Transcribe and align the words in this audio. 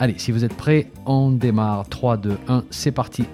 Allez, 0.00 0.14
si 0.16 0.30
vous 0.30 0.44
êtes 0.44 0.54
prêts, 0.54 0.92
on 1.06 1.32
démarre. 1.32 1.88
3, 1.88 2.18
2, 2.18 2.38
1, 2.46 2.64
c'est 2.70 2.92
parti. 2.92 3.24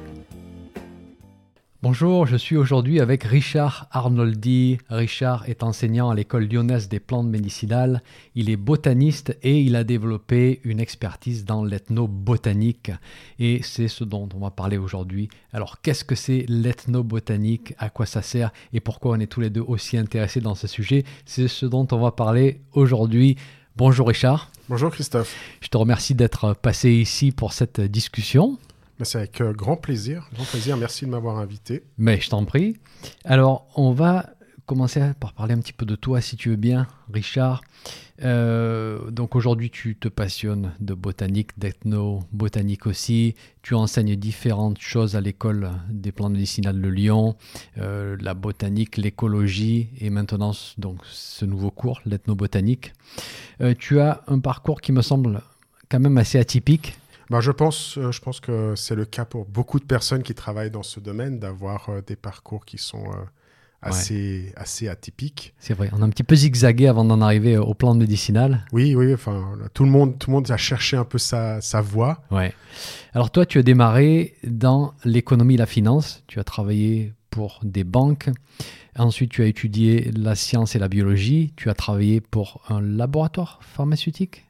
Bonjour, 1.82 2.26
je 2.26 2.36
suis 2.36 2.56
aujourd'hui 2.56 3.00
avec 3.00 3.22
Richard 3.22 3.86
Arnoldi. 3.90 4.78
Richard 4.88 5.46
est 5.46 5.62
enseignant 5.62 6.08
à 6.08 6.14
l'école 6.14 6.48
lyonnaise 6.48 6.88
des 6.88 7.00
plantes 7.00 7.26
médicinales. 7.26 8.02
Il 8.34 8.48
est 8.48 8.56
botaniste 8.56 9.36
et 9.42 9.60
il 9.60 9.76
a 9.76 9.84
développé 9.84 10.62
une 10.64 10.80
expertise 10.80 11.44
dans 11.44 11.62
l'ethnobotanique. 11.62 12.92
Et 13.38 13.60
c'est 13.62 13.88
ce 13.88 14.02
dont 14.02 14.26
on 14.34 14.38
va 14.38 14.50
parler 14.50 14.78
aujourd'hui. 14.78 15.28
Alors, 15.52 15.82
qu'est-ce 15.82 16.06
que 16.06 16.14
c'est 16.14 16.46
l'ethnobotanique? 16.48 17.74
À 17.76 17.90
quoi 17.90 18.06
ça 18.06 18.22
sert? 18.22 18.54
Et 18.72 18.80
pourquoi 18.80 19.18
on 19.18 19.20
est 19.20 19.26
tous 19.26 19.42
les 19.42 19.50
deux 19.50 19.60
aussi 19.60 19.98
intéressés 19.98 20.40
dans 20.40 20.54
ce 20.54 20.66
sujet? 20.66 21.04
C'est 21.26 21.46
ce 21.46 21.66
dont 21.66 21.86
on 21.92 21.98
va 21.98 22.12
parler 22.12 22.62
aujourd'hui. 22.72 23.36
Bonjour 23.76 24.08
Richard. 24.08 24.50
Bonjour 24.70 24.90
Christophe. 24.90 25.36
Je 25.60 25.68
te 25.68 25.76
remercie 25.76 26.14
d'être 26.14 26.54
passé 26.54 26.90
ici 26.90 27.32
pour 27.32 27.52
cette 27.52 27.82
discussion. 27.82 28.58
C'est 29.02 29.18
avec 29.18 29.42
euh, 29.42 29.52
grand 29.52 29.76
plaisir, 29.76 30.30
grand 30.34 30.46
plaisir. 30.46 30.78
Merci 30.78 31.04
de 31.04 31.10
m'avoir 31.10 31.36
invité. 31.36 31.84
Mais 31.98 32.18
je 32.18 32.30
t'en 32.30 32.46
prie. 32.46 32.78
Alors, 33.26 33.66
on 33.76 33.92
va 33.92 34.30
commencer 34.64 35.02
par 35.20 35.34
parler 35.34 35.52
un 35.52 35.58
petit 35.58 35.74
peu 35.74 35.84
de 35.84 35.96
toi, 35.96 36.22
si 36.22 36.36
tu 36.36 36.48
veux 36.48 36.56
bien, 36.56 36.86
Richard. 37.12 37.60
Euh, 38.22 39.10
donc 39.10 39.34
aujourd'hui, 39.34 39.70
tu 39.70 39.96
te 39.96 40.08
passionnes 40.08 40.72
de 40.80 40.94
botanique, 40.94 41.58
d'ethno-botanique 41.58 42.86
aussi. 42.86 43.34
Tu 43.62 43.74
enseignes 43.74 44.16
différentes 44.16 44.80
choses 44.80 45.16
à 45.16 45.20
l'école 45.20 45.70
des 45.88 46.12
plantes 46.12 46.32
médicinales 46.32 46.80
de 46.80 46.88
Lyon, 46.88 47.36
euh, 47.78 48.16
la 48.20 48.34
botanique, 48.34 48.96
l'écologie 48.96 49.88
et 50.00 50.10
maintenant 50.10 50.52
donc 50.78 51.00
ce 51.04 51.44
nouveau 51.44 51.70
cours, 51.70 52.00
l'ethnobotanique. 52.06 52.92
Euh, 53.60 53.74
tu 53.76 54.00
as 54.00 54.22
un 54.28 54.38
parcours 54.38 54.80
qui 54.80 54.92
me 54.92 55.02
semble 55.02 55.40
quand 55.88 56.00
même 56.00 56.18
assez 56.18 56.38
atypique. 56.38 56.96
Ben, 57.30 57.40
je, 57.40 57.50
pense, 57.50 57.98
je 57.98 58.20
pense 58.20 58.38
que 58.38 58.74
c'est 58.76 58.94
le 58.94 59.06
cas 59.06 59.24
pour 59.24 59.46
beaucoup 59.46 59.80
de 59.80 59.84
personnes 59.84 60.22
qui 60.22 60.34
travaillent 60.34 60.70
dans 60.70 60.82
ce 60.82 61.00
domaine, 61.00 61.38
d'avoir 61.38 61.88
des 62.06 62.16
parcours 62.16 62.66
qui 62.66 62.76
sont 62.76 63.06
assez, 63.84 64.52
assez 64.56 64.88
atypique. 64.88 65.54
C'est 65.58 65.74
vrai, 65.74 65.90
on 65.92 66.02
a 66.02 66.04
un 66.04 66.10
petit 66.10 66.22
peu 66.22 66.34
zigzagué 66.34 66.86
avant 66.86 67.04
d'en 67.04 67.20
arriver 67.20 67.56
au 67.56 67.74
plan 67.74 67.94
médicinal. 67.94 68.64
Oui, 68.72 68.94
oui, 68.94 69.12
enfin, 69.12 69.58
tout 69.74 69.84
le 69.84 69.90
monde, 69.90 70.18
tout 70.18 70.30
le 70.30 70.34
monde 70.34 70.50
a 70.50 70.56
cherché 70.56 70.96
un 70.96 71.04
peu 71.04 71.18
sa, 71.18 71.60
sa 71.60 71.80
voie. 71.80 72.22
Ouais. 72.30 72.52
Alors 73.12 73.30
toi, 73.30 73.46
tu 73.46 73.58
as 73.58 73.62
démarré 73.62 74.34
dans 74.44 74.94
l'économie 75.04 75.54
et 75.54 75.58
la 75.58 75.66
finance, 75.66 76.22
tu 76.26 76.40
as 76.40 76.44
travaillé 76.44 77.12
pour 77.30 77.60
des 77.62 77.84
banques, 77.84 78.30
ensuite 78.96 79.30
tu 79.30 79.42
as 79.42 79.46
étudié 79.46 80.10
la 80.16 80.34
science 80.34 80.76
et 80.76 80.78
la 80.78 80.88
biologie, 80.88 81.52
tu 81.56 81.68
as 81.68 81.74
travaillé 81.74 82.20
pour 82.20 82.62
un 82.68 82.80
laboratoire 82.80 83.58
pharmaceutique 83.62 84.44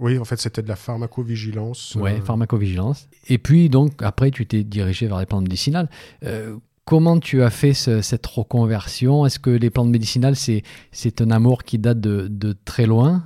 oui, 0.00 0.18
en 0.18 0.24
fait, 0.24 0.40
c'était 0.40 0.62
de 0.62 0.68
la 0.68 0.76
pharmacovigilance. 0.76 1.96
Oui, 2.00 2.12
euh... 2.12 2.20
pharmacovigilance. 2.22 3.08
Et 3.28 3.36
puis, 3.36 3.68
donc, 3.68 4.02
après, 4.02 4.30
tu 4.30 4.46
t'es 4.46 4.64
dirigé 4.64 5.06
vers 5.06 5.18
les 5.18 5.26
plantes 5.26 5.42
médicinales. 5.42 5.90
Euh, 6.24 6.56
Comment 6.90 7.20
tu 7.20 7.40
as 7.44 7.50
fait 7.50 7.72
cette 7.72 8.26
reconversion? 8.26 9.24
Est-ce 9.24 9.38
que 9.38 9.50
les 9.50 9.70
plantes 9.70 9.90
médicinales, 9.90 10.34
c'est, 10.34 10.64
c'est 10.90 11.20
un 11.20 11.30
amour 11.30 11.62
qui 11.62 11.78
date 11.78 12.00
de, 12.00 12.26
de 12.26 12.52
très 12.64 12.84
loin? 12.84 13.24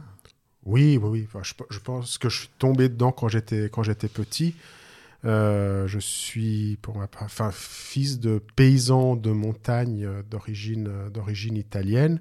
Oui, 0.66 0.98
oui, 1.02 1.26
oui. 1.32 1.40
je, 1.70 1.78
pense 1.78 2.18
que 2.18 2.28
je 2.28 2.40
suis 2.40 2.50
tombé 2.58 2.90
dedans 2.90 3.10
quand 3.10 3.28
j'étais, 3.28 3.70
quand 3.72 3.82
j'étais 3.82 4.08
petit. 4.08 4.54
Euh, 5.24 5.86
je 5.86 5.98
suis 5.98 6.76
pour 6.82 6.98
ma 6.98 7.08
enfin, 7.22 7.48
fils 7.54 8.20
de 8.20 8.42
paysan 8.54 9.16
de 9.16 9.30
montagne 9.30 10.10
d'origine, 10.30 10.90
d'origine 11.14 11.56
italienne. 11.56 12.20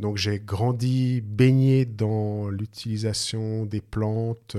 Donc 0.00 0.16
j'ai 0.16 0.40
grandi 0.40 1.20
baigné 1.20 1.84
dans 1.84 2.48
l'utilisation 2.48 3.66
des 3.66 3.80
plantes 3.80 4.56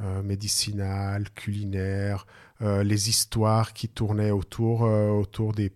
euh, 0.00 0.22
médicinales, 0.22 1.30
culinaires, 1.30 2.26
euh, 2.62 2.82
les 2.82 3.08
histoires 3.08 3.72
qui 3.72 3.88
tournaient 3.88 4.32
autour, 4.32 4.84
euh, 4.84 5.08
autour 5.08 5.54
des, 5.54 5.70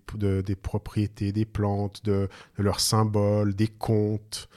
propriétés 0.54 1.32
des 1.32 1.46
plantes, 1.46 2.04
de, 2.04 2.28
leurs 2.58 2.80
symboles, 2.80 3.54
des 3.54 3.68
contes. 3.68 4.50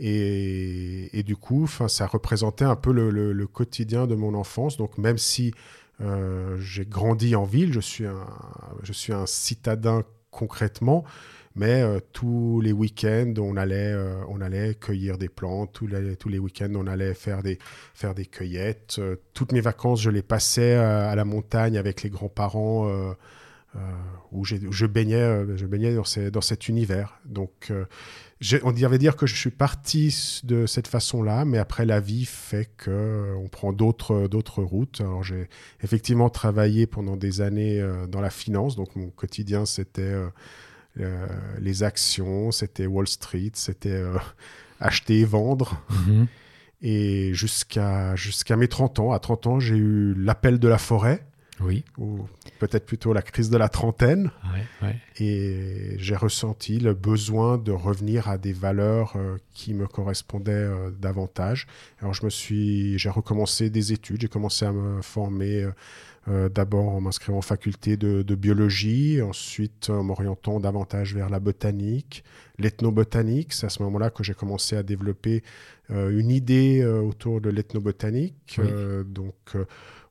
Et, 0.00 1.22
du 1.24 1.36
coup, 1.36 1.68
ça 1.88 2.06
représentait 2.06 2.64
un 2.64 2.76
peu 2.76 2.92
le, 2.92 3.46
quotidien 3.46 4.06
de 4.06 4.16
mon 4.16 4.34
enfance. 4.34 4.76
Donc 4.76 4.98
même 4.98 5.18
si 5.18 5.52
euh, 6.00 6.56
j'ai 6.58 6.84
grandi 6.84 7.36
en 7.36 7.44
ville, 7.44 7.72
je 7.72 7.80
suis 7.80 9.12
un 9.12 9.26
citadin 9.26 10.02
concrètement, 10.30 11.04
mais 11.54 11.82
euh, 11.82 12.00
tous 12.12 12.60
les 12.60 12.72
week-ends, 12.72 13.34
on 13.38 13.56
allait, 13.56 13.92
euh, 13.92 14.22
on 14.28 14.40
allait 14.40 14.74
cueillir 14.74 15.18
des 15.18 15.28
plantes. 15.28 15.72
Tous 15.72 15.86
les, 15.86 16.38
week-ends, 16.38 16.72
on 16.74 16.86
allait 16.86 17.14
faire 17.14 17.42
des, 17.42 17.58
faire 17.94 18.14
des 18.14 18.26
cueillettes. 18.26 18.96
Euh, 18.98 19.16
toutes 19.34 19.52
mes 19.52 19.60
vacances, 19.60 20.00
je 20.00 20.10
les 20.10 20.22
passais 20.22 20.74
à 20.74 21.14
la 21.14 21.24
montagne 21.24 21.76
avec 21.76 22.02
les 22.02 22.10
grands-parents 22.10 22.88
où 24.32 24.44
je 24.44 24.86
baignais, 24.86 25.56
je 25.56 25.66
baignais 25.66 25.94
dans, 25.94 26.30
dans 26.32 26.40
cet 26.40 26.68
univers. 26.68 27.20
Donc, 27.24 27.72
on 28.62 28.72
devait 28.72 28.98
dire 28.98 29.16
que 29.16 29.26
je 29.26 29.34
suis 29.34 29.50
parti 29.50 30.40
de 30.44 30.66
cette 30.66 30.88
façon-là, 30.88 31.44
mais 31.44 31.58
après 31.58 31.86
la 31.86 32.00
vie 32.00 32.24
fait 32.24 32.70
que 32.76 33.34
on 33.36 33.48
prend 33.48 33.72
d'autres 33.72 34.26
d'autres 34.26 34.62
routes. 34.62 35.00
Alors 35.00 35.22
j'ai 35.22 35.48
effectivement 35.82 36.28
travaillé 36.28 36.86
pendant 36.86 37.16
des 37.16 37.40
années 37.40 37.84
dans 38.08 38.20
la 38.20 38.30
finance, 38.30 38.74
donc 38.74 38.96
mon 38.96 39.10
quotidien 39.10 39.64
c'était 39.64 40.14
les 41.60 41.82
actions, 41.82 42.50
c'était 42.50 42.86
Wall 42.86 43.08
Street, 43.08 43.50
c'était 43.54 43.90
euh, 43.90 44.16
acheter 44.80 45.20
et 45.20 45.24
vendre. 45.24 45.82
Mhm. 45.90 46.26
Et 46.80 47.34
jusqu'à 47.34 48.14
jusqu'à 48.14 48.56
mes 48.56 48.68
30 48.68 49.00
ans, 49.00 49.12
à 49.12 49.18
30 49.18 49.46
ans, 49.46 49.60
j'ai 49.60 49.76
eu 49.76 50.14
l'appel 50.14 50.58
de 50.58 50.68
la 50.68 50.78
forêt. 50.78 51.24
Oui. 51.60 51.84
Ou 51.98 52.20
peut-être 52.60 52.86
plutôt 52.86 53.12
la 53.12 53.20
crise 53.20 53.50
de 53.50 53.56
la 53.56 53.68
trentaine. 53.68 54.30
Et 55.18 55.96
j'ai 55.98 56.14
ressenti 56.14 56.78
le 56.78 56.94
besoin 56.94 57.58
de 57.58 57.72
revenir 57.72 58.28
à 58.28 58.38
des 58.38 58.52
valeurs 58.52 59.14
euh, 59.16 59.38
qui 59.54 59.74
me 59.74 59.88
correspondaient 59.88 60.68
davantage. 61.00 61.66
Alors 62.00 62.14
je 62.14 62.24
me 62.24 62.30
suis, 62.30 62.96
j'ai 62.96 63.10
recommencé 63.10 63.70
des 63.70 63.92
études, 63.92 64.20
j'ai 64.20 64.28
commencé 64.28 64.66
à 64.66 64.70
me 64.70 65.02
former 65.02 65.64
euh, 65.64 65.72
d'abord 66.48 66.88
en 66.88 67.00
m'inscrivant 67.00 67.38
en 67.38 67.42
faculté 67.42 67.96
de, 67.96 68.34
biologie, 68.34 69.22
ensuite 69.22 69.90
en 69.90 70.02
m'orientant 70.02 70.60
davantage 70.60 71.14
vers 71.14 71.30
la 71.30 71.40
botanique, 71.40 72.24
l'ethnobotanique. 72.58 73.52
C'est 73.52 73.66
à 73.66 73.70
ce 73.70 73.82
moment-là 73.82 74.10
que 74.10 74.22
j'ai 74.22 74.34
commencé 74.34 74.76
à 74.76 74.82
développer 74.82 75.42
euh, 75.90 76.18
une 76.18 76.30
idée 76.30 76.80
euh, 76.82 77.00
autour 77.00 77.40
de 77.40 77.50
l'ethnobotanique, 77.50 78.60
donc 79.06 79.56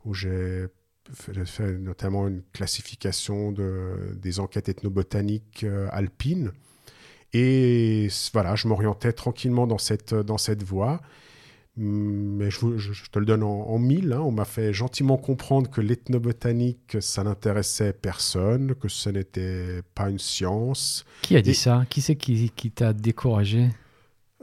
où 0.05 0.13
j'ai 0.13 0.67
fait 1.13 1.77
notamment 1.77 2.27
une 2.27 2.41
classification 2.51 3.51
de, 3.51 4.15
des 4.15 4.39
enquêtes 4.39 4.69
ethnobotaniques 4.69 5.65
alpines. 5.91 6.51
Et 7.33 8.07
voilà, 8.33 8.55
je 8.55 8.67
m'orientais 8.67 9.13
tranquillement 9.13 9.67
dans 9.67 9.77
cette, 9.77 10.13
dans 10.13 10.37
cette 10.37 10.63
voie. 10.63 11.01
Mais 11.79 12.49
je, 12.49 13.09
te 13.11 13.19
le 13.19 13.25
donne 13.25 13.43
en, 13.43 13.77
mille. 13.77 14.11
Hein. 14.11 14.21
On 14.21 14.31
m'a 14.31 14.45
fait 14.45 14.73
gentiment 14.73 15.17
comprendre 15.17 15.69
que 15.69 15.79
l'ethnobotanique, 15.79 16.97
ça 16.99 17.23
n'intéressait 17.23 17.93
personne, 17.93 18.73
que 18.75 18.87
ce 18.87 19.09
n'était 19.09 19.81
pas 19.93 20.09
une 20.09 20.19
science. 20.19 21.05
Qui 21.21 21.35
a 21.35 21.41
dit 21.41 21.53
ça? 21.53 21.85
Qui 21.89 22.01
c'est 22.01 22.15
qui, 22.15 22.49
qui 22.55 22.71
t'a 22.71 22.93
découragé? 22.93 23.69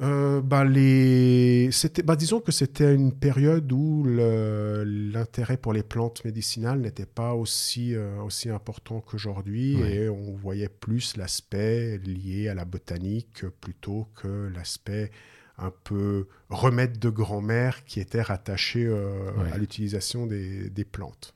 Euh, 0.02 0.40
bah 0.40 0.64
les... 0.64 1.70
bah 2.04 2.16
disons 2.16 2.40
que 2.40 2.50
c'était 2.50 2.92
une 2.92 3.12
période 3.12 3.70
où 3.70 4.04
l'intérêt 4.04 5.56
pour 5.56 5.72
les 5.72 5.84
plantes 5.84 6.24
médicinales 6.24 6.80
n'était 6.80 7.06
pas 7.06 7.34
aussi, 7.34 7.94
euh, 7.94 8.20
aussi 8.22 8.50
important 8.50 9.00
qu'aujourd'hui 9.00 9.80
et 9.82 10.08
on 10.08 10.34
voyait 10.34 10.68
plus 10.68 11.16
l'aspect 11.16 11.98
lié 11.98 12.48
à 12.48 12.54
la 12.54 12.64
botanique 12.64 13.46
plutôt 13.60 14.08
que 14.16 14.50
l'aspect 14.52 15.12
un 15.58 15.72
peu 15.84 16.26
remède 16.50 16.98
de 16.98 17.10
grand-mère 17.10 17.84
qui 17.84 18.00
était 18.00 18.22
rattaché 18.22 18.84
euh, 18.84 19.30
à 19.52 19.58
l'utilisation 19.58 20.26
des, 20.26 20.86
plantes. 20.90 21.34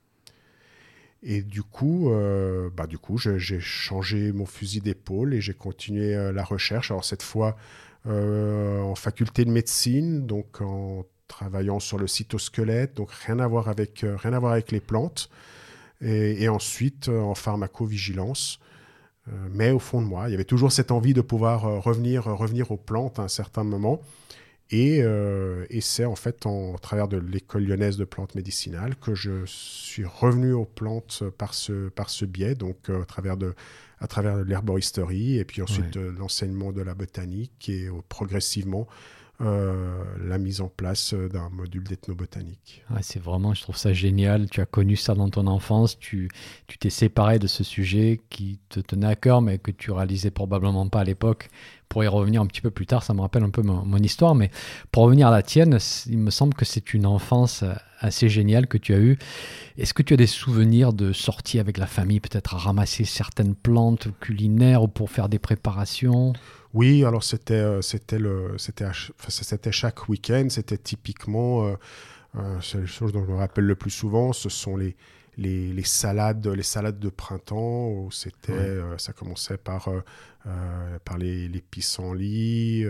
Et 1.23 1.43
du 1.43 1.63
coup, 1.63 2.11
euh, 2.11 2.71
bah, 2.77 2.87
du 2.87 2.99
coup, 2.99 3.19
j'ai 3.19 3.61
changé 3.61 4.33
mon 4.33 4.47
fusil 4.47 4.81
d'épaule 4.81 5.35
et 5.35 5.41
j'ai 5.41 5.55
continué 5.55 6.15
euh, 6.15 6.33
la 6.33 6.45
recherche. 6.45 6.91
Alors 6.91 7.05
cette 7.05 7.23
fois 7.23 7.57
en 8.07 8.95
faculté 8.95 9.45
de 9.45 9.51
médecine, 9.51 10.27
donc 10.27 10.63
en 10.63 11.05
travaillant 11.27 11.79
sur 11.79 11.99
le 11.99 12.07
cytosquelette, 12.07 12.95
donc 12.95 13.11
rien 13.11 13.39
à 13.39 13.47
voir 13.47 13.69
avec 13.69 14.03
rien 14.03 14.33
à 14.33 14.39
voir 14.39 14.53
avec 14.53 14.73
les 14.73 14.81
plantes. 14.81 15.29
et, 16.01 16.49
ensuite 16.49 17.11
en 17.11 17.35
pharmacovigilance. 17.35 18.61
Mais 19.53 19.71
au 19.71 19.79
fond 19.79 20.01
de 20.01 20.07
moi, 20.07 20.29
il 20.29 20.33
y 20.33 20.35
avait 20.35 20.45
toujours 20.45 20.73
cette 20.73 20.91
envie 20.91 21.15
de 21.15 21.21
pouvoir 21.21 21.63
revenir, 21.83 22.25
revenir 22.25 22.71
aux 22.71 22.77
plantes 22.77 23.19
à 23.19 23.23
un 23.23 23.29
certain 23.29 23.65
moment. 23.65 24.01
Et, 24.71 24.99
et 24.99 25.81
c'est 25.81 26.05
en 26.05 26.15
fait 26.15 26.45
en 26.45 26.75
travers 26.75 27.09
de 27.09 27.17
l'école 27.17 27.65
lyonnaise 27.65 27.97
de 27.97 28.05
plantes 28.05 28.35
médicinales 28.35 28.97
que 28.97 29.15
je 29.15 29.45
suis 29.47 30.05
revenu 30.05 30.53
aux 30.53 30.67
plantes 30.67 31.25
par 31.39 31.55
ce, 31.55 31.89
par 31.89 32.11
ce 32.11 32.27
biais, 32.27 32.55
donc 32.55 32.91
à 32.91 33.05
travers 33.07 33.39
de 33.39 33.55
à 34.01 34.07
travers 34.07 34.37
l'herboristerie 34.45 35.39
et 35.39 35.45
puis 35.45 35.63
ensuite 35.63 35.97
l'enseignement 35.97 36.71
de 36.73 36.83
la 36.83 36.95
botanique 36.95 37.69
et 37.69 37.89
progressivement 38.09 38.87
euh, 39.41 40.03
la 40.27 40.37
mise 40.37 40.61
en 40.61 40.67
place 40.67 41.15
euh, 41.15 41.29
d'un 41.29 41.49
module 41.51 41.85
d'ethnobotanique. 41.85 42.83
c'est 43.03 43.23
vraiment, 43.23 43.55
je 43.55 43.63
trouve 43.63 43.77
ça 43.77 43.93
génial. 43.93 44.51
Tu 44.51 44.61
as 44.61 44.67
connu 44.67 44.97
ça 44.97 45.15
dans 45.15 45.31
ton 45.31 45.47
enfance, 45.47 45.97
tu 45.97 46.29
t'es 46.81 46.91
séparé 46.91 47.39
de 47.39 47.47
ce 47.47 47.63
sujet 47.63 48.21
qui 48.31 48.59
te 48.69 48.81
tenait 48.81 49.07
à 49.07 49.15
cœur, 49.15 49.41
mais 49.41 49.59
que 49.59 49.71
tu 49.71 49.93
réalisais 49.93 50.33
probablement 50.33 50.89
pas 50.89 51.03
à 51.03 51.05
l'époque. 51.05 51.51
Pour 51.89 52.03
y 52.03 52.09
revenir 52.09 52.43
un 52.43 52.47
petit 52.47 52.61
peu 52.61 52.73
plus 52.73 52.87
tard, 52.87 53.05
ça 53.05 53.15
me 53.15 53.21
rappelle 53.21 53.45
un 53.45 53.51
peu 53.51 53.63
mon, 53.63 53.97
histoire, 53.99 54.35
mais 54.35 54.51
pour 54.91 55.05
revenir 55.05 55.29
à 55.29 55.31
la 55.31 55.43
tienne, 55.43 55.79
il 56.07 56.19
me 56.19 56.31
semble 56.31 56.55
que 56.55 56.65
c'est 56.65 56.93
une 56.93 57.07
enfance 57.07 57.63
assez 58.01 58.29
géniale 58.29 58.67
que 58.67 58.77
tu 58.77 58.93
as 58.93 58.99
eue. 58.99 59.19
Est-ce 59.79 59.95
que 59.95 60.03
tu 60.03 60.15
as 60.15 60.17
des 60.17 60.27
souvenirs 60.27 60.93
de 60.93 61.13
sorties 61.13 61.61
avec 61.61 61.79
la 61.79 61.87
famille, 61.87 62.19
peut-être 62.19 62.57
à 62.57 62.59
ramasser 62.59 63.05
certaines 63.05 63.55
plantes 63.55 64.09
culinaires 64.21 64.83
ou 64.83 64.89
pour 64.89 65.11
faire 65.11 65.29
des 65.29 65.39
préparations? 65.39 66.33
Oui, 66.75 67.05
alors 67.05 67.25
c'était 67.25 67.55
euh, 67.55 67.83
c'était 67.83 68.19
le 68.19 68.57
c'était 68.59 68.87
c'était 69.29 69.73
chaque 69.73 70.09
week-end, 70.09 70.49
c'était 70.51 70.77
typiquement 70.77 71.67
euh, 71.67 71.77
euh, 72.37 72.61
c'est 72.61 72.79
la 72.81 72.87
chose 72.87 73.13
dont 73.13 73.25
je 73.25 73.31
me 73.31 73.37
rappelle 73.37 73.65
le 73.65 73.75
plus 73.75 73.91
souvent, 73.91 74.33
ce 74.33 74.49
sont 74.49 74.77
les 74.77 74.97
les, 75.39 75.73
les 75.73 75.85
salades 75.85 76.47
les 76.49 76.63
salades 76.63 76.99
de 76.99 77.09
printemps 77.09 77.89
où 77.91 78.11
c'était 78.11 78.81
ça 78.99 79.13
commençait 79.13 79.57
par 79.57 79.89
par 81.05 81.17
les, 81.17 81.49
les 81.49 81.61
pissenlits 81.61 82.85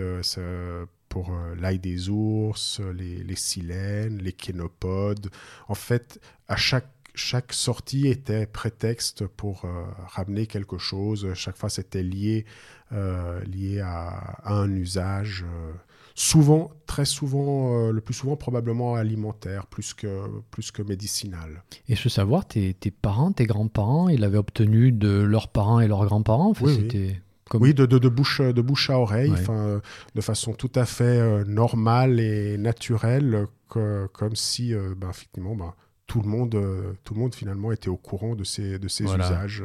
pour 1.09 1.31
l'ail 1.59 1.79
des 1.79 2.09
ours, 2.09 2.81
les, 2.95 3.23
les 3.23 3.35
silènes, 3.35 4.17
les 4.17 4.33
kénopodes. 4.33 5.29
En 5.67 5.75
fait, 5.75 6.19
à 6.47 6.55
chaque 6.55 6.89
chaque 7.19 7.53
sortie 7.53 8.07
était 8.07 8.45
prétexte 8.45 9.27
pour 9.27 9.65
ramener 10.07 10.47
quelque 10.47 10.77
chose. 10.77 11.33
Chaque 11.33 11.57
fois, 11.57 11.69
c'était 11.69 12.03
lié 12.03 12.45
euh, 12.91 13.39
lié 13.43 13.81
à, 13.81 14.39
un 14.45 14.67
usage 14.71 15.45
euh, 15.45 15.73
souvent, 16.15 16.71
très 16.87 17.05
souvent, 17.05 17.75
euh, 17.75 17.91
le 17.91 18.01
plus 18.01 18.15
souvent 18.15 18.35
probablement 18.35 18.95
alimentaire, 18.95 19.67
plus 19.67 19.93
que, 19.93 20.25
plus 20.49 20.71
que 20.71 20.81
médicinal. 20.81 21.63
Et 21.87 21.93
veux 21.93 22.09
savoir, 22.09 22.47
tes, 22.47 22.73
tes 22.73 22.89
parents, 22.89 23.31
tes 23.31 23.45
grands-parents, 23.45 24.09
ils 24.09 24.21
l'avaient 24.21 24.39
obtenu 24.39 24.91
de 24.91 25.21
leurs 25.21 25.49
parents 25.49 25.79
et 25.79 25.87
leurs 25.87 26.03
grands-parents? 26.03 26.53
Oui, 26.61 27.15
Comme... 27.47 27.61
oui 27.61 27.75
de, 27.75 27.85
de, 27.85 27.99
de, 27.99 28.09
bouche, 28.09 28.41
de 28.41 28.61
bouche 28.61 28.89
à 28.89 28.97
oreille, 28.97 29.35
de 30.15 30.21
façon 30.21 30.53
tout 30.53 30.71
à 30.73 30.85
fait 30.85 31.45
normale 31.45 32.19
et 32.19 32.57
naturelle, 32.57 33.45
comme 33.67 34.35
si, 34.35 34.73
ben, 34.73 35.11
effectivement, 35.11 35.55
ben, 35.55 35.75
tout, 36.09 36.21
le 36.21 36.27
monde, 36.27 36.59
tout 37.05 37.13
le 37.13 37.19
monde 37.19 37.33
finalement 37.33 37.71
était 37.71 37.87
au 37.87 37.95
courant 37.95 38.35
de 38.35 38.43
ces, 38.43 38.79
de 38.79 38.87
ces 38.89 39.05
usages 39.05 39.63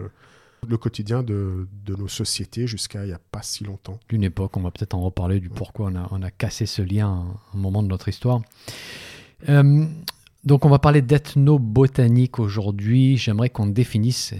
le 0.69 0.76
quotidien 0.76 1.23
de, 1.23 1.67
nos 1.88 2.08
sociétés 2.08 2.67
jusqu'à 2.67 3.05
il 3.05 3.08
n'y 3.08 3.12
a 3.12 3.20
pas 3.31 3.43
si 3.43 3.64
longtemps. 3.64 3.99
D'une 4.08 4.25
époque, 4.25 4.56
on 4.56 4.61
va 4.61 4.70
peut-être 4.70 4.94
en 4.94 5.02
reparler 5.02 5.41
du 5.41 5.49
pourquoi 5.49 5.91
on 6.11 6.23
a, 6.23 6.31
cassé 6.31 6.67
ce 6.67 6.82
lien 6.82 7.08
à 7.52 7.56
un 7.56 7.58
moment 7.58 7.82
de 7.82 7.88
notre 7.88 8.08
histoire. 8.08 8.41
Euh, 9.49 9.85
donc 10.44 10.64
on 10.64 10.69
va 10.69 10.79
parler 10.79 11.02
d'ethnobotanique 11.02 12.38
aujourd'hui. 12.38 13.17
J'aimerais 13.17 13.50
qu'on 13.50 13.67
définisse 13.67 14.35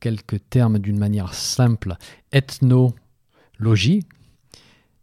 quelques 0.00 0.40
termes 0.50 0.78
d'une 0.78 0.98
manière 0.98 1.34
simple. 1.34 1.96
Ethnologie, 2.32 4.04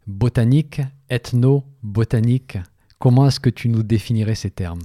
botanique, 0.06 0.80
ethnobotanique. 1.08 2.58
Comment 2.98 3.26
est-ce 3.26 3.40
que 3.40 3.50
tu 3.50 3.68
nous 3.68 3.82
définirais 3.82 4.34
ces 4.34 4.50
termes? 4.50 4.82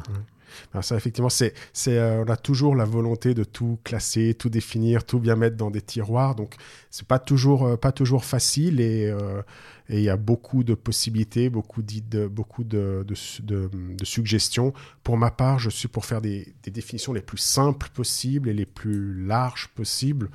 Ça, 0.82 0.96
effectivement, 0.96 1.30
c'est, 1.30 1.54
c'est, 1.74 1.98
euh, 1.98 2.24
on 2.26 2.30
a 2.30 2.38
toujours 2.38 2.76
la 2.76 2.86
volonté 2.86 3.34
de 3.34 3.44
tout 3.44 3.80
classer, 3.84 4.34
tout 4.34 4.50
définir, 4.50 5.04
tout 5.04 5.20
bien 5.20 5.36
mettre 5.36 5.58
dans 5.58 5.72
des 5.72 5.82
tiroirs. 5.82 6.36
Donc, 6.36 6.56
c'est 6.90 7.08
pas 7.08 7.20
toujours, 7.20 7.66
euh, 7.68 7.78
pas 7.78 7.92
toujours 7.92 8.26
facile 8.26 8.78
euh, 8.80 9.42
et 9.90 9.98
il 9.98 10.04
y 10.04 10.10
a 10.10 10.18
beaucoup 10.18 10.64
de 10.64 10.74
possibilités, 10.74 11.50
beaucoup, 11.50 11.82
de, 11.82 12.28
beaucoup 12.28 12.64
de, 12.64 13.06
de, 13.06 13.70
de, 13.74 14.06
suggestions. 14.06 14.74
Pour 15.04 15.18
ma 15.18 15.32
part, 15.32 15.60
je 15.60 15.70
suis 15.70 15.88
pour 15.88 16.06
faire 16.06 16.22
des, 16.22 16.54
des, 16.64 16.72
définitions 16.72 17.12
les 17.14 17.22
plus 17.22 17.38
simples 17.38 17.90
possibles 17.94 18.48
et 18.48 18.54
les 18.54 18.66
plus 18.66 19.26
larges 19.26 19.70
possibles. 19.76 20.30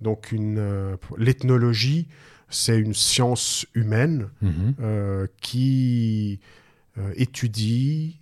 Donc, 0.00 0.32
une, 0.32 0.96
l'ethnologie, 1.18 2.08
c'est 2.48 2.78
une 2.78 2.94
science 2.94 3.66
humaine 3.74 4.28
mm-hmm. 4.42 5.28
qui 5.40 6.40
étudie, 7.16 8.18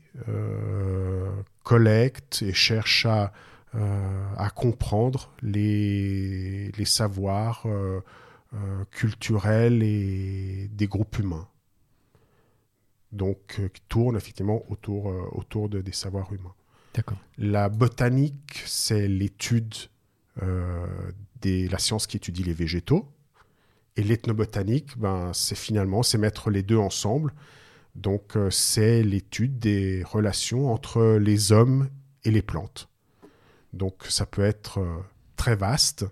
collecte 1.62 2.42
et 2.42 2.52
cherche 2.52 3.06
à, 3.06 3.32
euh, 3.74 4.26
à 4.36 4.50
comprendre 4.50 5.32
les, 5.42 6.70
les 6.72 6.84
savoirs 6.84 7.64
euh, 7.66 8.00
culturels 8.90 9.82
et 9.82 10.68
des 10.72 10.86
groupes 10.86 11.18
humains. 11.18 11.48
Donc, 13.10 13.60
qui 13.72 13.82
tourne 13.88 14.16
effectivement 14.16 14.64
autour, 14.70 15.06
autour 15.32 15.68
de, 15.68 15.80
des 15.80 15.92
savoirs 15.92 16.32
humains. 16.32 16.54
D'accord. 16.94 17.18
La 17.38 17.68
botanique, 17.68 18.62
c'est 18.66 19.08
l'étude 19.08 19.74
de 20.40 21.70
la 21.70 21.78
science 21.78 22.08
qui 22.08 22.16
étudie 22.16 22.42
les 22.42 22.54
végétaux. 22.54 23.08
Et 23.96 24.02
l'ethnobotanique, 24.02 24.98
ben, 24.98 25.32
c'est 25.32 25.54
finalement, 25.54 26.02
c'est 26.02 26.18
mettre 26.18 26.50
les 26.50 26.64
deux 26.64 26.76
ensemble 26.76 27.32
donc, 27.94 28.36
euh, 28.36 28.50
c'est 28.50 29.02
l'étude 29.02 29.58
des 29.58 30.02
relations 30.04 30.72
entre 30.72 31.16
les 31.20 31.52
hommes 31.52 31.88
et 32.24 32.30
les 32.30 32.42
plantes. 32.42 32.88
Donc, 33.72 34.04
ça 34.08 34.26
peut 34.26 34.44
être 34.44 34.78
euh, 34.78 34.96
très 35.36 35.54
vaste. 35.54 36.04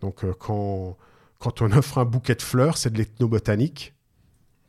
Donc, 0.00 0.24
euh, 0.24 0.32
quand, 0.38 0.96
quand 1.38 1.62
on 1.62 1.72
offre 1.72 1.98
un 1.98 2.04
bouquet 2.04 2.36
de 2.36 2.42
fleurs, 2.42 2.76
c'est 2.78 2.92
de 2.92 2.98
l'ethnobotanique. 2.98 3.94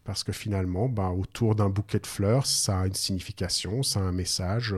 Parce 0.04 0.24
que 0.24 0.32
finalement, 0.32 0.88
ben, 0.88 1.10
autour 1.10 1.54
d'un 1.54 1.70
bouquet 1.70 2.00
de 2.00 2.08
fleurs, 2.08 2.46
ça 2.46 2.80
a 2.80 2.88
une 2.88 2.96
signification, 2.96 3.84
ça 3.84 4.00
a 4.00 4.04
un 4.04 4.14
message, 4.14 4.74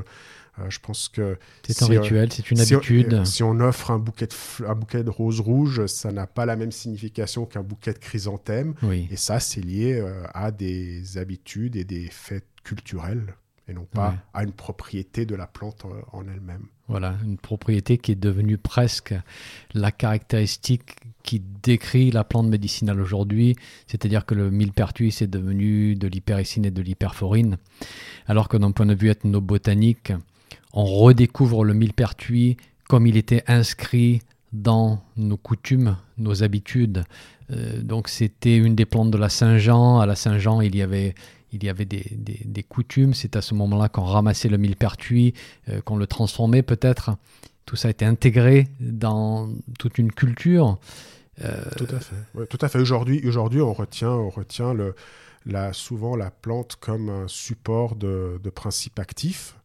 je 0.69 0.79
pense 0.79 1.09
que 1.09 1.37
c'est 1.67 1.83
un 1.83 1.87
rituel, 1.87 2.31
c'est 2.31 2.51
une 2.51 2.59
habitude. 2.59 3.13
Euh, 3.13 3.25
si 3.25 3.43
on 3.43 3.59
offre 3.59 3.91
un 3.91 3.99
bouquet 3.99 4.27
de, 4.27 4.65
un 4.65 4.75
bouquet 4.75 5.03
de 5.03 5.09
roses 5.09 5.39
rouges, 5.39 5.85
ça 5.85 6.11
n'a 6.11 6.27
pas 6.27 6.45
la 6.45 6.55
même 6.55 6.71
signification 6.71 7.45
qu'un 7.45 7.63
bouquet 7.63 7.93
de 7.93 7.99
chrysanthèmes. 7.99 8.73
Et 9.11 9.15
ça, 9.15 9.39
c'est 9.39 9.61
lié 9.61 9.93
euh, 9.93 10.23
à 10.33 10.51
des 10.51 11.17
habitudes 11.17 11.75
et 11.75 11.83
des 11.83 12.07
fêtes 12.09 12.47
culturelles 12.63 13.35
et 13.69 13.73
non 13.73 13.85
pas 13.85 14.15
à 14.33 14.43
une 14.43 14.51
propriété 14.51 15.25
de 15.25 15.35
la 15.35 15.45
plante 15.45 15.85
en 16.11 16.27
elle-même. 16.27 16.65
Voilà, 16.87 17.15
une 17.23 17.37
propriété 17.37 17.99
qui 17.99 18.11
est 18.11 18.19
devenue 18.19 18.57
presque 18.57 19.13
la 19.75 19.91
caractéristique 19.91 20.95
qui 21.21 21.39
décrit 21.39 22.09
la 22.09 22.23
plante 22.23 22.47
médicinale 22.47 22.99
aujourd'hui, 22.99 23.55
c'est-à-dire 23.85 24.25
que 24.25 24.33
le 24.33 24.49
millepertuis 24.49 25.15
est 25.21 25.27
devenu 25.27 25.95
de 25.95 26.07
l'hypericine 26.07 26.65
et 26.65 26.71
de 26.71 26.81
l'hyperforine, 26.81 27.57
alors 28.25 28.49
que 28.49 28.57
d'un 28.57 28.71
point 28.71 28.87
de 28.87 28.95
vue 28.95 29.09
ethnobotanique, 29.09 30.13
on 30.73 30.85
redécouvre 30.85 31.63
le 31.63 31.73
millepertuis 31.73 32.57
comme 32.87 33.05
il 33.05 33.17
était 33.17 33.43
inscrit 33.47 34.21
dans 34.51 35.01
nos 35.15 35.37
coutumes, 35.37 35.97
nos 36.17 36.43
habitudes. 36.43 37.05
Euh, 37.51 37.81
donc 37.81 38.09
c'était 38.09 38.57
une 38.57 38.75
des 38.75 38.85
plantes 38.85 39.11
de 39.11 39.17
la 39.17 39.29
Saint-Jean. 39.29 39.99
À 39.99 40.05
la 40.05 40.15
Saint-Jean, 40.15 40.61
il 40.61 40.75
y 40.75 40.81
avait, 40.81 41.15
il 41.51 41.63
y 41.63 41.69
avait 41.69 41.85
des, 41.85 42.65
coutumes. 42.67 43.13
C'est 43.13 43.35
à 43.35 43.41
ce 43.41 43.53
moment-là 43.53 43.89
qu'on 43.89 44.03
ramassait 44.03 44.49
le 44.49 44.57
millepertuis, 44.57 45.33
euh, 45.69 45.81
qu'on 45.81 45.97
le 45.97 46.07
transformait 46.07 46.63
peut-être. 46.63 47.11
Tout 47.65 47.75
ça 47.75 47.89
a 47.89 47.91
été 47.91 48.05
intégré 48.05 48.67
dans 48.79 49.49
toute 49.77 49.97
une 49.99 50.11
culture. 50.11 50.79
Euh, 51.43 51.63
tout 51.77 51.87
à 51.95 51.99
fait. 51.99 52.47
tout 52.47 52.57
à 52.61 52.69
fait. 52.69 52.79
Aujourd'hui, 52.79 53.61
on 53.61 53.73
retient, 53.73 54.11
on 54.11 54.29
retient 54.29 54.75
la, 55.45 55.73
souvent 55.73 56.15
la 56.15 56.31
plante 56.31 56.75
comme 56.79 57.09
un 57.09 57.27
support 57.27 57.95
de, 57.95 58.39
de 58.43 58.49
principe 58.49 58.97
actif. 58.99 59.55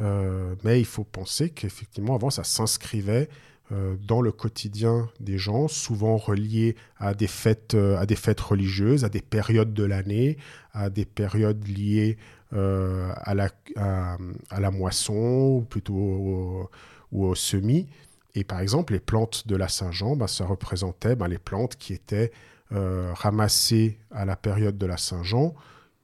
Euh, 0.00 0.54
mais 0.64 0.80
il 0.80 0.84
faut 0.84 1.04
penser 1.04 1.50
qu'effectivement, 1.50 2.14
avant, 2.14 2.30
ça 2.30 2.44
s'inscrivait 2.44 3.28
euh, 3.72 3.96
dans 4.06 4.20
le 4.20 4.30
quotidien 4.30 5.08
des 5.20 5.38
gens, 5.38 5.68
souvent 5.68 6.16
relié 6.16 6.76
à 6.98 7.14
des 7.14 7.26
fêtes, 7.26 7.74
euh, 7.74 7.98
à 7.98 8.06
des 8.06 8.16
fêtes 8.16 8.40
religieuses, 8.40 9.04
à 9.04 9.08
des 9.08 9.22
périodes 9.22 9.72
de 9.72 9.84
l'année, 9.84 10.36
à 10.72 10.90
des 10.90 11.04
périodes 11.04 11.66
liées 11.66 12.16
à, 12.52 13.34
la, 13.34 13.50
à, 13.76 14.60
la 14.60 14.70
moisson 14.70 15.58
ou 15.58 15.66
plutôt 15.68 15.94
au, 15.94 16.70
au 17.12 17.34
semis. 17.34 17.86
Et 18.34 18.44
par 18.44 18.60
exemple, 18.60 18.92
les 18.92 19.00
plantes 19.00 19.48
de 19.48 19.56
la 19.56 19.68
Saint-Jean, 19.68 20.16
bah, 20.16 20.28
ça 20.28 20.46
représentait 20.46 21.16
bah, 21.16 21.28
les 21.28 21.38
plantes 21.38 21.76
qui 21.76 21.92
étaient 21.92 22.30
ramassées 22.70 23.98
à 24.10 24.24
la 24.24 24.36
période 24.36 24.78
de 24.78 24.86
la 24.86 24.96
Saint-Jean, 24.96 25.54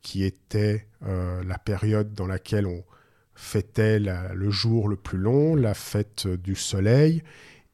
qui 0.02 0.24
était 0.24 0.86
la 1.00 1.58
période 1.58 2.12
dans 2.12 2.26
laquelle 2.26 2.66
on, 2.66 2.82
fêtait 3.42 3.98
le 3.98 4.50
jour 4.50 4.88
le 4.88 4.96
plus 4.96 5.18
long, 5.18 5.56
la 5.56 5.74
fête 5.74 6.28
du 6.28 6.54
soleil, 6.54 7.22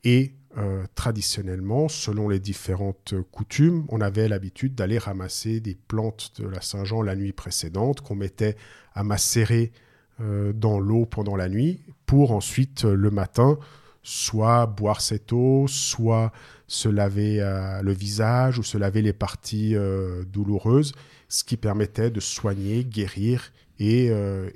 et 0.03 0.33
euh, 0.57 0.87
traditionnellement, 0.95 1.89
selon 1.89 2.31
les 2.31 2.41
différentes 2.41 3.15
coutumes, 3.31 3.85
on 3.91 4.01
avait 4.01 4.29
l'habitude 4.29 4.75
d'aller 4.75 4.97
ramasser 4.97 5.61
des 5.61 5.75
plantes 5.75 6.33
de 6.41 6.49
la 6.49 6.63
Saint-Jean 6.63 7.03
la 7.03 7.15
nuit 7.15 7.33
précédente 7.33 8.01
qu'on 8.01 8.15
mettait 8.15 8.57
à 8.95 9.05
macérer 9.05 9.73
euh, 10.21 10.55
dans 10.55 10.81
l'eau 10.81 11.05
pendant 11.05 11.37
la 11.37 11.51
nuit 11.51 11.81
pour 12.07 12.33
ensuite 12.33 12.85
le 12.85 13.11
matin 13.11 13.59
soit 14.03 14.67
boire 14.67 15.03
cette 15.03 15.35
eau, 15.35 15.67
soit 15.69 16.33
se 16.67 16.89
laver 16.89 17.41
le 17.83 17.93
visage 17.93 18.59
ou 18.59 18.63
se 18.63 18.79
laver 18.79 19.03
les 19.03 19.13
parties 19.13 19.77
douloureuses, 20.33 20.93
ce 21.29 21.45
qui 21.45 21.59
permettait 21.59 22.11
de 22.11 22.21
soigner, 22.21 22.85
guérir 22.85 23.53
et, 23.79 24.07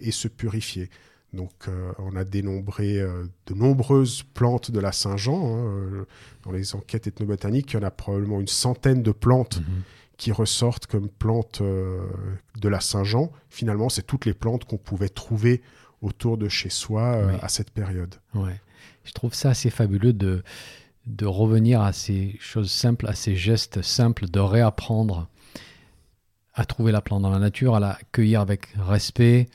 et 0.00 0.10
se 0.10 0.28
purifier. 0.28 0.90
Donc, 1.32 1.52
euh, 1.66 1.92
on 1.98 2.14
a 2.14 2.24
dénombré 2.24 3.00
euh, 3.00 3.24
de 3.46 3.54
nombreuses 3.54 4.22
plantes 4.34 4.70
de 4.70 4.80
la 4.80 4.92
Saint-Jean. 4.92 5.56
Hein, 5.56 5.64
euh, 5.64 6.04
dans 6.44 6.52
les 6.52 6.74
enquêtes 6.74 7.06
ethnobotaniques, 7.06 7.72
il 7.72 7.76
y 7.76 7.78
en 7.78 7.86
a 7.86 7.90
probablement 7.90 8.40
une 8.40 8.48
centaine 8.48 9.02
de 9.02 9.12
plantes 9.12 9.60
mhm. 9.60 9.82
qui 10.18 10.30
ressortent 10.30 10.86
comme 10.86 11.08
plantes 11.08 11.62
de 11.62 12.68
la 12.68 12.80
Saint-Jean. 12.80 13.32
Finalement, 13.48 13.88
c'est 13.88 14.06
toutes 14.06 14.26
les 14.26 14.34
plantes 14.34 14.66
qu'on 14.66 14.76
pouvait 14.76 15.08
trouver 15.08 15.62
autour 16.02 16.36
de 16.36 16.48
chez 16.48 16.68
soi 16.68 17.38
à 17.40 17.48
cette 17.48 17.70
période. 17.70 18.16
Ouais. 18.34 18.60
Je 19.04 19.12
trouve 19.12 19.34
ça 19.34 19.50
assez 19.50 19.70
fabuleux 19.70 20.12
de, 20.12 20.42
de 21.06 21.26
revenir 21.26 21.80
à 21.80 21.92
ces 21.92 22.36
choses 22.40 22.70
simples, 22.70 23.06
à 23.06 23.14
ces 23.14 23.36
gestes 23.36 23.82
simples, 23.82 24.28
de 24.28 24.40
réapprendre 24.40 25.28
à 26.54 26.64
trouver 26.64 26.92
la 26.92 27.00
plante 27.00 27.22
dans 27.22 27.30
la 27.30 27.38
nature, 27.38 27.74
à 27.74 27.80
la 27.80 27.98
cueillir 28.12 28.40
avec 28.40 28.68
respect, 28.76 29.48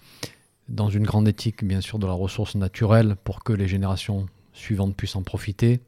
dans 0.70 0.90
une 0.90 1.04
grande 1.04 1.28
éthique, 1.28 1.64
bien 1.64 1.82
sûr, 1.82 2.00
de 2.00 2.08
la 2.08 2.14
ressource 2.14 2.56
naturelle 2.56 3.16
pour 3.24 3.44
que 3.44 3.54
les 3.54 3.68
générations 3.68 4.28
suivantes 4.54 4.96
puissent 4.96 5.16
en 5.16 5.24
profiter, 5.24 5.80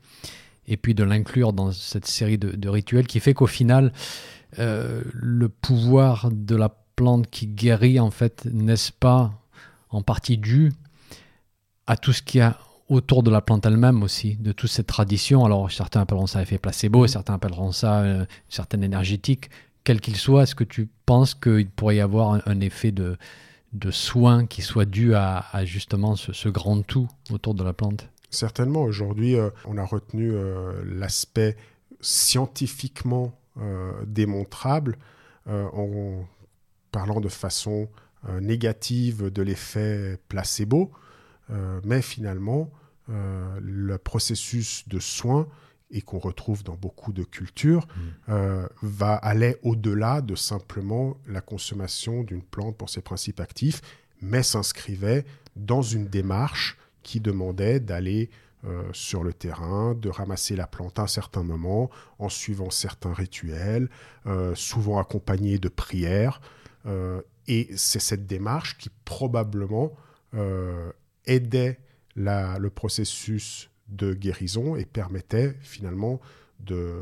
et 0.67 0.77
puis 0.77 0.93
de 0.93 1.03
l'inclure 1.03 1.53
dans 1.53 1.71
cette 1.71 2.05
série 2.05 2.37
de, 2.37 2.69
rituels 2.69 3.07
qui 3.07 3.19
fait 3.19 3.33
qu'au 3.33 3.47
final, 3.47 3.91
euh, 4.59 5.01
le 5.13 5.49
pouvoir 5.49 6.29
de 6.31 6.55
la 6.55 6.69
plante 6.95 7.29
qui 7.29 7.47
guérit, 7.47 7.99
en 7.99 8.11
fait, 8.11 8.45
n'est-ce 8.45 8.91
pas 8.91 9.31
en 9.89 10.01
partie 10.03 10.37
dû 10.37 10.71
à 11.87 11.97
tout 11.97 12.13
ce 12.13 12.21
qu'il 12.21 12.39
y 12.39 12.41
a 12.41 12.59
autour 12.89 13.23
de 13.23 13.31
la 13.31 13.41
plante 13.41 13.65
elle-même 13.65 14.03
aussi, 14.03 14.35
de 14.35 14.51
toute 14.51 14.69
cette 14.69 14.87
tradition. 14.87 15.45
Alors 15.45 15.71
certains 15.71 16.01
appelleront 16.01 16.27
ça 16.27 16.41
effet 16.41 16.57
placebo, 16.57 17.07
certains 17.07 17.35
appelleront 17.35 17.71
ça 17.71 18.01
euh, 18.01 18.25
certaine 18.49 18.83
énergétique. 18.83 19.49
Quel 19.83 20.01
qu'il 20.01 20.17
soit, 20.17 20.43
est-ce 20.43 20.55
que 20.55 20.63
tu 20.63 20.89
penses 21.05 21.33
qu'il 21.33 21.69
pourrait 21.69 21.97
y 21.97 22.01
avoir 22.01 22.41
un 22.45 22.59
effet 22.59 22.91
de, 22.91 23.17
de 23.73 23.91
soins 23.91 24.45
qui 24.45 24.61
soient 24.61 24.85
dus 24.85 25.13
à, 25.15 25.43
justement 25.65 26.15
ce, 26.15 26.49
grand 26.49 26.81
tout 26.81 27.07
autour 27.31 27.53
de 27.53 27.63
la 27.63 27.73
plante? 27.73 28.09
Certainement, 28.29 28.83
aujourd'hui, 28.83 29.35
euh, 29.35 29.49
on 29.65 29.77
a 29.77 29.85
retenu 29.85 30.31
euh, 30.31 30.83
l'aspect 30.85 31.57
scientifiquement 32.01 33.33
euh, 33.57 33.91
démontrable 34.05 34.97
en 35.47 36.27
parlant 36.91 37.21
de 37.21 37.27
façon 37.27 37.89
négative 38.39 39.31
de 39.31 39.41
l'effet 39.41 40.19
placebo, 40.27 40.91
mais 41.83 42.03
finalement, 42.03 42.69
le 43.07 43.97
processus 43.97 44.87
de 44.87 44.99
soins 44.99 45.47
et 45.91 46.01
qu'on 46.01 46.19
retrouve 46.19 46.63
dans 46.63 46.75
beaucoup 46.75 47.13
de 47.13 47.23
cultures, 47.23 47.87
mm. 47.87 48.01
euh, 48.29 48.67
va 48.81 49.15
aller 49.15 49.57
au-delà 49.63 50.21
de 50.21 50.35
simplement 50.35 51.17
la 51.27 51.41
consommation 51.41 52.23
d'une 52.23 52.43
plante 52.43 52.77
pour 52.77 52.89
ses 52.89 53.01
principes 53.01 53.39
actifs, 53.39 53.81
mais 54.21 54.43
s'inscrivait 54.43 55.25
dans 55.55 55.81
une 55.81 56.07
démarche 56.07 56.77
qui 57.03 57.19
demandait 57.19 57.79
d'aller 57.79 58.29
euh, 58.65 58.83
sur 58.91 59.23
le 59.23 59.33
terrain, 59.33 59.95
de 59.95 60.09
ramasser 60.09 60.55
la 60.55 60.67
plante 60.67 60.99
à 60.99 61.03
un 61.03 61.07
certain 61.07 61.43
moment, 61.43 61.89
en 62.19 62.29
suivant 62.29 62.69
certains 62.69 63.13
rituels, 63.13 63.89
euh, 64.27 64.53
souvent 64.53 64.99
accompagnés 64.99 65.57
de 65.57 65.69
prières. 65.69 66.41
et 67.47 67.69
c'est 67.75 67.99
cette 67.99 68.25
démarche 68.27 68.77
qui 68.77 68.89
probablement 69.05 69.91
aidait 71.25 71.79
la, 72.15 72.59
le 72.59 72.69
processus 72.69 73.68
de 73.89 74.13
guérison 74.13 74.75
et 74.75 74.85
permettait 74.85 75.55
finalement 75.61 76.19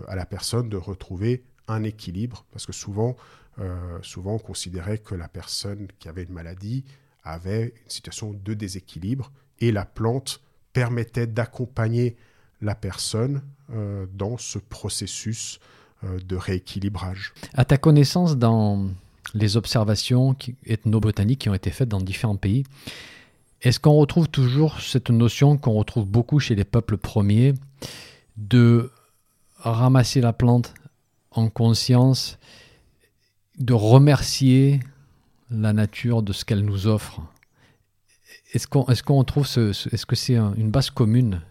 à 0.08 0.15
la 0.15 0.25
personne 0.25 0.70
de 0.70 0.77
retrouver 0.77 1.44
un 1.67 1.84
équilibre, 1.84 2.46
parce 2.51 2.65
que 2.65 2.74
souvent, 2.74 3.15
euh, 3.60 3.98
souvent 4.01 4.36
on 4.36 4.39
considérait 4.39 5.00
que 5.00 5.15
la 5.15 5.27
personne 5.27 5.88
qui 6.00 6.08
avait 6.08 6.24
une 6.24 6.34
maladie 6.34 6.86
avait 7.24 7.74
une 7.84 7.89
situation 7.89 8.34
de 8.34 8.53
déséquilibre, 8.53 9.32
et 9.60 9.72
la 9.72 9.86
plante 9.86 10.41
permettait 10.74 11.27
d'accompagner 11.27 12.15
la 12.62 12.75
personne 12.75 13.41
euh, 13.74 14.06
dans 14.13 14.38
ce 14.38 14.60
processus 14.60 15.60
euh, 16.03 16.20
de 16.20 16.36
rééquilibrage. 16.36 17.34
À 17.53 17.65
ta 17.65 17.77
connaissance, 17.77 18.38
dans 18.38 18.88
les 19.34 19.58
observations 19.58 20.36
ethnobotaniques 20.65 21.39
qui 21.39 21.50
ont 21.50 21.53
été 21.53 21.72
faites 21.72 21.89
dans 21.89 22.00
différents 22.00 22.38
pays, 22.38 22.63
est-ce 23.61 23.79
qu'on 23.79 23.93
retrouve 23.93 24.29
toujours 24.29 24.79
cette 24.81 25.09
notion 25.09 25.57
qu'on 25.57 25.73
retrouve 25.73 26.05
beaucoup 26.05 26.39
chez 26.39 26.55
les 26.55 26.63
peuples 26.63 26.97
premiers 26.97 27.53
de 28.35 28.91
ramasser 29.57 30.21
la 30.21 30.33
plante 30.33 30.73
en 31.31 31.49
conscience, 31.49 32.37
de 33.57 33.73
remercier 33.73 34.79
la 35.49 35.73
nature 35.73 36.21
de 36.21 36.33
ce 36.33 36.45
qu'elle 36.45 36.63
nous 36.63 36.87
offre? 36.87 37.21
Est-ce 38.53 38.67
qu'on 38.67 38.85
est 38.85 39.01
qu'on 39.01 39.23
trouve 39.23 39.47
ce, 39.47 39.71
est-ce 39.93 40.05
que 40.05 40.15
c'est 40.15 40.35
une 40.35 40.69
base 40.69 40.89
commune 40.89 41.41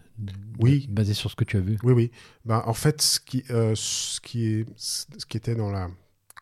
oui. 0.58 0.86
basée 0.88 1.14
sur 1.14 1.30
ce 1.30 1.36
que 1.36 1.44
tu 1.44 1.56
as 1.56 1.60
vu? 1.60 1.76
Oui, 1.82 1.92
oui. 1.92 2.10
Ben, 2.44 2.62
en 2.66 2.72
fait, 2.72 3.02
ce 3.02 3.20
qui, 3.20 3.44
euh, 3.50 3.74
ce, 3.74 4.20
qui 4.20 4.46
est, 4.46 4.66
ce 4.76 5.26
qui 5.26 5.36
était 5.36 5.54
dans 5.54 5.70
la 5.70 5.88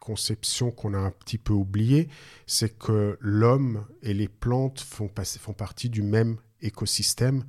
conception 0.04 0.70
qu'on 0.70 0.94
a 0.94 0.98
un 0.98 1.10
petit 1.10 1.38
peu 1.38 1.54
oubliée, 1.54 2.08
c'est 2.46 2.78
que 2.78 3.16
l'homme 3.20 3.86
et 4.02 4.12
les 4.12 4.28
plantes 4.28 4.80
font, 4.80 5.08
partie 5.08 5.88
du 5.88 6.02
même 6.02 6.36
écosystème 6.60 7.44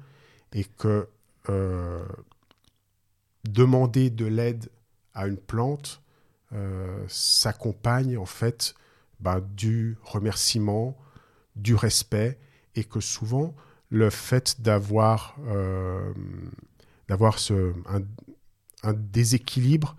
et 0.53 0.63
que 0.63 1.07
euh, 1.49 2.05
demander 3.43 4.09
de 4.09 4.25
l'aide 4.25 4.69
à 5.13 5.27
une 5.27 5.37
plante 5.37 6.01
euh, 6.53 7.03
s'accompagne 7.07 8.17
en 8.17 8.25
fait 8.25 8.73
bah, 9.19 9.41
du 9.41 9.97
remerciement, 10.03 10.97
du 11.55 11.75
respect 11.75 12.39
et 12.75 12.83
que 12.83 12.99
souvent 12.99 13.53
le 13.89 14.09
fait 14.09 14.61
d'avoir 14.61 15.37
euh, 15.47 16.13
d'avoir 17.07 17.37
un, 18.83 18.93
déséquilibre 18.93 19.95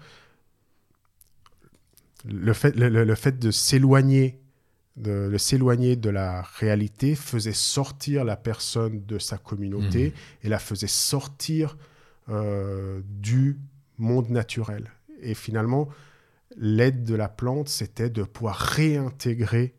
le 2.26 2.52
fait, 2.52 2.74
le, 2.76 3.14
fait 3.14 3.38
de 3.38 3.50
s'éloigner 3.50 4.40
de, 4.96 5.36
s'éloigner 5.36 5.96
de 5.96 6.10
la 6.10 6.42
réalité 6.42 7.14
faisait 7.14 7.52
sortir 7.52 8.24
la 8.24 8.36
personne 8.36 9.04
de 9.04 9.18
sa 9.18 9.36
communauté 9.36 10.08
mmh. 10.08 10.46
et 10.46 10.48
la 10.48 10.58
faisait 10.58 10.86
sortir 10.86 11.76
euh, 12.28 13.02
du 13.04 13.58
monde 13.98 14.30
naturel. 14.30 14.90
Et 15.20 15.34
finalement, 15.34 15.88
l'aide 16.56 17.04
de 17.04 17.14
la 17.14 17.28
plante, 17.28 17.68
c'était 17.68 18.10
de 18.10 18.22
pouvoir 18.22 18.56
réintégrer 18.56 19.74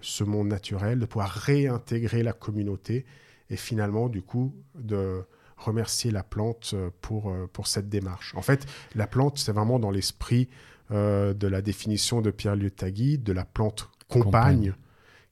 ce 0.00 0.24
monde 0.24 0.48
naturel, 0.48 0.98
de 0.98 1.06
pouvoir 1.06 1.30
réintégrer 1.30 2.22
la 2.22 2.32
communauté 2.32 3.06
et 3.48 3.56
finalement, 3.56 4.08
du 4.08 4.22
coup, 4.22 4.54
de 4.74 5.24
remercier 5.56 6.10
la 6.10 6.22
plante 6.22 6.74
pour, 7.00 7.30
euh, 7.30 7.48
pour 7.52 7.68
cette 7.68 7.88
démarche. 7.88 8.34
En 8.34 8.42
fait, 8.42 8.66
la 8.94 9.06
plante, 9.06 9.38
c'est 9.38 9.52
vraiment 9.52 9.78
dans 9.78 9.90
l'esprit 9.90 10.48
euh, 10.92 11.32
de 11.34 11.46
la 11.46 11.62
définition 11.62 12.20
de 12.20 12.30
Pierre 12.30 12.56
Liotagui 12.56 13.18
de 13.18 13.32
la 13.32 13.44
plante 13.44 13.88
compagne, 14.08 14.74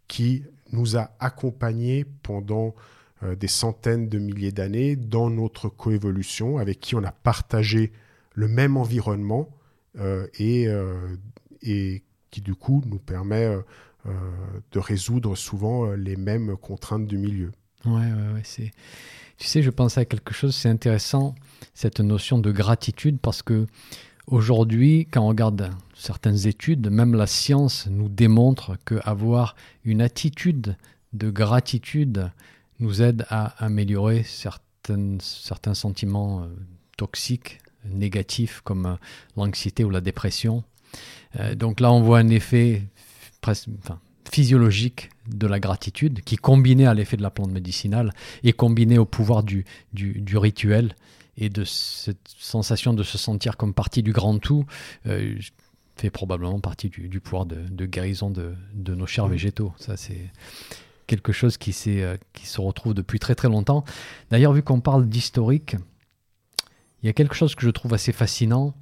qui 0.08 0.44
nous 0.72 0.96
a 0.96 1.10
accompagnés 1.20 2.06
pendant 2.22 2.74
euh, 3.22 3.34
des 3.36 3.48
centaines 3.48 4.08
de 4.08 4.18
milliers 4.18 4.52
d'années 4.52 4.96
dans 4.96 5.28
notre 5.28 5.68
coévolution, 5.68 6.58
avec 6.58 6.80
qui 6.80 6.94
on 6.94 7.04
a 7.04 7.12
partagé 7.12 7.92
le 8.34 8.48
même 8.48 8.76
environnement 8.76 9.50
euh, 9.98 10.26
et, 10.38 10.68
et 11.62 12.02
qui 12.30 12.40
du 12.40 12.54
coup 12.54 12.82
nous 12.86 12.98
permet 12.98 13.54
de 14.06 14.78
résoudre 14.78 15.36
souvent 15.36 15.92
les 15.92 16.16
mêmes 16.16 16.56
contraintes 16.56 17.06
du 17.06 17.18
milieu. 17.18 17.52
Ouais, 17.84 17.92
ouais, 17.92 18.34
ouais 18.34 18.42
c'est. 18.44 18.70
Tu 19.36 19.46
sais, 19.46 19.62
je 19.62 19.70
pensais 19.70 20.00
à 20.00 20.04
quelque 20.04 20.34
chose, 20.34 20.54
c'est 20.54 20.68
intéressant, 20.68 21.34
cette 21.74 22.00
notion 22.00 22.38
de 22.38 22.52
gratitude, 22.52 23.18
parce 23.20 23.42
que 23.42 23.66
Aujourd'hui, 24.30 25.08
quand 25.10 25.22
on 25.22 25.28
regarde 25.28 25.70
certaines 25.92 26.46
études, 26.46 26.88
même 26.88 27.14
la 27.14 27.26
science 27.26 27.88
nous 27.90 28.08
démontre 28.08 28.76
qu'avoir 28.84 29.56
une 29.84 30.00
attitude 30.00 30.76
de 31.12 31.30
gratitude 31.30 32.30
nous 32.78 33.02
aide 33.02 33.26
à 33.28 33.64
améliorer 33.64 34.22
certains 34.22 35.74
sentiments 35.74 36.42
euh, 36.42 36.46
toxiques, 36.96 37.58
négatifs, 37.84 38.60
comme 38.62 38.86
euh, 38.86 38.94
l'anxiété 39.36 39.82
ou 39.82 39.90
la 39.90 40.00
dépression. 40.00 40.62
Euh, 41.40 41.56
donc 41.56 41.80
là, 41.80 41.92
on 41.92 42.00
voit 42.00 42.20
un 42.20 42.28
effet 42.28 42.84
physiologique 44.30 45.10
de 45.28 45.48
la 45.48 45.58
gratitude 45.58 46.20
qui, 46.22 46.36
combiné 46.36 46.86
à 46.86 46.94
l'effet 46.94 47.16
de 47.16 47.22
la 47.22 47.30
plante 47.30 47.50
médicinale 47.50 48.12
et 48.44 48.52
combiné 48.52 48.96
au 48.96 49.06
pouvoir 49.06 49.42
du, 49.42 49.64
rituel 50.34 50.94
et 51.36 51.48
de 51.48 51.64
cette 51.64 52.28
sensation 52.38 52.92
de 52.92 53.02
se 53.02 53.18
sentir 53.18 53.56
comme 53.56 53.74
partie 53.74 54.02
du 54.02 54.12
grand 54.12 54.38
tout, 54.38 54.66
euh, 55.06 55.36
fait 55.96 56.10
probablement 56.10 56.60
partie 56.60 56.88
du, 56.88 57.20
pouvoir 57.20 57.46
de, 57.46 57.86
guérison 57.86 58.30
de, 58.30 58.54
de, 58.74 58.94
nos 58.94 59.06
chers 59.06 59.26
végétaux. 59.26 59.72
Ça, 59.78 59.96
c'est 59.96 60.30
quelque 61.06 61.32
chose 61.32 61.58
qui, 61.58 61.74
euh, 61.88 62.16
qui 62.32 62.46
se 62.46 62.60
retrouve 62.60 62.94
depuis 62.94 63.18
très 63.18 63.34
très 63.34 63.48
longtemps. 63.48 63.84
D'ailleurs, 64.30 64.52
vu 64.52 64.62
qu'on 64.62 64.80
parle 64.80 65.08
d'historique, 65.08 65.76
il 67.02 67.06
y 67.06 67.08
a 67.10 67.12
quelque 67.12 67.34
chose 67.34 67.54
que 67.54 67.62
je 67.66 67.70
trouve 67.70 67.92
assez 67.94 68.12
fascinant 68.12 68.74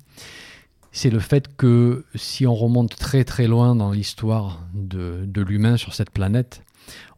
c'est 0.92 1.10
le 1.10 1.20
fait 1.20 1.54
que 1.56 2.04
si 2.14 2.46
on 2.46 2.54
remonte 2.54 2.96
très 2.96 3.24
très 3.24 3.46
loin 3.46 3.76
dans 3.76 3.92
l'histoire 3.92 4.66
de, 4.74 5.28
l'humain 5.36 5.76
sur 5.76 5.94
cette 5.94 6.10
planète, 6.10 6.62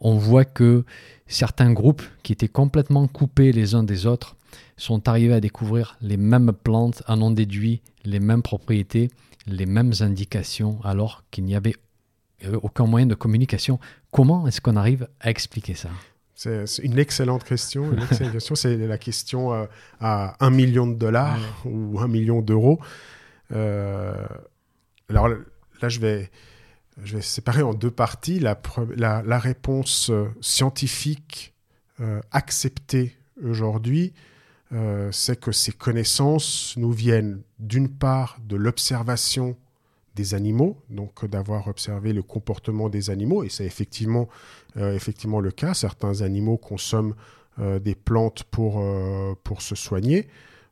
on 0.01 0.17
voit 0.17 0.45
que 0.45 0.85
certains 1.27 1.73
groupes 1.73 2.03
qui 2.23 2.33
étaient 2.33 2.49
complètement 2.49 3.07
coupés 3.07 3.53
les 3.53 3.75
uns 3.75 3.83
des 3.83 4.07
autres 4.07 4.37
sont 4.81 5.09
arrivés 5.09 5.35
à 5.35 5.41
découvrir 5.41 5.97
les 6.01 6.17
mêmes 6.17 6.53
plantes, 6.53 7.03
en 7.07 7.21
ont 7.23 7.31
déduit 7.31 7.83
les 8.05 8.21
mêmes 8.21 8.43
propriétés, 8.43 9.11
les 9.47 9.67
mêmes 9.67 9.93
indications, 10.01 10.81
alors 10.85 11.25
qu'il 11.31 11.45
n'y 11.45 11.55
avait 11.55 11.75
euh, 12.45 12.59
aucun 12.63 12.87
moyen 12.87 13.07
de 13.07 13.15
communication. 13.15 13.79
Comment 14.11 14.47
est-ce 14.47 14.61
qu'on 14.61 14.77
arrive 14.77 15.09
à 15.21 15.31
expliquer 15.31 15.75
ça? 15.75 15.91
C'est 16.35 16.79
une 16.83 16.99
excellente 16.99 17.45
question. 17.45 17.91
C'est 18.55 18.79
la 18.79 18.97
question 18.97 19.53
euh, 19.53 19.67
à 20.01 20.43
un 20.43 20.49
million 20.49 20.87
de 20.87 20.95
dollars 20.95 21.39
ou 21.67 22.01
un 22.01 22.09
million 22.09 22.41
d'euros. 22.41 22.81
Euh, 23.53 24.15
alors 25.11 25.29
là, 25.29 25.89
je 25.89 26.01
vais, 26.01 26.31
je 27.05 27.17
vais 27.17 27.23
séparer 27.23 27.61
en 27.61 27.75
deux 27.75 27.91
parties. 27.91 28.41
La, 28.41 28.59
la, 28.97 29.39
réponse 29.39 30.11
scientifique 30.41 31.53
euh, 32.01 32.21
acceptée 32.33 33.15
aujourd'hui, 33.45 34.15
c'est 35.11 35.41
que 35.41 35.53
ces 35.53 35.73
connaissances 35.73 36.75
nous 36.77 36.93
viennent 36.93 37.43
d'une 37.59 37.89
part 37.89 38.39
de 38.47 38.57
l'observation 38.57 39.57
des 40.15 40.35
animaux, 40.35 40.81
donc 40.91 41.25
d'avoir 41.27 41.67
observé 41.67 42.13
le 42.13 42.23
comportement 42.23 42.89
des 42.89 43.11
animaux, 43.11 43.43
et 43.43 43.49
c'est 43.49 43.65
effectivement, 43.65 44.29
effectivement 44.77 45.41
le 45.41 45.51
cas. 45.51 45.75
Certains 45.75 46.23
animaux 46.23 46.57
consomment 46.57 47.15
des 47.59 47.97
plantes 47.97 48.45
pour, 48.45 48.85
pour 49.43 49.63
se 49.63 49.75
soigner. 49.75 50.29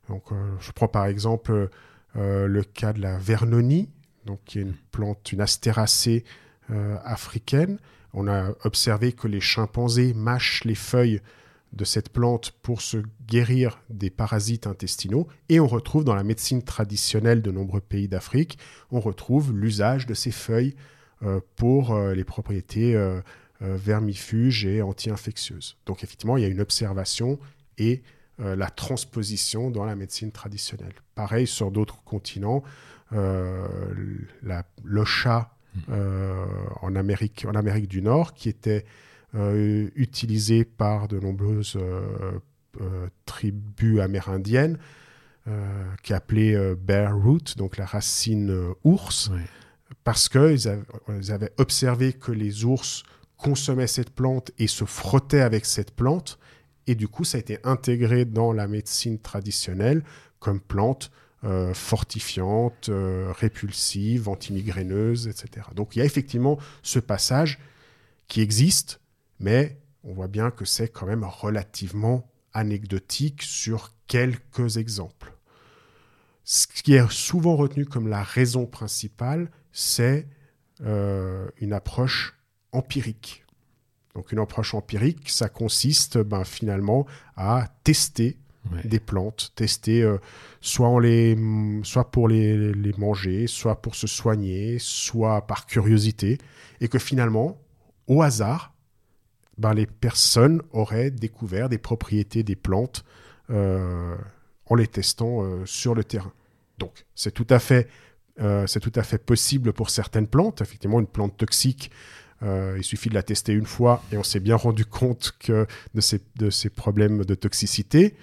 Donc, 0.07 0.23
je 0.61 0.71
prends 0.71 0.87
par 0.87 1.05
exemple 1.05 1.69
euh, 2.15 2.47
le 2.47 2.63
cas 2.63 2.91
de 2.91 3.01
la 3.01 3.17
vernonie, 3.17 3.89
donc 4.25 4.39
qui 4.45 4.59
est 4.59 4.63
une 4.63 4.75
plante, 4.91 5.31
une 5.31 5.41
astéracée 5.41 6.23
euh, 6.71 6.97
africaine. 7.03 7.77
On 8.13 8.27
a 8.27 8.51
observé 8.63 9.13
que 9.13 9.27
les 9.27 9.41
chimpanzés 9.41 10.13
mâchent 10.15 10.63
les 10.63 10.75
feuilles 10.75 11.21
de 11.73 11.85
cette 11.85 12.09
plante 12.09 12.51
pour 12.61 12.81
se 12.81 12.97
guérir 13.27 13.81
des 13.89 14.09
parasites 14.09 14.67
intestinaux. 14.67 15.27
Et 15.49 15.59
on 15.59 15.67
retrouve 15.67 16.03
dans 16.03 16.15
la 16.15 16.23
médecine 16.23 16.63
traditionnelle 16.63 17.41
de 17.41 17.51
nombreux 17.51 17.81
pays 17.81 18.07
d'Afrique, 18.07 18.57
on 18.91 18.99
retrouve 18.99 19.53
l'usage 19.53 20.05
de 20.05 20.13
ces 20.13 20.31
feuilles 20.31 20.75
euh, 21.23 21.39
pour 21.55 21.97
les 21.99 22.23
propriétés 22.23 22.97
vermifuges 23.61 24.65
et 24.65 24.81
anti-infectieuses. 24.81 25.77
Donc 25.85 26.03
effectivement, 26.03 26.37
il 26.37 26.43
y 26.43 26.45
a 26.45 26.49
une 26.49 26.61
observation 26.61 27.39
et 27.77 28.01
euh, 28.41 28.55
la 28.55 28.69
transposition 28.69 29.69
dans 29.69 29.83
la 29.83 29.95
médecine 29.95 30.31
traditionnelle. 30.31 30.93
Pareil 31.13 31.45
sur 31.45 31.71
d'autres 31.71 32.01
continents, 32.03 32.63
euh, 33.11 33.67
la, 34.43 34.63
le 34.85 35.03
chat 35.03 35.51
euh, 35.89 36.45
en, 36.81 36.95
Amérique, 36.95 37.45
en 37.45 37.53
Amérique 37.55 37.89
du 37.89 38.01
Nord, 38.01 38.33
qui 38.33 38.47
était 38.47 38.85
utilisé 39.33 40.65
par 40.65 41.07
de 41.07 41.19
nombreuses 41.19 41.77
tribus 43.25 43.99
amérindiennes, 43.99 44.77
qui 46.03 46.13
appelait 46.13 46.75
bear 46.75 47.15
root, 47.15 47.55
donc 47.57 47.77
la 47.77 47.85
racine 47.85 48.73
ours, 48.83 49.31
parce 50.03 50.29
qu'ils 50.29 50.67
avaient 51.31 51.53
observé 51.57 52.13
que 52.13 52.31
les 52.31 52.65
ours 52.65 53.03
consommaient 53.37 53.87
cette 53.87 54.11
plante 54.11 54.51
et 54.57 54.67
se 54.67 54.85
frottaient 54.85 55.41
avec 55.41 55.65
cette 55.65 55.95
plante, 55.95 56.39
et 56.87 56.95
du 56.95 57.07
coup, 57.07 57.23
ça 57.23 57.37
a 57.37 57.39
été 57.39 57.59
intégré 57.63 58.25
dans 58.25 58.51
la 58.51 58.67
médecine 58.67 59.19
traditionnelle 59.19 60.03
comme 60.39 60.59
plante 60.59 61.11
euh, 61.45 61.73
fortifiante, 61.73 62.89
euh, 62.89 63.31
répulsive, 63.31 64.27
antimigraineuse, 64.27 65.27
etc. 65.27 65.67
Donc 65.73 65.95
il 65.95 65.99
y 65.99 66.01
a 66.01 66.05
effectivement 66.05 66.57
ce 66.83 66.99
passage 66.99 67.59
qui 68.27 68.41
existe, 68.41 68.99
mais 69.39 69.79
on 70.03 70.13
voit 70.13 70.27
bien 70.27 70.51
que 70.51 70.65
c'est 70.65 70.89
quand 70.89 71.05
même 71.05 71.23
relativement 71.23 72.29
anecdotique 72.53 73.41
sur 73.41 73.93
quelques 74.07 74.77
exemples. 74.77 75.33
Ce 76.43 76.65
qui 76.67 76.95
est 76.95 77.11
souvent 77.11 77.55
retenu 77.55 77.85
comme 77.85 78.07
la 78.07 78.23
raison 78.23 78.65
principale, 78.65 79.51
c'est 79.71 80.27
euh, 80.81 81.47
une 81.59 81.73
approche 81.73 82.39
empirique. 82.71 83.45
Donc 84.15 84.31
une 84.31 84.39
approche 84.39 84.73
empirique, 84.73 85.29
ça 85.29 85.47
consiste 85.49 86.17
ben, 86.17 86.43
finalement 86.43 87.05
à 87.35 87.67
tester 87.83 88.37
des 88.83 88.99
plantes, 88.99 89.51
tester 89.55 90.01
euh, 90.01 90.17
soit, 90.61 90.99
les, 91.01 91.37
soit 91.83 92.11
pour 92.11 92.27
les, 92.27 92.73
manger, 92.97 93.47
soit 93.47 93.81
pour 93.81 93.95
se 93.95 94.07
soigner, 94.07 94.77
soit 94.79 95.45
par 95.47 95.65
curiosité, 95.65 96.37
et 96.81 96.87
que 96.87 96.99
finalement, 96.99 97.59
au 98.07 98.21
hasard, 98.21 98.73
ben, 99.59 99.73
les 99.73 99.85
personnes 99.85 100.61
auraient 100.71 101.11
découvert 101.11 101.69
des 101.69 101.77
propriétés 101.77 102.43
des 102.43 102.55
plantes 102.55 103.03
euh, 103.49 104.15
en 104.65 104.75
les 104.75 104.87
testant 104.87 105.43
euh, 105.43 105.65
sur 105.65 105.93
le 105.93 106.03
terrain. 106.03 106.33
Donc 106.77 107.05
c'est 107.15 107.31
tout 107.31 107.47
à 107.49 107.59
fait 107.59 107.87
c'est 108.67 108.79
tout 108.79 108.93
à 108.95 109.03
fait 109.03 109.17
possible 109.17 109.73
pour 109.73 109.89
certaines 109.89 110.27
plantes. 110.27 110.61
Effectivement, 110.61 111.01
une 111.01 111.07
plante 111.07 111.35
toxique, 111.35 111.91
euh, 112.41 112.75
il 112.77 112.83
suffit 112.83 113.09
de 113.09 113.15
la 113.15 113.23
tester 113.23 113.51
une 113.51 113.65
fois 113.65 114.01
et 114.11 114.17
on 114.17 114.23
s'est 114.23 114.39
bien 114.39 114.55
rendu 114.55 114.85
compte 114.85 115.33
que 115.39 115.67
de 115.93 116.01
ces, 116.01 116.21
de 116.37 116.49
ces 116.49 116.69
problèmes 116.69 117.25
de 117.25 117.35
toxicité. 117.35 118.15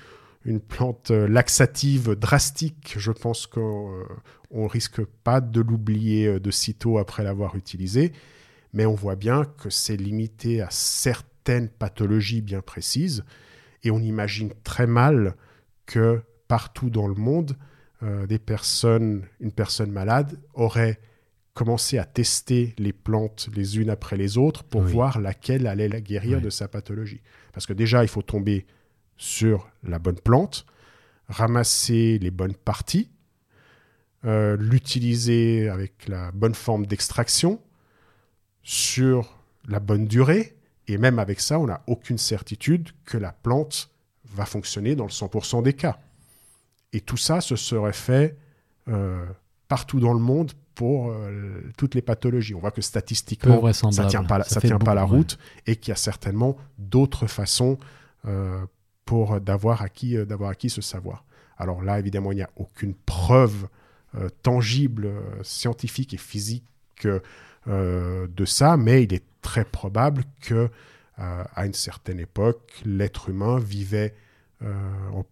Une 0.45 0.61
plante 0.61 1.11
euh, 1.11 1.27
laxative 1.27 2.15
drastique, 2.15 2.95
je 2.97 3.13
pense 3.13 3.47
qu'on 3.47 3.91
ne 4.53 4.63
euh, 4.63 4.67
risque 4.67 5.05
pas 5.05 5.41
de 5.41 5.61
l'oublier 5.61 6.39
de 6.39 6.51
sitôt 6.51 6.99
après 6.99 7.25
l'avoir 7.25 7.57
utilisée, 7.57 8.13
mais 8.73 8.87
on 8.87 8.95
voit 8.95 9.17
bien 9.17 9.45
que 9.45 9.71
c'est 9.71 9.97
limité 9.97 10.61
à 10.61 10.69
certaines 10.71 11.69
pathologies 11.69 12.43
bien 12.43 12.61
précises. 12.61 13.25
Et 13.83 13.91
on 13.91 14.01
imagine 14.01 14.53
très 14.65 14.87
mal 14.87 15.37
que 15.87 16.23
partout 16.49 16.91
dans 16.91 17.07
le 17.07 17.15
monde, 17.15 17.57
des 18.29 18.39
personnes, 18.39 19.25
une 19.41 19.53
personne 19.53 19.91
malade 19.91 20.39
aurait 20.55 20.99
commencer 21.57 21.97
à 21.97 22.05
tester 22.05 22.75
les 22.77 22.93
plantes 22.93 23.49
les 23.57 23.79
unes 23.79 23.89
après 23.89 24.19
les 24.19 24.37
autres 24.37 24.63
pour 24.63 24.83
voir 24.83 25.19
laquelle 25.21 25.67
allait 25.67 25.89
la 25.89 26.03
guérir 26.03 26.41
de 26.43 26.51
sa 26.51 26.69
pathologie. 26.69 27.23
Parce 27.53 27.67
que 27.67 27.73
déjà, 27.73 28.05
il 28.05 28.09
faut 28.09 28.23
tomber 28.23 28.67
sur 29.17 29.71
la 29.83 29.99
bonne 29.99 30.21
plante, 30.21 30.67
ramasser 31.29 32.19
les 32.21 32.31
bonnes 32.31 32.55
parties, 32.55 33.11
euh, 34.27 34.57
l'utiliser 34.61 35.71
avec 35.71 36.09
la 36.09 36.31
bonne 36.31 36.55
forme 36.55 36.85
d'extraction, 36.85 37.59
sur 38.67 39.39
la 39.69 39.79
bonne 39.79 40.07
durée, 40.07 40.57
et 40.89 40.99
même 40.99 41.21
avec 41.21 41.39
ça, 41.39 41.61
on 41.61 41.67
n'a 41.67 41.83
aucune 41.87 42.19
certitude 42.19 42.91
que 43.05 43.17
la 43.17 43.31
plante 43.31 43.91
va 44.25 44.45
fonctionner 44.45 44.97
dans 44.97 45.05
le 45.05 45.11
100% 45.11 45.63
des 45.63 45.73
cas. 45.73 46.01
Et 46.93 47.01
tout 47.01 47.17
ça, 47.17 47.41
se 47.41 47.55
serait 47.55 47.93
fait 47.93 48.37
euh, 48.89 49.25
partout 49.69 50.01
dans 50.01 50.13
le 50.13 50.19
monde 50.19 50.51
pour 50.75 51.13
euh, 51.13 51.63
toutes 51.79 51.95
les 51.95 52.03
pathologies. 52.03 52.57
On 52.57 52.59
voit 52.59 52.73
que 52.73 52.83
statistiquement, 52.83 53.73
ça 53.73 53.87
ne 53.89 54.09
tient 54.09 54.25
pas, 54.25 54.43
ça, 54.43 54.61
tient 54.61 54.81
pas 54.81 54.95
la 54.95 55.05
route 55.05 55.39
et 55.69 55.77
qu'il 55.77 55.91
y 55.91 55.93
a 55.93 55.97
certainement 55.97 56.57
d'autres 56.77 57.29
façons 57.29 57.79
euh, 58.27 58.67
pour 59.05 59.41
d'avoir 59.41 59.83
acquis, 59.83 60.17
d'avoir 60.27 60.51
acquis 60.51 60.71
ce 60.71 60.81
savoir. 60.83 61.25
Alors 61.57 61.83
là, 61.83 62.01
évidemment, 62.01 62.33
il 62.33 62.37
n'y 62.37 62.43
a 62.43 62.51
aucune 62.57 62.95
preuve 62.95 63.69
tangible, 64.43 65.13
scientifique 65.43 66.15
et 66.15 66.17
physique 66.17 66.65
de 67.67 68.45
ça, 68.45 68.77
mais 68.77 69.03
il 69.03 69.13
est 69.13 69.25
très 69.43 69.65
probable 69.65 70.25
que 70.41 70.71
à 71.17 71.67
une 71.67 71.75
certaine 71.75 72.21
époque, 72.21 72.83
l'être 72.85 73.31
humain 73.31 73.59
vivait, 73.59 74.15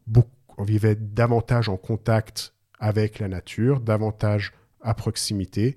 beaucoup, 0.06 0.30
vivait 0.64 0.96
davantage 0.96 1.68
en 1.68 1.76
contact 1.76 2.54
avec 2.78 3.18
la 3.18 3.28
nature, 3.28 3.80
davantage 3.80 4.52
à 4.82 4.94
proximité 4.94 5.76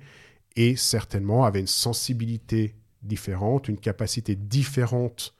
et 0.56 0.76
certainement 0.76 1.46
avait 1.46 1.60
une 1.60 1.68
sensibilité 1.68 2.76
différente, 3.04 3.68
une 3.68 3.78
capacité 3.78 4.36
différente 4.36 5.36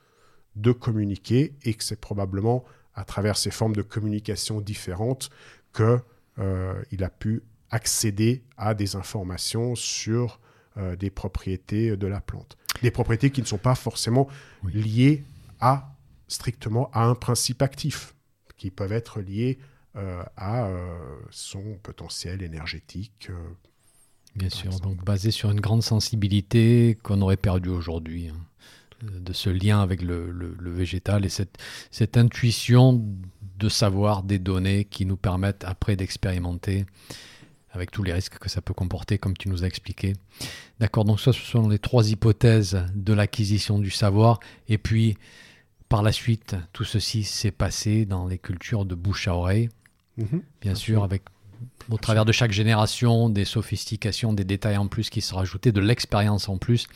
de 0.56 0.72
communiquer 0.72 1.54
et 1.64 1.74
que 1.74 1.84
c'est 1.84 2.00
probablement 2.00 2.64
à 2.94 3.04
travers 3.04 3.36
ces 3.36 3.50
formes 3.50 3.76
de 3.76 3.82
communication 3.82 4.60
différentes 4.60 5.30
que 5.72 5.98
euh, 6.38 6.82
il 6.90 7.04
a 7.04 7.10
pu 7.10 7.42
accéder 7.70 8.42
à 8.56 8.74
des 8.74 8.96
informations 8.96 9.74
sur 9.74 10.40
euh, 10.78 10.96
des 10.96 11.10
propriétés 11.10 11.96
de 11.96 12.06
la 12.06 12.20
plante. 12.20 12.56
Des 12.82 12.90
propriétés 12.90 13.30
qui 13.30 13.40
ne 13.40 13.46
sont 13.46 13.58
pas 13.58 13.74
forcément 13.74 14.28
liées 14.64 15.24
à 15.60 15.94
strictement 16.28 16.90
à 16.92 17.04
un 17.04 17.14
principe 17.14 17.62
actif, 17.62 18.14
qui 18.56 18.70
peuvent 18.70 18.92
être 18.92 19.20
liées 19.20 19.58
euh, 19.96 20.22
à 20.36 20.66
euh, 20.66 21.16
son 21.30 21.78
potentiel 21.82 22.42
énergétique. 22.42 23.30
Bien 24.36 24.50
sûr, 24.50 24.78
donc 24.80 25.02
basé 25.04 25.30
sur 25.30 25.50
une 25.50 25.60
grande 25.60 25.82
sensibilité 25.82 26.96
qu'on 27.02 27.22
aurait 27.22 27.36
perdue 27.36 27.70
aujourd'hui, 27.70 28.28
hein, 28.28 28.36
de 29.02 29.32
ce 29.32 29.50
lien 29.50 29.80
avec 29.80 30.02
le, 30.02 30.30
le, 30.30 30.70
végétal 30.70 31.24
et 31.24 31.28
cette, 31.28 31.56
cette 31.90 32.16
intuition 32.16 33.04
de 33.58 33.68
savoir 33.68 34.22
des 34.22 34.38
données 34.38 34.84
qui 34.84 35.06
nous 35.06 35.16
permettent 35.16 35.64
après 35.64 35.96
d'expérimenter 35.96 36.86
avec 37.70 37.90
tous 37.90 38.02
les 38.02 38.12
risques 38.12 38.38
que 38.38 38.48
ça 38.48 38.60
peut 38.60 38.74
comporter, 38.74 39.18
comme 39.18 39.36
tu 39.36 39.48
nous 39.48 39.64
as 39.64 39.66
expliqué. 39.66 40.14
D'accord, 40.80 41.04
donc 41.04 41.20
ça, 41.20 41.32
ce 41.32 41.40
sont 41.40 41.68
les 41.68 41.78
trois 41.78 42.10
hypothèses 42.10 42.84
de 42.94 43.12
l'acquisition 43.12 43.78
du 43.78 43.90
savoir. 43.90 44.40
Et 44.68 44.78
puis, 44.78 45.16
par 45.88 46.02
la 46.02 46.12
suite, 46.12 46.56
tout 46.72 46.84
ceci 46.84 47.24
s'est 47.24 47.50
passé 47.50 48.06
dans 48.06 48.26
les 48.26 48.38
cultures 48.38 48.84
de 48.84 48.94
bouche 48.94 49.28
à 49.28 49.34
oreille, 49.34 49.68
mhm. 50.16 50.42
bien 50.60 50.74
sûr, 50.74 51.04
avec 51.04 51.22
au 51.90 51.96
travers 51.96 52.24
de 52.24 52.32
chaque 52.32 52.52
génération, 52.52 53.28
des 53.30 53.44
sophistications, 53.44 54.32
des 54.32 54.44
détails 54.44 54.76
en 54.76 54.86
plus 54.86 55.10
qui 55.10 55.20
se 55.20 55.34
rajoutaient, 55.34 55.72
de 55.72 55.80
l'expérience 55.80 56.48
en 56.48 56.58
plus, 56.58 56.86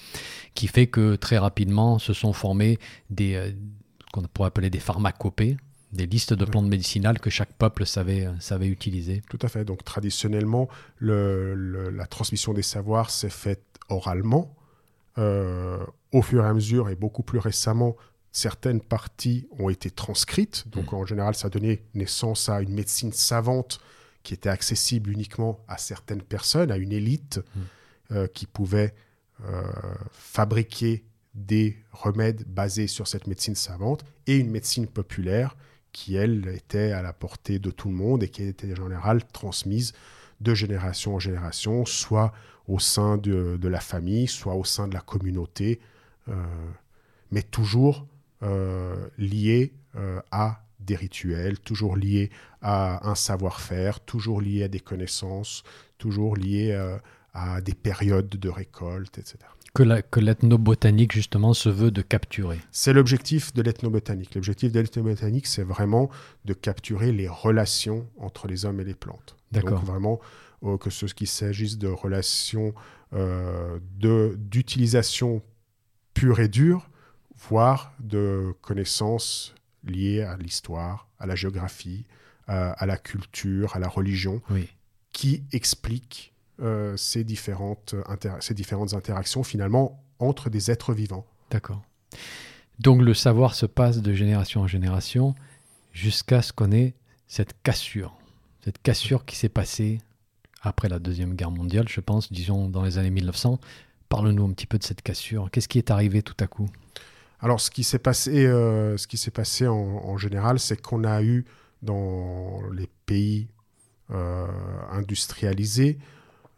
qui 0.54 0.68
fait 0.68 0.87
que 0.87 1.16
très 1.16 1.38
rapidement 1.38 1.98
se 1.98 2.12
sont 2.12 2.32
formés 2.32 2.78
des, 3.11 3.35
euh, 3.35 3.50
ce 3.50 4.12
qu'on 4.12 4.22
pourrait 4.22 4.48
appeler 4.48 4.70
des 4.70 4.80
pharmacopées, 4.80 5.56
des 5.92 6.07
listes 6.07 6.33
de 6.33 6.44
plantes 6.44 6.66
médicinales 6.66 7.20
que 7.20 7.31
chaque 7.31 7.52
peuple 7.52 7.87
savait, 7.87 8.28
savait 8.40 8.68
utiliser. 8.68 9.22
Tout 9.28 9.38
à 9.42 9.48
fait. 9.48 9.64
Donc 9.64 9.85
traditionnellement, 9.85 10.68
la 11.00 12.07
transmission 12.07 12.55
des 12.55 12.62
savoirs 12.62 13.11
s'est 13.11 13.31
faite 13.31 13.62
oralement. 13.88 14.55
Euh, 15.18 15.85
au 16.12 16.22
fur 16.22 16.44
et 16.44 16.46
à 16.46 16.55
mesure, 16.55 16.88
et 16.88 16.94
beaucoup 16.94 17.22
plus 17.22 17.38
récemment, 17.38 17.96
certaines 18.33 18.81
parties 18.81 19.46
ont 19.59 19.68
été 19.68 19.90
transcrites. 19.90 20.64
Donc 20.68 20.92
mm. 20.92 20.96
en 20.96 21.07
général, 21.07 21.35
ça 21.35 21.48
a 21.48 21.50
donné 21.50 21.83
naissance 21.94 22.48
à 22.48 22.62
une 22.62 22.72
médecine 22.72 23.12
savante 23.12 23.81
qui 24.22 24.35
était 24.35 24.48
accessible 24.48 25.11
uniquement 25.11 25.64
à 25.68 25.78
certaines 25.78 26.22
personnes, 26.22 26.70
à 26.70 26.76
une 26.76 26.92
élite 26.92 27.38
mm. 27.38 27.61
euh, 28.12 28.26
qui 28.26 28.46
pouvait 28.46 28.94
euh, 29.44 29.62
fabriquer 30.12 31.05
des 31.35 31.78
remèdes 31.92 32.44
basés 32.46 32.87
sur 32.87 33.09
cette 33.09 33.26
médecine 33.26 33.55
savante 33.55 34.05
et 34.26 34.37
une 34.37 34.50
médecine 34.50 34.87
populaire 34.87 35.57
qui, 35.92 36.16
elle, 36.16 36.48
était 36.48 36.92
à 36.92 37.02
la 37.02 37.12
portée 37.12 37.59
de 37.59 37.70
tout 37.70 37.88
le 37.88 37.94
monde 37.94 38.22
et 38.22 38.28
qui 38.28 38.42
était 38.44 38.72
en 38.72 38.85
général 38.85 39.24
transmise 39.26 39.92
de 40.40 40.55
génération 40.55 41.14
en 41.14 41.18
génération, 41.18 41.85
soit 41.87 42.33
au 42.68 42.78
sein 42.78 43.16
de, 43.16 43.59
la 43.62 43.81
famille, 43.81 44.26
soit 44.26 44.55
au 44.55 44.64
sein 44.64 44.88
de 44.88 44.94
la 44.94 45.00
communauté, 45.00 45.81
euh, 46.28 46.35
mais 47.31 47.42
toujours 47.42 48.07
euh, 48.42 49.09
liée 49.18 49.72
euh, 49.96 50.20
à 50.31 50.64
des 50.81 50.96
rituels, 50.96 51.61
toujours 51.61 51.96
lié 51.96 52.31
à 52.61 53.09
un 53.09 53.14
savoir-faire, 53.14 54.00
toujours 54.00 54.40
lié 54.40 54.64
à 54.64 54.68
des 54.68 54.81
connaissances, 54.81 55.62
toujours 55.98 56.37
lié 56.37 56.72
à 57.35 57.61
des 57.61 57.74
périodes 57.74 58.28
de 58.28 58.48
récolte, 58.48 59.18
etc 59.18 59.38
que 59.74 60.20
l'ethnobotanique, 60.20 61.12
justement, 61.12 61.54
se 61.54 61.68
veut 61.68 61.90
de 61.90 62.02
capturer. 62.02 62.61
C'est 62.70 62.92
l'objectif 62.92 63.54
de 63.54 63.62
l'ethnobotanique. 63.62 64.35
L'objectif 64.35 64.72
de 64.72 64.80
l'ethnobotanique, 64.80 65.46
c'est 65.46 65.62
vraiment 65.62 66.11
de 66.44 66.52
capturer 66.52 67.11
les 67.12 67.28
relations 67.28 68.06
entre 68.18 68.48
les 68.48 68.64
hommes 68.64 68.80
et 68.80 68.85
les 68.85 68.94
plantes. 68.94 69.37
D'accord. 69.50 69.78
Donc 69.78 69.85
vraiment, 69.85 70.20
euh, 70.64 70.76
que 70.76 70.90
ce 70.90 71.06
qu'il 71.06 71.26
s'agisse 71.26 71.78
de 71.78 71.88
relations 71.88 72.74
euh, 73.14 73.78
d'utilisation 73.98 75.42
pure 76.14 76.40
et 76.40 76.48
dure, 76.48 76.90
voire 77.48 77.92
de 77.98 78.54
connaissances 78.61 79.54
liées 79.85 80.22
à 80.22 80.37
l'histoire, 80.37 81.08
à 81.18 81.26
la 81.26 81.35
géographie, 81.35 82.04
à, 82.46 82.87
la 82.87 82.98
culture, 82.98 83.76
à 83.76 83.78
la 83.78 83.88
religion, 83.88 84.42
qui 85.12 85.42
expliquent 85.52 86.32
euh, 86.62 86.96
ces, 86.96 87.25
différentes 87.25 87.94
ces 88.40 88.55
différentes 88.55 88.94
interactions 88.94 89.42
finalement 89.42 90.03
entre 90.18 90.51
des 90.51 90.70
êtres 90.70 90.92
vivants. 90.92 91.27
D'accord. 91.51 91.83
Donc 92.79 93.03
le 93.03 93.14
savoir 93.14 93.55
se 93.55 93.66
passe 93.66 94.01
de 94.01 94.14
génération 94.14 94.62
en 94.62 94.66
génération 94.66 95.35
jusqu'à 95.92 96.42
ce 96.42 96.53
qu'on 96.53 96.72
ait 96.72 96.94
cette 97.27 97.55
cassure, 97.62 98.16
cette 98.64 98.81
cassure 98.83 99.25
qui 99.25 99.37
s'est 99.37 99.48
passée 99.48 100.01
après 100.62 100.88
la 100.88 100.98
Deuxième 100.98 101.35
Guerre 101.35 101.51
mondiale, 101.51 101.88
je 101.88 102.01
pense, 102.01 102.33
disons 102.33 102.68
dans 102.68 102.83
les 102.83 102.98
années 102.98 103.11
1900. 103.11 103.59
Parle-nous 104.09 104.44
un 104.44 104.53
petit 104.53 104.66
peu 104.66 104.79
de 104.79 104.85
cette 104.85 105.03
cassure. 105.03 105.51
Qu'est-ce 105.51 105.68
qui 105.68 105.79
est 105.79 105.90
arrivé 105.90 106.22
tout 106.22 106.37
à 106.38 106.46
coup? 106.46 106.68
Alors, 107.40 107.61
ce 107.61 107.70
qui 107.70 107.83
s'est 107.83 107.98
passé, 107.98 108.46
euh, 108.46 108.96
ce 108.96 109.09
qui 109.09 109.16
s'est 109.18 109.33
passé 109.33 109.66
en, 109.66 110.16
général, 110.16 110.61
c'est 110.61 110.81
qu'on 110.81 111.03
a 111.03 111.22
eu 111.22 111.44
dans 111.83 112.61
les 112.72 112.88
pays 113.07 113.48
euh, 114.12 114.46
industrialisés 114.92 115.98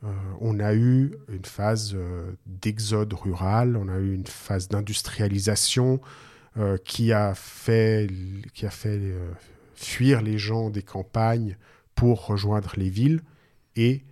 euh, 0.05 0.09
on 0.40 0.61
a 0.61 0.75
eu 0.75 1.14
une 1.29 1.45
phase 1.45 1.93
euh, 1.95 2.33
d'exode 2.47 3.12
rural, 3.14 3.77
on 3.77 3.88
a 3.88 3.99
eu 3.99 4.12
une 4.14 4.27
phase 4.27 4.69
d'industrialisation 4.69 6.01
euh, 6.59 6.77
qui 6.85 7.12
a 7.12 7.35
fait, 7.35 8.11
qui 8.53 8.67
a 8.67 8.71
fait 8.71 9.14
fuir 9.75 10.21
les 10.21 10.38
gens 10.38 10.71
des 10.71 10.83
campagnes 10.83 11.57
pour 11.95 12.27
rejoindre 12.27 12.73
les 12.77 12.90
villes 12.90 13.23
et 13.77 14.05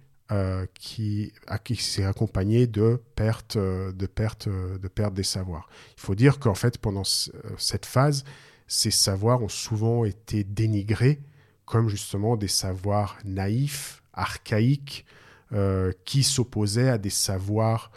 qui, 0.73 1.31
qui 1.63 1.77
s'est 1.77 2.07
accompagné 2.07 2.67
de 2.67 3.03
pertes 3.17 3.59
de 3.59 4.07
perte, 4.07 4.49
de 4.49 4.89
perte 4.89 5.13
des 5.13 5.25
savoirs. 5.25 5.69
Il 5.99 6.01
faut 6.01 6.15
dire 6.15 6.39
qu'en 6.39 6.55
fait, 6.55 6.79
pendant 6.79 7.05
cette 7.05 7.85
phase, 7.85 8.25
ces 8.67 8.91
savoirs 8.91 9.43
ont 9.43 9.51
souvent 9.51 10.07
été 10.07 10.43
dénigrés 10.43 11.21
comme 11.67 11.91
justement 11.91 12.39
des 12.39 12.49
savoirs 12.49 13.19
naïfs, 13.27 14.03
archaïques, 14.15 15.05
euh, 15.53 15.93
qui 16.07 16.23
s'opposait 16.23 16.89
à 16.89 16.97
des 16.97 17.11
savoirs 17.11 17.91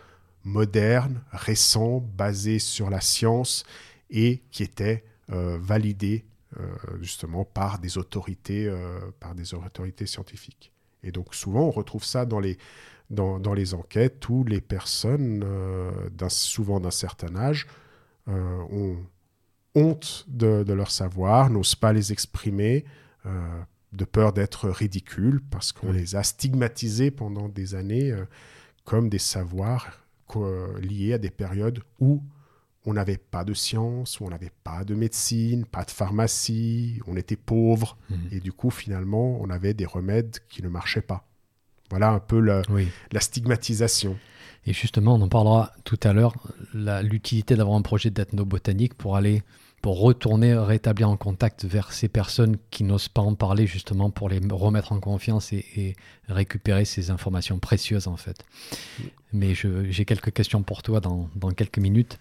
modernes, 0.43 1.21
récents, 1.31 2.01
basés 2.01 2.59
sur 2.59 2.89
la 2.89 2.99
science 2.99 3.63
et 4.09 4.43
qui 4.51 4.63
étaient 4.63 5.05
euh, 5.31 5.57
validés 5.61 6.25
euh, 6.59 6.67
justement 6.99 7.45
par 7.45 7.79
des 7.79 7.97
autorités, 7.97 8.69
par 9.21 9.35
des 9.35 9.53
autorités 9.53 10.05
scientifiques. 10.05 10.73
Et 11.01 11.13
donc 11.13 11.33
souvent 11.33 11.61
on 11.61 11.71
retrouve 11.71 12.03
ça 12.03 12.25
dans 12.25 12.41
les, 12.41 12.57
dans, 13.09 13.39
dans 13.39 13.53
les 13.53 13.73
enquêtes 13.73 14.27
où 14.27 14.43
les 14.43 14.59
personnes, 14.59 15.45
souvent 16.27 16.81
d'un 16.81 16.91
certain 16.91 17.37
âge, 17.37 17.67
ont 18.27 18.97
honte 19.75 20.25
de, 20.27 20.63
de 20.63 20.73
leur 20.73 20.91
savoir, 20.91 21.49
n'osent 21.49 21.75
pas 21.75 21.93
les 21.93 22.11
exprimer, 22.11 22.83
de 23.95 24.05
peur 24.05 24.33
d'être 24.33 24.69
ridicules, 24.69 25.41
parce 25.49 25.71
qu'on 25.71 25.91
les 25.91 26.15
a 26.15 26.23
stigmatisés 26.23 27.11
pendant 27.11 27.49
des 27.49 27.75
années 27.75 28.11
euh, 28.11 28.25
comme 28.83 29.09
des 29.09 29.19
savoirs 29.19 30.01
liés 30.81 31.13
à 31.13 31.17
des 31.17 31.29
périodes 31.29 31.79
où 31.99 32.21
on 32.85 32.93
n'avait 32.93 33.17
pas 33.17 33.43
de 33.43 33.53
science, 33.53 34.19
où 34.19 34.25
on 34.25 34.29
n'avait 34.29 34.51
pas 34.63 34.83
de 34.83 34.93
médecine, 34.93 35.65
pas 35.65 35.83
de 35.83 35.91
pharmacie, 35.91 36.99
on 37.07 37.15
était 37.17 37.35
pauvre, 37.35 37.97
mhm. 38.09 38.17
et 38.31 38.39
du 38.39 38.51
coup, 38.51 38.69
finalement, 38.69 39.37
on 39.41 39.49
avait 39.49 39.73
des 39.73 39.85
remèdes 39.85 40.37
qui 40.49 40.61
ne 40.61 40.69
marchaient 40.69 41.01
pas. 41.01 41.27
Voilà 41.89 42.09
un 42.09 42.19
peu 42.19 42.39
la, 42.39 42.61
la 43.11 43.19
stigmatisation. 43.19 44.17
Et 44.67 44.73
justement, 44.73 45.15
on 45.15 45.21
en 45.21 45.29
parlera 45.29 45.71
tout 45.83 45.99
à 46.03 46.13
l'heure, 46.13 46.33
l'utilité 46.73 47.55
d'avoir 47.55 47.77
un 47.77 47.83
projet 47.83 48.09
d'ethnobotanique 48.09 48.95
pour 48.95 49.15
aller 49.15 49.43
pour 49.85 49.99
retourner, 49.99 50.55
rétablir 50.55 51.11
en 51.11 51.15
contact 51.15 51.63
vers 51.63 51.93
ces 51.93 52.07
personnes 52.07 52.57
qui 52.71 52.83
n'osent 52.83 53.07
pas 53.07 53.21
en 53.21 53.35
parler, 53.35 53.67
justement 53.67 54.09
pour 54.09 54.29
les 54.29 54.41
remettre 54.49 54.93
en 54.93 54.99
confiance 54.99 55.53
et, 55.53 55.95
récupérer 56.27 56.85
ces 56.85 57.11
informations 57.11 57.59
précieuses, 57.59 58.07
en 58.07 58.17
fait. 58.17 58.43
Mais 59.31 59.53
j'ai 59.53 60.05
quelques 60.05 60.33
questions 60.33 60.63
pour 60.63 60.81
toi 60.81 61.01
dans, 61.01 61.29
dans, 61.35 61.51
quelques 61.51 61.77
minutes. 61.77 62.17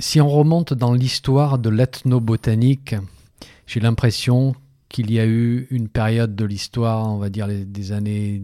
Si 0.00 0.20
on 0.20 0.28
remonte 0.28 0.74
dans 0.74 0.92
l'histoire 0.92 1.60
de 1.60 1.70
l'ethnobotanique, 1.70 2.96
j'ai 3.68 3.78
l'impression 3.78 4.56
qu'il 4.88 5.12
y 5.12 5.20
a 5.20 5.24
eu 5.24 5.68
une 5.70 5.88
période 5.88 6.34
de 6.34 6.44
l'histoire, 6.44 7.12
on 7.12 7.18
va 7.18 7.30
dire 7.30 7.46
des 7.46 7.92
années 7.92 8.42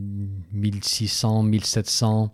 1600, 0.52 1.42
1700, 1.42 2.32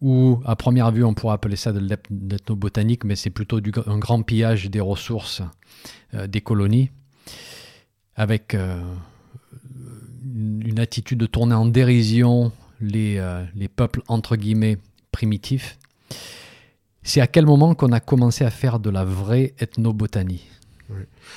ou 0.00 0.40
à 0.44 0.56
première 0.56 0.90
vue 0.90 1.04
on 1.04 1.14
pourrait 1.14 1.34
appeler 1.34 1.56
ça 1.56 1.72
de 1.72 1.78
l'ethnobotanique, 1.78 3.04
mais 3.04 3.16
c'est 3.16 3.30
plutôt 3.30 3.60
du, 3.60 3.72
un 3.86 3.98
grand 3.98 4.22
pillage 4.22 4.70
des 4.70 4.80
ressources 4.80 5.42
euh, 6.14 6.26
des 6.26 6.40
colonies, 6.40 6.90
avec 8.16 8.54
euh, 8.54 8.80
une 10.24 10.78
attitude 10.78 11.18
de 11.18 11.26
tourner 11.26 11.54
en 11.54 11.66
dérision 11.66 12.52
les, 12.80 13.18
euh, 13.18 13.44
les 13.54 13.68
peuples 13.68 14.02
entre 14.08 14.36
guillemets 14.36 14.78
primitifs. 15.12 15.78
C'est 17.02 17.20
à 17.20 17.26
quel 17.26 17.46
moment 17.46 17.74
qu'on 17.74 17.92
a 17.92 18.00
commencé 18.00 18.44
à 18.44 18.50
faire 18.50 18.78
de 18.78 18.90
la 18.90 19.04
vraie 19.04 19.54
ethnobotanie? 19.58 20.46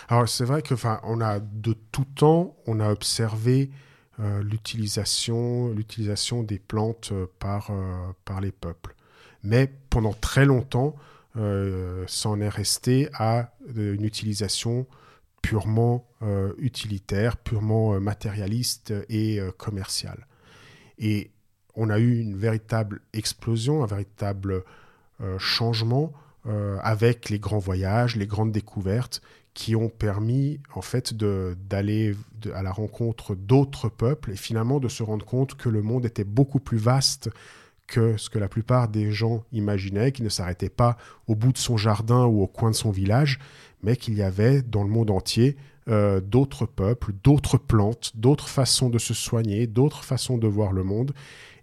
Alors 0.10 0.28
c'est 0.28 0.46
vrai 0.46 0.62
que, 0.62 0.74
on 1.04 1.22
a 1.22 1.40
de 1.40 1.76
tout 1.92 2.06
temps, 2.16 2.56
on 2.66 2.80
a 2.80 2.92
observé 2.92 3.70
l'utilisation, 4.20 5.70
l'utilisation 5.70 6.44
des 6.44 6.60
plantes 6.60 7.14
par, 7.40 7.72
par 8.26 8.42
les 8.42 8.52
peuples. 8.52 8.96
Mais 9.42 9.72
pendant 9.90 10.14
très 10.14 10.46
longtemps, 10.46 10.96
ça 11.36 12.30
en 12.30 12.40
est 12.40 12.50
resté 12.50 13.10
à 13.14 13.54
une 13.76 14.06
utilisation 14.06 14.86
purement 15.42 16.06
utilitaire, 16.60 17.38
purement 17.38 18.00
matérialiste 18.00 18.94
et 19.10 19.40
commerciale. 19.58 20.28
Et 21.00 21.32
on 21.76 21.90
a 21.90 22.00
eu 22.00 22.20
une 22.20 22.36
véritable 22.36 23.02
explosion, 23.14 23.84
un 23.84 23.88
véritable 23.88 24.64
euh, 25.22 25.38
changement 25.40 26.12
euh, 26.46 26.78
avec 26.82 27.30
les 27.30 27.40
grands 27.40 27.60
voyages, 27.60 28.16
les 28.16 28.28
grandes 28.28 28.52
découvertes 28.52 29.22
qui 29.54 29.76
ont 29.76 29.90
permis 29.90 30.60
en 30.74 30.82
fait 30.82 31.14
d'aller 31.14 32.16
à 32.54 32.64
la 32.64 32.72
rencontre 32.72 33.36
d'autres 33.36 33.90
peuples 33.90 34.32
et 34.32 34.36
finalement 34.36 34.80
de 34.80 34.88
se 34.88 35.04
rendre 35.04 35.26
compte 35.26 35.56
que 35.56 35.70
le 35.70 35.82
monde 35.82 36.06
était 36.06 36.24
beaucoup 36.24 36.60
plus 36.60 36.78
vaste 36.78 37.30
que 37.88 38.18
ce 38.18 38.30
que 38.30 38.40
la 38.40 38.48
plupart 38.48 38.88
des 38.88 39.12
gens 39.12 39.44
imaginaient, 39.52 40.12
qui 40.12 40.24
ne 40.24 40.30
s'arrêtait 40.30 40.70
pas 40.70 40.98
au 41.28 41.36
bout 41.36 41.52
de 41.52 41.58
son 41.58 41.78
jardin 41.78 42.26
ou 42.26 42.42
au 42.42 42.48
coin 42.48 42.72
de 42.72 42.76
son 42.76 42.92
village, 42.92 43.40
mais 43.84 43.96
qu'il 43.96 44.16
y 44.16 44.24
avait 44.24 44.62
dans 44.62 44.84
le 44.84 44.90
monde 44.90 45.12
entier 45.12 45.58
euh, 45.90 46.22
d'autres 46.22 46.66
peuples, 46.66 47.12
d'autres 47.24 47.58
plantes, 47.58 48.14
d'autres 48.16 48.48
façons 48.48 48.90
de 48.90 48.98
se 48.98 49.14
soigner, 49.14 49.68
d'autres 49.68 50.04
façons 50.04 50.38
de 50.38 50.48
voir 50.48 50.72
le 50.72 50.84
monde. 50.84 51.14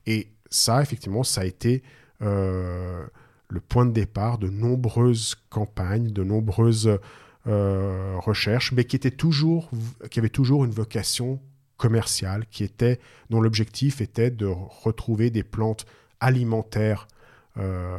Et 0.07 0.29
ça, 0.51 0.83
effectivement, 0.83 1.23
ça 1.23 1.41
a 1.41 1.45
été 1.47 1.83
euh, 2.23 3.05
le 3.49 3.61
point 3.61 3.87
de 3.87 3.93
départ 3.93 4.39
de 4.39 4.49
nombreuses 4.49 5.37
campagnes, 5.49 6.11
de 6.11 6.23
nombreuses 6.23 6.99
euh, 7.47 8.17
recherches, 8.19 8.73
mais 8.73 8.85
qui, 8.85 8.97
étaient 8.97 9.11
toujours, 9.11 9.71
qui 10.11 10.19
avaient 10.19 10.29
toujours 10.29 10.65
une 10.65 10.71
vocation 10.71 11.41
commerciale, 11.77 12.47
qui 12.51 12.65
était, 12.65 13.01
dont 13.31 13.41
l'objectif 13.41 14.01
était 14.01 14.31
de 14.31 14.47
retrouver 14.47 15.31
des 15.31 15.43
plantes 15.43 15.87
alimentaires 16.21 17.09
euh, 17.57 17.99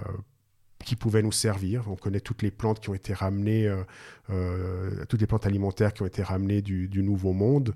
qui 0.85 0.95
pouvaient 0.95 1.23
nous 1.23 1.31
servir. 1.31 1.85
On 1.87 1.95
connaît 1.95 2.19
toutes 2.19 2.43
les 2.43 2.51
plantes 2.51 2.79
qui 2.79 2.89
ont 2.89 2.93
été 2.93 3.13
ramenées, 3.13 3.71
toutes 5.09 5.21
les 5.21 5.27
plantes 5.27 5.45
alimentaires 5.45 5.93
qui 5.93 6.01
ont 6.01 6.07
été 6.07 6.23
ramenées 6.23 6.61
du 6.61 7.03
Nouveau 7.03 7.33
Monde. 7.33 7.73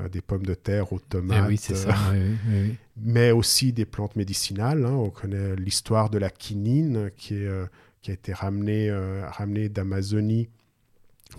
Euh, 0.00 0.08
des 0.08 0.22
pommes 0.22 0.46
de 0.46 0.54
terre 0.54 0.90
aux 0.94 0.98
tomates, 0.98 1.48
oui, 1.48 1.58
ça. 1.58 1.94
Euh, 2.14 2.68
mais 2.96 3.30
aussi 3.30 3.74
des 3.74 3.84
plantes 3.84 4.16
médicinales. 4.16 4.86
Hein. 4.86 4.94
On 4.94 5.10
connaît 5.10 5.54
l'histoire 5.56 6.08
de 6.08 6.16
la 6.16 6.30
quinine 6.30 7.10
qui, 7.18 7.34
est, 7.34 7.46
euh, 7.46 7.66
qui 8.00 8.10
a 8.10 8.14
été 8.14 8.32
ramenée, 8.32 8.90
ramenée 8.90 9.68
d'Amazonie 9.68 10.48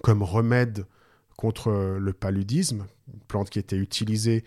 comme 0.02 0.24
remède 0.24 0.86
contre 1.38 1.98
le 2.00 2.14
paludisme, 2.14 2.86
une 3.14 3.20
plante 3.22 3.50
qui 3.50 3.60
était 3.60 3.78
utilisée 3.78 4.44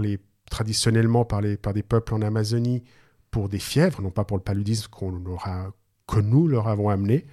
les, 0.00 0.18
traditionnellement 0.50 1.24
par, 1.24 1.40
les, 1.40 1.56
par 1.56 1.72
des 1.72 1.82
peuples 1.82 2.14
en 2.14 2.22
Amazonie 2.22 2.82
pour 3.30 3.48
des 3.48 3.58
fièvres, 3.58 4.00
non 4.00 4.10
pas 4.10 4.24
pour 4.24 4.36
le 4.36 4.42
paludisme 4.42 4.88
aura, 5.26 5.72
que 6.06 6.20
nous 6.20 6.46
leur 6.46 6.68
avons 6.68 6.88
amené. 6.88 7.26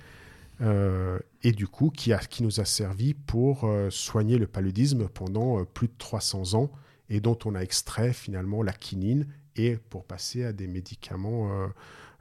Euh, 0.62 1.20
et 1.42 1.52
du 1.54 1.68
coup 1.68 1.90
qui, 1.90 2.14
a, 2.14 2.20
qui, 2.20 2.44
nous 2.44 2.60
a 2.60 2.66
servi 2.66 3.16
pour 3.16 3.64
euh, 3.64 3.90
soigner 3.90 4.38
le 4.38 4.46
paludisme 4.46 5.08
pendant 5.08 5.60
euh, 5.60 5.64
plus 5.64 5.88
de 5.88 5.94
300 5.98 6.54
ans 6.54 6.72
et 7.10 7.20
dont 7.20 7.38
on 7.46 7.56
a 7.56 7.62
extrait 7.62 8.14
finalement 8.14 8.62
la 8.62 8.74
quinine 8.74 9.28
et 9.56 9.78
pour 9.78 10.06
passer 10.06 10.44
à 10.44 10.54
des 10.54 10.68
médicaments 10.68 11.68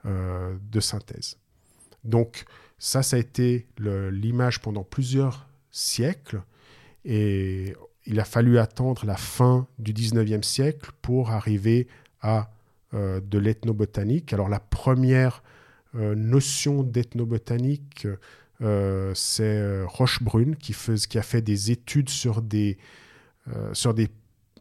de 0.03 0.79
synthèse. 0.81 1.37
Donc 2.03 2.45
ça, 2.79 3.03
ça 3.03 3.17
a 3.17 3.19
été 3.19 3.67
l'image 3.77 4.61
pendant 4.61 4.83
plusieurs 4.83 5.47
siècles 5.71 6.41
et 7.05 7.75
il 8.05 8.19
a 8.19 8.25
fallu 8.25 8.57
attendre 8.57 9.05
la 9.05 9.17
fin 9.17 9.67
du 9.79 9.93
19e 9.93 10.43
siècle 10.43 10.91
pour 11.01 11.31
arriver 11.31 11.87
à 12.21 12.49
de 12.93 13.37
l'ethnobotanique. 13.37 14.33
Alors 14.33 14.49
la 14.49 14.59
première 14.59 15.43
euh, 15.95 16.15
notion 16.15 16.83
d'ethnobotanique, 16.83 18.07
euh, 18.61 19.13
c'est 19.13 19.43
euh, 19.43 19.85
Rochebrune 19.85 20.55
qui, 20.55 20.73
a 21.17 21.21
fait 21.21 21.41
des 21.41 21.71
études 21.71 22.07
sur 22.07 22.41
des, 22.41 22.77
sur, 23.73 23.93
des, 23.93 24.07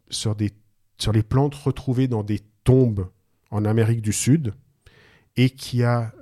sur, 0.09 0.35
des, 0.35 0.51
sur 0.99 1.13
les 1.13 1.23
plantes 1.23 1.55
retrouvées 1.55 2.09
dans 2.09 2.25
des 2.25 2.41
tombes 2.65 3.09
en 3.53 3.65
Amérique 3.65 4.03
du 4.03 4.13
Sud 4.13 4.55
et 5.37 5.51
qui 5.51 5.85
a 5.85 6.13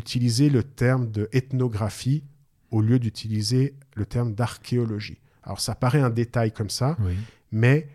utilisé 0.00 0.50
le 0.50 0.62
terme 0.64 1.10
de 1.10 1.28
ethnographie 1.32 2.24
au 2.70 2.80
lieu 2.80 2.98
d'utiliser 2.98 3.74
le 3.94 4.06
terme 4.06 4.34
d'archéologie. 4.34 5.20
Alors 5.42 5.60
ça 5.60 5.74
paraît 5.74 6.00
un 6.00 6.10
détail 6.10 6.52
comme 6.52 6.70
ça, 6.70 6.96
mais 7.52 7.88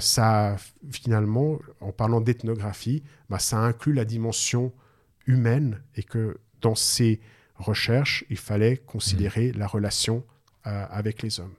ça 0.00 0.56
finalement, 0.90 1.58
en 1.80 1.92
parlant 1.92 2.20
d'ethnographie, 2.20 3.02
bah, 3.28 3.38
ça 3.38 3.58
inclut 3.58 3.92
la 3.92 4.04
dimension 4.04 4.72
humaine 5.26 5.80
et 5.96 6.02
que 6.02 6.38
dans 6.60 6.74
ces 6.74 7.20
recherches, 7.56 8.24
il 8.30 8.36
fallait 8.36 8.76
considérer 8.76 9.52
mmh. 9.52 9.58
la 9.58 9.66
relation 9.66 10.24
euh, 10.66 10.84
avec 10.90 11.22
les 11.22 11.40
hommes. 11.40 11.54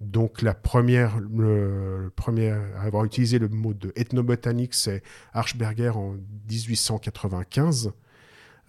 Donc 0.00 0.42
la 0.42 0.54
première, 0.54 1.20
le, 1.20 2.10
premier 2.16 2.50
à 2.50 2.82
avoir 2.82 3.04
utilisé 3.04 3.38
le 3.38 3.48
mot 3.48 3.72
de 3.72 3.92
ethnobotanique, 3.94 4.74
c'est 4.74 5.02
Archberger 5.32 5.90
en 5.90 6.16
1895. 6.48 7.92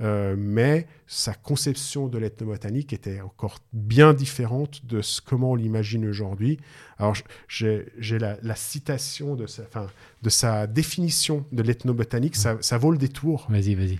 Euh, 0.02 0.36
mais 0.38 0.88
sa 1.06 1.34
conception 1.36 2.08
de 2.08 2.18
l'ethnobotanique 2.18 2.94
était 2.94 3.22
encore 3.22 3.60
bien 3.74 4.14
différente 4.14 4.86
de 4.86 5.02
ce, 5.02 5.22
comment 5.22 5.52
on 5.52 5.56
l'imagine 5.56 6.08
aujourd'hui. 6.08 6.58
Alors, 6.98 7.16
j'ai 7.48 7.86
la, 8.20 8.56
citation 8.56 9.36
de 9.36 9.46
sa, 9.46 9.64
de 10.22 10.30
sa 10.30 10.66
définition 10.66 11.46
de 11.52 11.62
l'ethnobotanique, 11.62 12.36
ça, 12.36 12.58
ça 12.62 12.78
vaut 12.78 12.92
le 12.92 12.98
détour. 12.98 13.46
Vas-y, 13.50 13.76
vas-y. 13.76 14.00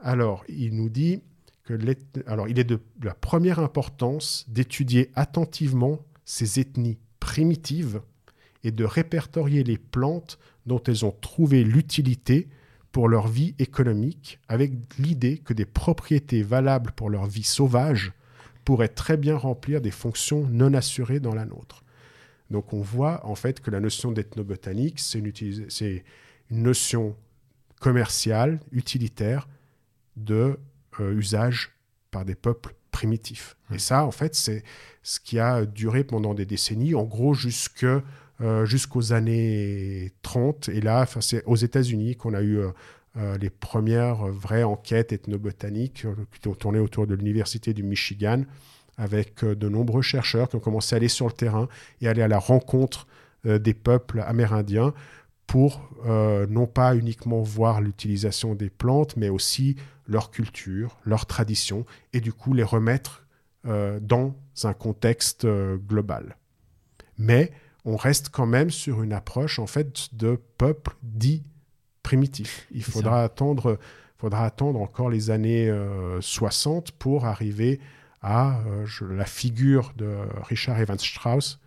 Alors, 0.00 0.44
il 0.48 0.76
nous 0.76 0.90
dit 0.90 1.22
que 1.64 1.78
alors, 2.26 2.48
il 2.48 2.58
est 2.58 2.64
de 2.64 2.78
la 3.02 3.14
première 3.14 3.58
importance 3.58 4.44
d'étudier 4.48 5.10
attentivement 5.14 6.00
ces 6.24 6.60
ethnies 6.60 6.98
primitives 7.20 8.00
et 8.64 8.70
de 8.70 8.84
répertorier 8.84 9.64
les 9.64 9.78
plantes 9.78 10.38
dont 10.66 10.82
elles 10.86 11.04
ont 11.04 11.14
trouvé 11.20 11.64
l'utilité 11.64 12.48
pour 12.92 13.08
leur 13.08 13.28
vie 13.28 13.54
économique, 13.58 14.38
avec 14.48 14.72
l'idée 14.98 15.38
que 15.38 15.52
des 15.52 15.66
propriétés 15.66 16.42
valables 16.42 16.92
pour 16.92 17.10
leur 17.10 17.26
vie 17.26 17.42
sauvage 17.42 18.12
pourraient 18.64 18.88
très 18.88 19.16
bien 19.16 19.36
remplir 19.36 19.80
des 19.80 19.90
fonctions 19.90 20.46
non 20.50 20.74
assurées 20.74 21.20
dans 21.20 21.34
la 21.34 21.44
nôtre. 21.44 21.84
Donc 22.50 22.72
on 22.72 22.80
voit 22.80 23.24
en 23.26 23.34
fait 23.34 23.60
que 23.60 23.70
la 23.70 23.80
notion 23.80 24.12
d'ethnobotanique, 24.12 24.98
c'est 25.00 25.18
une, 25.18 25.32
une 26.50 26.62
notion 26.62 27.16
commerciale, 27.80 28.60
utilitaire, 28.72 29.48
de 30.16 30.58
euh, 31.00 31.14
usage 31.14 31.76
par 32.10 32.24
des 32.24 32.34
peuples 32.34 32.74
primitifs. 32.90 33.56
Et 33.72 33.78
ça, 33.78 34.04
en 34.04 34.10
fait, 34.10 34.34
c'est 34.34 34.64
ce 35.02 35.20
qui 35.20 35.38
a 35.38 35.66
duré 35.66 36.02
pendant 36.02 36.34
des 36.34 36.46
décennies, 36.46 36.94
en 36.94 37.04
gros 37.04 37.34
jusque, 37.34 37.86
jusqu'aux 38.64 39.12
années 39.12 40.12
30. 40.22 40.68
Et 40.68 40.80
là, 40.80 41.06
c'est 41.20 41.42
aux 41.44 41.56
États-Unis 41.56 42.16
qu'on 42.16 42.34
a 42.34 42.42
eu 42.42 42.58
euh, 42.58 43.38
les 43.38 43.48
premières 43.48 44.26
vraies 44.26 44.62
enquêtes 44.62 45.12
ethnobotaniques 45.12 46.06
qui 46.40 46.48
ont 46.48 46.54
tourné 46.54 46.78
autour 46.78 47.06
de 47.06 47.14
l'Université 47.14 47.72
du 47.72 47.82
Michigan, 47.82 48.42
avec 48.98 49.44
de 49.44 49.68
nombreux 49.68 50.02
chercheurs 50.02 50.48
qui 50.48 50.56
ont 50.56 50.60
commencé 50.60 50.94
à 50.94 50.96
aller 50.98 51.08
sur 51.08 51.26
le 51.26 51.32
terrain 51.32 51.68
et 52.00 52.08
aller 52.08 52.22
à 52.22 52.28
la 52.28 52.38
rencontre 52.38 53.06
des 53.44 53.74
peuples 53.74 54.20
amérindiens 54.26 54.92
pour 55.46 55.90
non 56.04 56.66
pas 56.66 56.96
uniquement 56.96 57.40
voir 57.40 57.80
l'utilisation 57.80 58.54
des 58.54 58.70
plantes, 58.70 59.16
mais 59.16 59.28
aussi 59.28 59.76
leur 60.08 60.30
culture, 60.30 60.98
leur 61.04 61.26
tradition, 61.26 61.84
et 62.12 62.20
du 62.20 62.32
coup 62.32 62.52
les 62.52 62.62
remettre 62.62 63.26
euh, 63.66 63.98
dans 64.00 64.34
un 64.62 64.74
contexte 64.74 65.44
euh, 65.44 65.76
global. 65.76 66.36
Mais 67.18 67.50
on 67.86 67.96
reste 67.96 68.28
quand 68.30 68.46
même 68.46 68.70
sur 68.70 69.02
une 69.02 69.12
approche 69.12 69.58
en 69.58 69.66
fait 69.66 70.14
de 70.14 70.38
peuple 70.58 70.96
dit 71.02 71.44
primitif. 72.02 72.66
Il 72.72 72.82
faudra 72.82 73.22
attendre, 73.22 73.78
faudra 74.18 74.44
attendre 74.44 74.80
encore 74.80 75.08
les 75.08 75.30
années 75.30 75.72
60 76.20 76.88
euh, 76.88 76.92
pour 76.98 77.24
arriver 77.24 77.80
à 78.22 78.60
la 79.00 79.24
figure 79.24 79.92
de 79.96 80.16
Richard 80.42 80.80
Evans 80.80 80.98
Strauss, 80.98 81.60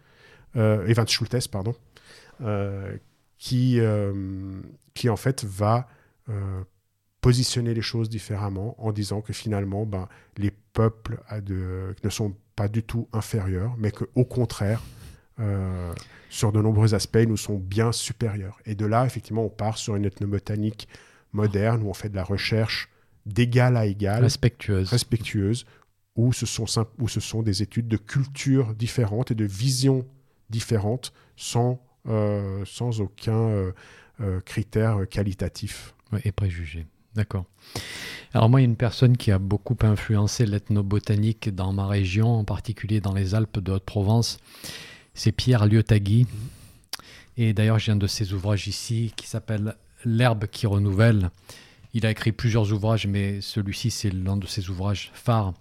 Evans 0.55 1.07
Schultes, 1.07 1.47
pardon, 1.47 1.73
qui, 3.37 3.79
qui 4.93 5.09
en 5.09 5.15
fait 5.15 5.45
va 5.45 5.87
positionner 7.21 7.73
les 7.73 7.81
choses 7.81 8.09
différemment 8.09 8.75
en 8.77 8.91
disant 8.91 9.21
que 9.21 9.31
finalement, 9.31 9.85
ben, 9.85 10.09
les 10.37 10.51
peuples 10.51 11.21
ne 11.47 12.09
sont 12.09 12.35
pas 12.55 12.67
du 12.67 12.83
tout 12.83 13.07
inférieurs, 13.13 13.75
mais 13.77 13.91
qu'au 13.91 14.25
contraire, 14.25 14.81
euh, 15.39 15.93
sur 16.29 16.51
de 16.51 16.61
nombreux 16.61 16.93
aspects, 16.93 17.25
nous 17.27 17.37
sont 17.37 17.57
bien 17.57 17.91
supérieurs. 17.91 18.59
Et 18.65 18.75
de 18.75 18.85
là, 18.85 19.05
effectivement, 19.05 19.43
on 19.45 19.49
part 19.49 19.77
sur 19.77 19.95
une 19.95 20.05
ethnobotanique 20.05 20.87
moderne 21.33 21.83
où 21.83 21.89
on 21.89 21.93
fait 21.93 22.09
de 22.09 22.15
la 22.15 22.23
recherche 22.23 22.89
d'égal 23.25 23.77
à 23.77 23.85
égal, 23.85 24.23
respectueuse, 24.23 24.89
respectueuse 24.89 25.65
où, 26.15 26.33
ce 26.33 26.45
sont 26.45 26.65
où 26.97 27.07
ce 27.07 27.19
sont 27.19 27.43
des 27.43 27.61
études 27.61 27.87
de 27.87 27.97
cultures 27.97 28.73
différentes 28.73 29.31
et 29.31 29.35
de 29.35 29.45
visions 29.45 30.05
différentes 30.49 31.13
sans 31.35 31.79
sans 32.65 33.01
aucun 33.01 33.71
critère 34.43 35.07
qualitatif. 35.07 35.93
et 36.23 36.31
préjugé. 36.31 36.87
D'accord. 37.15 37.45
Alors 38.33 38.49
moi, 38.49 38.61
il 38.61 38.63
y 38.63 38.67
a 38.67 38.69
une 38.69 38.75
personne 38.75 39.17
qui 39.17 39.31
a 39.31 39.39
beaucoup 39.39 39.77
influencé 39.81 40.45
l'ethnobotanique 40.45 41.53
dans 41.53 41.73
ma 41.73 41.87
région, 41.87 42.27
en 42.27 42.43
particulier 42.43 43.01
dans 43.01 43.13
les 43.13 43.33
Alpes 43.33 43.59
de 43.59 43.71
Haute-Provence. 43.71 44.39
C'est 45.19 45.33
Pierre 45.33 45.65
Liotagui. 45.65 46.27
Et 47.35 47.51
d'ailleurs, 47.51 47.77
j'ai 47.77 47.91
un 47.91 47.97
de 47.97 48.07
ses 48.07 48.31
ouvrages 48.31 48.69
ici 48.69 49.11
qui 49.17 49.27
s'appelle 49.27 49.75
L'herbe 50.05 50.45
qui 50.47 50.65
renouvelle. 50.65 51.29
Il 51.93 52.05
a 52.05 52.11
écrit 52.11 52.31
plusieurs 52.31 52.71
ouvrages, 52.71 53.05
mais 53.05 53.41
celui-ci, 53.41 53.91
c'est 53.91 54.11
l'un 54.11 54.37
de 54.37 54.47
ses 54.47 54.69
ouvrages 54.69 55.11
phares. 55.13 55.53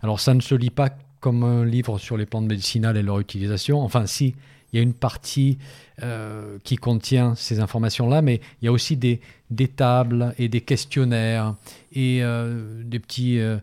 Alors 0.00 0.18
ça 0.18 0.32
ne 0.32 0.40
se 0.40 0.54
lit 0.54 0.70
pas 0.70 0.88
comme 1.20 1.44
un 1.44 1.62
livre 1.62 1.98
sur 1.98 2.16
les 2.16 2.24
plantes 2.24 2.46
médicinales 2.46 2.96
et 2.96 3.02
leur 3.02 3.20
utilisation. 3.20 3.82
Enfin, 3.82 4.06
si, 4.06 4.34
il 4.72 4.76
y 4.76 4.78
a 4.78 4.82
une 4.82 4.94
partie 4.94 5.58
euh, 6.02 6.56
qui 6.64 6.76
contient 6.76 7.34
ces 7.34 7.60
informations-là, 7.60 8.22
mais 8.22 8.40
il 8.62 8.64
y 8.64 8.68
a 8.68 8.72
aussi 8.72 8.96
des, 8.96 9.20
des 9.50 9.68
tables 9.68 10.34
et 10.38 10.48
des 10.48 10.62
questionnaires 10.62 11.54
et 11.92 12.22
euh, 12.22 12.82
des, 12.82 12.98
petits, 12.98 13.40
euh, 13.40 13.58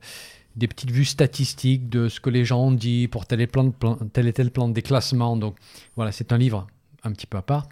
des 0.59 0.67
petites 0.67 0.91
vues 0.91 1.05
statistiques 1.05 1.89
de 1.89 2.09
ce 2.09 2.19
que 2.19 2.29
les 2.29 2.45
gens 2.45 2.61
ont 2.61 2.71
dit 2.71 3.07
pour 3.07 3.25
tel 3.25 3.41
et, 3.41 3.47
plan, 3.47 3.71
tel 4.13 4.27
et 4.27 4.33
tel 4.33 4.51
plan, 4.51 4.67
des 4.67 4.81
classements. 4.81 5.37
Donc 5.37 5.55
voilà, 5.95 6.11
c'est 6.11 6.31
un 6.31 6.37
livre 6.37 6.67
un 7.03 7.11
petit 7.11 7.25
peu 7.25 7.37
à 7.37 7.41
part. 7.41 7.67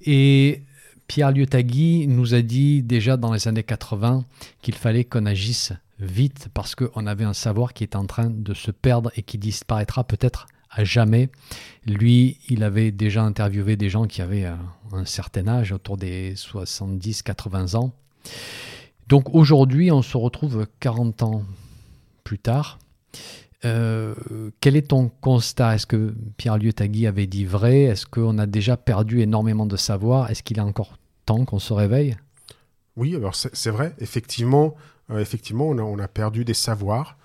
Et 0.00 0.62
Pierre 1.08 1.32
Liotagui 1.32 2.06
nous 2.06 2.34
a 2.34 2.40
dit 2.40 2.82
déjà 2.82 3.16
dans 3.16 3.32
les 3.32 3.48
années 3.48 3.64
80 3.64 4.24
qu'il 4.62 4.74
fallait 4.74 5.04
qu'on 5.04 5.26
agisse 5.26 5.72
vite 5.98 6.48
parce 6.54 6.74
qu'on 6.74 7.06
avait 7.06 7.24
un 7.24 7.34
savoir 7.34 7.72
qui 7.72 7.84
est 7.84 7.96
en 7.96 8.06
train 8.06 8.30
de 8.30 8.54
se 8.54 8.70
perdre 8.70 9.10
et 9.16 9.22
qui 9.22 9.38
disparaîtra 9.38 10.04
peut-être 10.04 10.46
à 10.70 10.84
jamais. 10.84 11.28
Lui, 11.86 12.38
il 12.48 12.62
avait 12.62 12.90
déjà 12.90 13.22
interviewé 13.22 13.76
des 13.76 13.90
gens 13.90 14.06
qui 14.06 14.22
avaient 14.22 14.46
un 14.92 15.04
certain 15.04 15.46
âge, 15.46 15.72
autour 15.72 15.96
des 15.96 16.34
70-80 16.34 17.76
ans. 17.76 17.92
Donc 19.08 19.34
aujourd'hui, 19.34 19.90
on 19.92 20.02
se 20.02 20.16
retrouve 20.16 20.66
40 20.80 21.22
ans 21.22 21.42
plus 22.24 22.38
tard. 22.38 22.78
Euh, 23.64 24.14
quel 24.60 24.76
est 24.76 24.88
ton 24.88 25.08
constat? 25.20 25.76
Est-ce 25.76 25.86
que 25.86 26.14
Pierre 26.36 26.58
Lieu-Tagui 26.58 27.06
avait 27.06 27.26
dit 27.26 27.44
vrai? 27.44 27.82
Est-ce 27.82 28.06
qu'on 28.06 28.38
a 28.38 28.46
déjà 28.46 28.76
perdu 28.76 29.20
énormément 29.20 29.66
de 29.66 29.76
savoir? 29.76 30.30
Est-ce 30.30 30.42
qu'il 30.42 30.58
est 30.58 30.62
encore 30.62 30.98
temps 31.24 31.44
qu'on 31.44 31.58
se 31.58 31.72
réveille? 31.72 32.16
Oui, 32.96 33.16
alors 33.16 33.34
c'est 33.34 33.70
vrai. 33.70 33.94
Effectivement, 33.98 34.74
euh, 35.10 35.18
effectivement 35.18 35.68
on 35.68 35.98
a, 35.98 36.08
perdu 36.08 36.44
des 36.44 36.54
savoirs. 36.54 37.16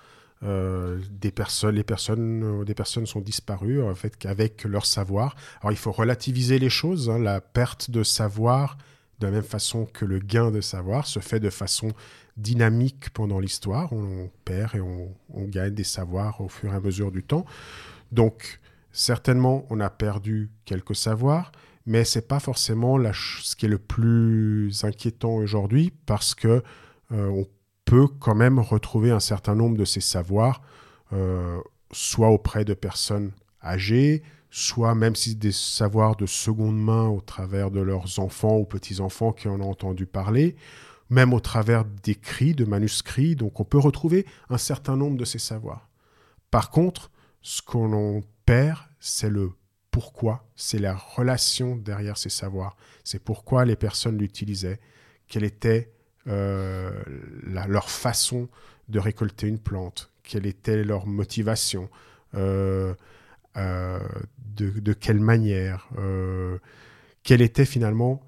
Euh, 0.41 0.99
des 1.11 1.31
personnes, 1.31 1.75
les 1.75 1.83
personnes, 1.83 2.63
des 2.63 2.73
personnes 2.73 3.05
sont 3.05 3.19
disparues 3.19 3.83
en 3.83 3.93
fait 3.93 4.15
qu'avec 4.17 4.63
leur 4.63 4.85
savoir. 4.85 5.35
Alors 5.61 5.73
il 5.73 5.77
faut 5.77 5.91
relativiser 5.91 6.59
les 6.59 6.69
choses. 6.69 7.09
Hein. 7.09 7.19
La 7.19 7.41
perte 7.41 7.91
de 7.91 8.03
savoir, 8.03 8.77
de 9.19 9.27
la 9.27 9.33
même 9.33 9.43
façon 9.43 9.85
que 9.85 10.05
le 10.05 10.19
gain 10.19 10.49
de 10.49 10.61
savoir, 10.61 11.05
se 11.05 11.19
fait 11.19 11.41
de 11.41 11.49
façon 11.49 11.91
dynamique 12.39 13.09
pendant 13.11 13.39
l'histoire. 13.39 13.93
On, 13.93 14.29
perd 14.45 14.75
et 14.75 14.81
on, 14.81 15.45
gagne 15.45 15.73
des 15.73 15.83
savoirs 15.83 16.41
au 16.41 16.49
fur 16.49 16.73
et 16.73 16.75
à 16.75 16.79
mesure 16.79 17.11
du 17.11 17.23
temps. 17.23 17.45
Donc 18.11 18.59
certainement, 18.91 19.65
on 19.69 19.79
a 19.79 19.89
perdu 19.89 20.49
quelques 20.65 20.95
savoirs, 20.95 21.51
mais 21.85 22.03
c'est 22.03 22.27
pas 22.27 22.39
forcément 22.39 22.97
ce 23.13 23.55
qui 23.55 23.65
est 23.65 23.69
le 23.69 23.77
plus 23.77 24.83
inquiétant 24.83 25.35
aujourd'hui 25.35 25.93
parce 26.05 26.35
que 26.35 26.63
euh, 27.11 27.27
on 27.27 27.47
peut 27.85 28.07
quand 28.07 28.35
même 28.35 28.59
retrouver 28.59 29.11
un 29.11 29.19
certain 29.19 29.55
nombre 29.55 29.77
de 29.77 29.85
ces 29.85 30.01
savoirs, 30.01 30.61
euh, 31.13 31.59
soit 31.91 32.29
auprès 32.29 32.65
de 32.65 32.73
personnes 32.73 33.31
âgées, 33.63 34.21
soit 34.51 34.95
même 34.95 35.15
si 35.15 35.35
des 35.35 35.51
savoirs 35.51 36.15
de 36.15 36.25
seconde 36.25 36.79
main 36.79 37.07
au 37.07 37.21
travers 37.21 37.71
de 37.71 37.81
leurs 37.81 38.19
enfants 38.19 38.57
ou 38.57 38.65
petits-enfants 38.65 39.31
qui 39.31 39.47
en 39.47 39.61
ont 39.61 39.69
entendu 39.69 40.05
parler, 40.05 40.55
même 41.09 41.33
au 41.33 41.39
travers 41.39 41.85
d'écrits, 41.85 42.53
de 42.53 42.65
manuscrits. 42.65 43.35
Donc 43.35 43.59
on 43.59 43.65
peut 43.65 43.79
retrouver 43.79 44.25
un 44.49 44.57
certain 44.57 44.95
nombre 44.95 45.17
de 45.17 45.25
ces 45.25 45.39
savoirs. 45.39 45.89
Par 46.51 46.69
contre, 46.69 47.11
ce 47.41 47.61
qu'on 47.61 48.23
perd, 48.45 48.79
c'est 48.99 49.29
le 49.29 49.51
pourquoi, 49.91 50.47
c'est 50.55 50.79
la 50.79 50.95
relation 50.95 51.75
derrière 51.75 52.17
ces 52.17 52.29
savoirs. 52.29 52.77
C'est 53.03 53.23
pourquoi 53.23 53.65
les 53.65 53.75
personnes 53.75 54.17
l'utilisaient, 54.17 54.79
quelle 55.27 55.43
était 55.43 55.91
euh, 56.27 56.91
leur 57.43 57.89
façon 57.89 58.49
de 58.87 58.99
récolter 58.99 59.47
une 59.47 59.59
plante, 59.59 60.11
quelle 60.23 60.45
était 60.45 60.83
leur 60.83 61.07
motivation, 61.07 61.89
euh, 62.35 62.93
euh, 63.57 63.99
de, 64.55 64.93
quelle 64.93 65.19
manière, 65.19 65.89
quel 67.23 67.41
était 67.41 67.65
finalement 67.65 68.21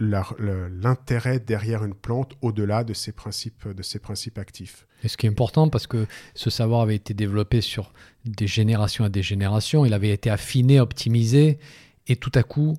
l'intérêt 0.00 1.40
derrière 1.40 1.84
une 1.84 1.94
plante 1.94 2.34
au-delà 2.42 2.84
de 2.84 2.94
ses 2.94 3.12
principes 3.12 3.68
de 3.68 3.82
ses 3.82 3.98
principes 3.98 4.38
actifs. 4.38 4.86
Et 5.02 5.08
ce 5.08 5.16
qui 5.16 5.26
est 5.26 5.30
important 5.30 5.68
parce 5.68 5.86
que 5.86 6.06
ce 6.34 6.50
savoir 6.50 6.82
avait 6.82 6.96
été 6.96 7.14
développé 7.14 7.60
sur 7.60 7.92
des 8.24 8.46
générations 8.46 9.04
à 9.04 9.08
des 9.08 9.22
générations, 9.22 9.84
il 9.84 9.92
avait 9.92 10.10
été 10.10 10.30
affiné, 10.30 10.80
optimisé, 10.80 11.58
et 12.06 12.16
tout 12.16 12.32
à 12.34 12.42
coup, 12.42 12.76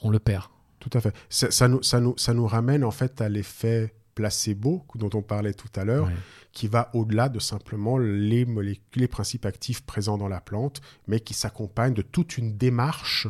on 0.00 0.10
le 0.10 0.18
perd. 0.18 0.44
Tout 0.78 0.90
à 0.94 1.00
fait. 1.00 1.14
Ça, 1.28 1.68
nous, 1.68 1.82
ça, 1.82 2.00
nous, 2.00 2.14
ça 2.16 2.34
nous 2.34 2.46
ramène 2.46 2.84
en 2.84 2.90
fait 2.90 3.20
à 3.20 3.28
l'effet 3.28 3.94
placebo 4.14 4.84
dont 4.94 5.10
on 5.14 5.22
parlait 5.22 5.54
tout 5.54 5.70
à 5.76 5.84
l'heure, 5.84 6.10
qui 6.52 6.68
va 6.68 6.90
au-delà 6.92 7.28
de 7.28 7.38
simplement 7.38 7.98
les, 7.98 8.46
les 8.94 9.08
principes 9.08 9.46
actifs 9.46 9.82
présents 9.82 10.18
dans 10.18 10.28
la 10.28 10.40
plante, 10.40 10.80
mais 11.06 11.20
qui 11.20 11.34
s'accompagne 11.34 11.94
de 11.94 12.02
toute 12.02 12.36
une 12.36 12.56
démarche 12.56 13.26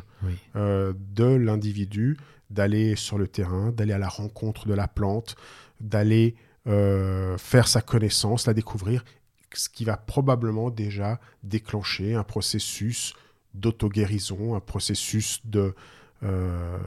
euh, 0.57 0.93
de 1.15 1.25
l'individu 1.25 2.17
d'aller 2.53 2.97
sur 2.97 3.19
le 3.19 3.27
terrain, 3.27 3.73
d'aller 3.73 3.93
à 3.93 3.99
la 3.99 4.09
rencontre 4.09 4.67
de 4.67 4.75
la 4.75 4.89
plante, 4.89 5.37
d'aller 5.81 6.37
euh, 6.67 7.37
faire 7.39 7.67
sa 7.67 7.81
connaissance, 7.81 8.47
la 8.47 8.55
découvrir, 8.55 9.05
ce 9.53 9.69
qui 9.69 9.85
va 9.85 9.97
probablement 9.97 10.71
déjà 10.71 11.21
déclencher 11.43 12.15
un 12.15 12.23
processus 12.23 13.15
d'auto-guérison, 13.55 14.55
un 14.55 14.61
processus 14.61 15.41
de, 15.45 15.75
euh, 16.23 16.79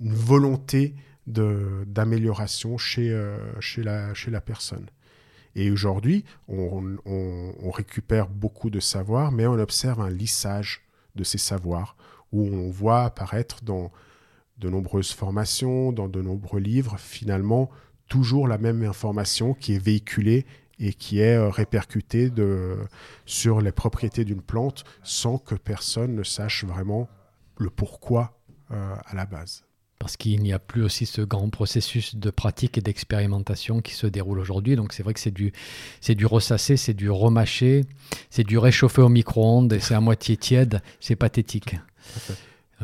volonté 0.00 0.94
d'amélioration 1.26 2.78
chez, 2.78 3.10
euh, 3.10 3.36
chez, 3.60 3.82
la, 3.82 4.14
chez 4.14 4.30
la 4.30 4.40
personne. 4.40 4.86
Et 5.54 5.70
aujourd'hui, 5.70 6.24
on, 6.48 6.96
on, 7.04 7.70
récupère 7.70 8.28
beaucoup 8.28 8.70
de 8.70 8.80
savoirs, 8.80 9.30
mais 9.30 9.46
on 9.46 9.58
observe 9.58 10.00
un 10.00 10.10
lissage 10.10 10.80
de 11.14 11.22
ces 11.22 11.38
savoirs, 11.38 11.96
où 12.32 12.46
on 12.46 12.70
voit 12.70 13.04
apparaître 13.04 13.62
dans 13.62 13.92
de 14.62 14.70
nombreuses 14.70 15.12
formations, 15.12 15.92
dans 15.92 16.08
de 16.08 16.22
nombreux 16.22 16.60
livres, 16.60 16.96
finalement, 16.98 17.68
toujours 18.08 18.46
la 18.46 18.58
même 18.58 18.82
information 18.84 19.54
qui 19.54 19.74
est 19.74 19.82
véhiculée 19.82 20.46
et 20.78 20.92
qui 20.94 21.20
est 21.20 21.36
euh, 21.36 21.50
répercutée 21.50 22.30
de, 22.30 22.76
sur 23.26 23.60
les 23.60 23.72
propriétés 23.72 24.24
d'une 24.24 24.40
plante 24.40 24.84
sans 25.02 25.38
que 25.38 25.54
personne 25.54 26.14
ne 26.14 26.22
sache 26.22 26.64
vraiment 26.64 27.08
le 27.58 27.70
pourquoi 27.70 28.38
euh, 28.70 28.94
à 29.04 29.14
la 29.14 29.26
base 29.26 29.64
parce 29.98 30.16
qu'il 30.16 30.42
n'y 30.42 30.52
a 30.52 30.58
plus 30.58 30.82
aussi 30.82 31.06
ce 31.06 31.22
grand 31.22 31.48
processus 31.48 32.16
de 32.16 32.30
pratique 32.30 32.76
et 32.76 32.80
d'expérimentation 32.80 33.80
qui 33.80 33.94
se 33.94 34.08
déroule 34.08 34.40
aujourd'hui. 34.40 34.74
Donc 34.74 34.94
c'est 34.94 35.04
vrai 35.04 35.14
que 35.14 35.20
c'est 35.20 35.30
du, 35.30 35.52
c'est 36.00 36.16
du 36.16 36.26
ressasser, 36.26 36.76
c'est 36.76 36.92
du 36.92 37.08
remâcher, 37.08 37.84
c'est 38.28 38.42
du 38.42 38.58
réchauffer 38.58 39.00
au 39.00 39.08
micro-ondes 39.08 39.72
et 39.72 39.78
c'est 39.78 39.94
à 39.94 40.00
moitié 40.00 40.36
tiède. 40.36 40.82
C'est 40.98 41.14
pathétique. 41.14 41.76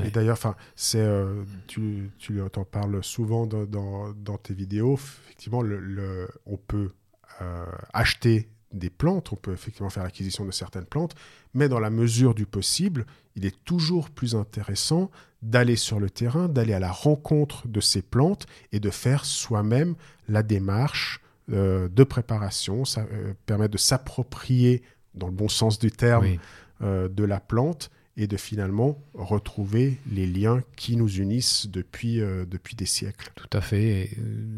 Et 0.05 0.11
d'ailleurs, 0.11 0.35
enfin, 0.35 0.57
c'est, 0.77 1.01
euh, 1.01 1.43
tu, 1.67 2.11
tu 2.19 2.41
en 2.41 2.49
parles 2.65 3.03
souvent 3.03 3.47
dans, 3.47 4.13
dans, 4.13 4.39
tes 4.39 4.55
vidéos. 4.55 4.95
Effectivement, 4.95 5.63
le, 5.63 6.29
on 6.47 6.57
peut 6.57 6.93
euh, 7.41 7.67
acheter 7.93 8.49
des 8.73 8.91
plantes, 8.91 9.33
on 9.33 9.37
peut 9.37 9.53
effectivement 9.53 9.89
faire 9.89 10.03
l'acquisition 10.03 10.45
de 10.45 10.51
certaines 10.51 10.85
plantes, 10.85 11.15
mais 11.55 11.69
dans 11.69 11.81
la 11.81 11.91
mesure 11.91 12.35
du 12.35 12.45
possible, 12.45 13.07
il 13.35 13.47
est 13.47 13.65
toujours 13.65 14.11
plus 14.11 14.35
intéressant 14.35 15.11
d'aller 15.41 15.77
sur 15.77 16.01
le 16.01 16.11
terrain, 16.11 16.49
d'aller 16.49 16.75
à 16.75 16.79
la 16.79 16.93
rencontre 16.93 17.67
de 17.67 17.81
ces 17.81 18.03
plantes 18.03 18.47
et 18.73 18.81
de 18.81 18.91
faire 18.91 19.25
soi-même 19.25 19.95
la 20.29 20.43
démarche 20.43 21.23
euh, 21.51 21.89
de 21.89 22.05
préparation. 22.05 22.85
Ça 22.85 23.07
permet 23.47 23.69
de 23.69 23.79
s'approprier, 23.79 24.83
dans 25.15 25.29
le 25.29 25.33
bon 25.33 25.49
sens 25.49 25.79
du 25.79 25.91
terme, 25.91 26.37
de 26.81 27.25
la 27.25 27.41
plante 27.41 27.91
et 28.19 28.27
de 28.27 28.37
finalement 28.37 28.99
retrouver 29.15 29.99
les 30.11 30.27
liens 30.27 30.61
qui 30.77 30.97
nous 30.97 31.09
unissent 31.19 31.69
depuis, 31.69 32.17
depuis 32.19 32.75
des 32.75 32.85
siècles. 32.85 33.31
Tout 33.37 33.49
à 33.53 33.61
fait. 33.61 34.11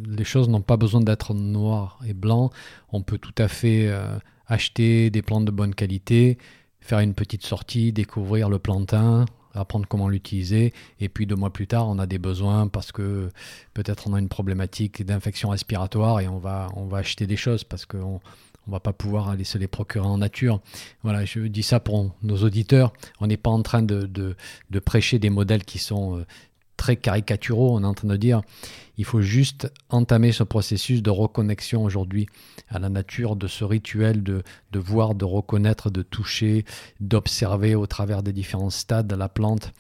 Les 0.09 0.25
choses 0.25 0.49
n'ont 0.49 0.63
pas 0.63 0.79
besoin 0.79 1.03
d'être 1.03 1.35
noires 1.35 2.01
et 2.09 2.15
blancs. 2.15 2.53
On 2.91 3.03
peut 3.03 3.19
tout 3.19 3.35
à 3.37 3.49
fait 3.49 3.93
acheter 4.47 5.11
des 5.11 5.21
plantes 5.23 5.45
de 5.45 5.51
bonne 5.51 5.75
qualité, 5.75 6.39
faire 6.81 7.01
une 7.01 7.13
petite 7.13 7.45
sortie, 7.45 7.93
découvrir 7.93 8.49
le 8.49 8.59
plantain, 8.59 9.27
apprendre 9.53 9.87
comment 9.87 10.09
l'utiliser. 10.09 10.73
Et 10.99 11.11
puis 11.11 11.27
deux 11.27 11.37
mois 11.37 11.53
plus 11.53 11.67
tard, 11.67 11.87
on 11.87 11.99
a 11.99 12.07
des 12.07 12.19
besoins 12.19 12.67
parce 12.67 12.93
que 12.93 13.29
peut-être 13.75 14.09
on 14.09 14.15
a 14.15 14.19
une 14.19 14.29
problématique 14.29 15.05
d'infection 15.05 15.51
respiratoire 15.51 16.21
et 16.21 16.29
on 16.29 16.39
va, 16.39 16.69
on 16.77 16.87
va 16.87 16.99
acheter 16.99 17.27
des 17.27 17.37
choses 17.37 17.63
parce 17.63 17.85
qu'on 17.85 18.21
on 18.71 18.73
va 18.73 18.81
pas 18.81 18.93
pouvoir 18.93 19.29
aller 19.29 19.43
se 19.43 19.59
les 19.59 19.67
procurer 19.67 20.07
en 20.07 20.19
nature. 20.19 20.61
Voilà, 21.03 21.25
je 21.25 21.41
dis 21.41 21.65
ça 21.65 21.81
pour 21.81 22.15
nos 22.23 22.37
auditeurs. 22.37 22.93
On 23.19 23.27
n'est 23.27 23.37
pas 23.37 23.51
en 23.51 23.63
train 23.63 23.83
de, 23.83 24.07
de, 24.07 24.79
prêcher 24.79 25.19
des 25.19 25.29
modèles 25.29 25.65
qui 25.65 25.79
sont 25.79 26.19
euh, 26.19 26.27
très 26.77 26.95
caricaturaux. 26.95 27.77
On 27.77 27.83
est 27.83 27.87
en 27.87 27.95
train 27.95 28.07
de 28.07 28.17
dire 28.17 28.43
il 28.97 29.05
faut 29.05 29.23
juste 29.23 29.73
entamer 29.89 30.31
ce 30.31 30.45
processus 30.45 31.03
de 31.03 31.11
reconnexion 31.11 31.83
aujourd'hui 31.83 32.27
à 32.69 32.79
la 32.79 32.89
nature, 32.91 33.35
de 33.35 33.49
ce 33.49 33.65
rituel 33.65 34.23
de, 34.23 34.45
de 34.71 34.79
voir, 34.79 35.17
de 35.17 35.25
reconnaître, 35.25 35.91
de 35.91 36.03
toucher, 36.03 36.65
d'observer 37.01 37.75
au 37.75 37.89
travers 37.89 38.23
des 38.23 38.33
différents 38.33 38.71
stades 38.71 39.09
de 39.09 39.17
la 39.17 39.29
plante. 39.29 39.73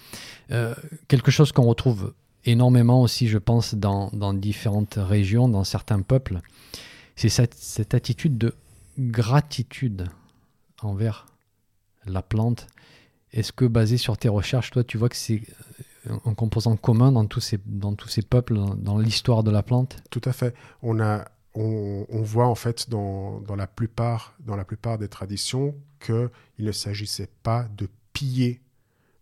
Euh, 0.50 0.74
quelque 1.06 1.30
chose 1.30 1.52
qu'on 1.52 1.66
retrouve 1.66 2.12
énormément 2.44 3.02
aussi, 3.02 3.28
je 3.28 3.38
pense, 3.38 3.76
dans, 3.76 4.10
dans 4.12 4.34
différentes 4.34 4.98
régions, 4.98 5.48
dans 5.48 5.62
certains 5.62 6.02
peuples, 6.02 6.40
c'est 7.14 7.28
cette, 7.28 7.54
cette 7.54 7.94
attitude 7.94 8.36
de 8.36 8.54
gratitude 8.98 10.08
envers 10.82 11.26
la 12.06 12.22
plante. 12.22 12.66
Est-ce 13.32 13.52
que 13.52 13.64
basé 13.64 13.96
sur 13.96 14.16
tes 14.16 14.28
recherches, 14.28 14.70
toi, 14.70 14.84
tu 14.84 14.98
vois 14.98 15.08
que 15.08 15.16
c'est 15.16 15.42
un 16.08 16.34
composant 16.34 16.76
commun 16.76 17.12
dans 17.12 17.26
tous 17.26 17.40
ces, 17.40 17.58
dans 17.66 17.94
tous 17.94 18.08
ces 18.08 18.22
peuples, 18.22 18.58
dans, 18.76 18.98
l'histoire 18.98 19.42
de 19.42 19.50
la 19.50 19.62
plante? 19.62 20.02
Tout 20.10 20.22
à 20.24 20.32
fait. 20.32 20.54
On, 20.82 21.00
a, 21.00 21.26
on, 21.54 22.06
on 22.08 22.22
voit 22.22 22.46
en 22.46 22.54
fait 22.54 22.88
dans, 22.88 23.40
dans, 23.40 23.56
la 23.56 23.66
plupart, 23.66 24.34
dans 24.40 24.56
la 24.56 24.64
plupart 24.64 24.98
des 24.98 25.08
traditions 25.08 25.74
qu'il 26.00 26.30
ne 26.58 26.72
s'agissait 26.72 27.30
pas 27.42 27.68
de 27.76 27.88
piller, 28.12 28.60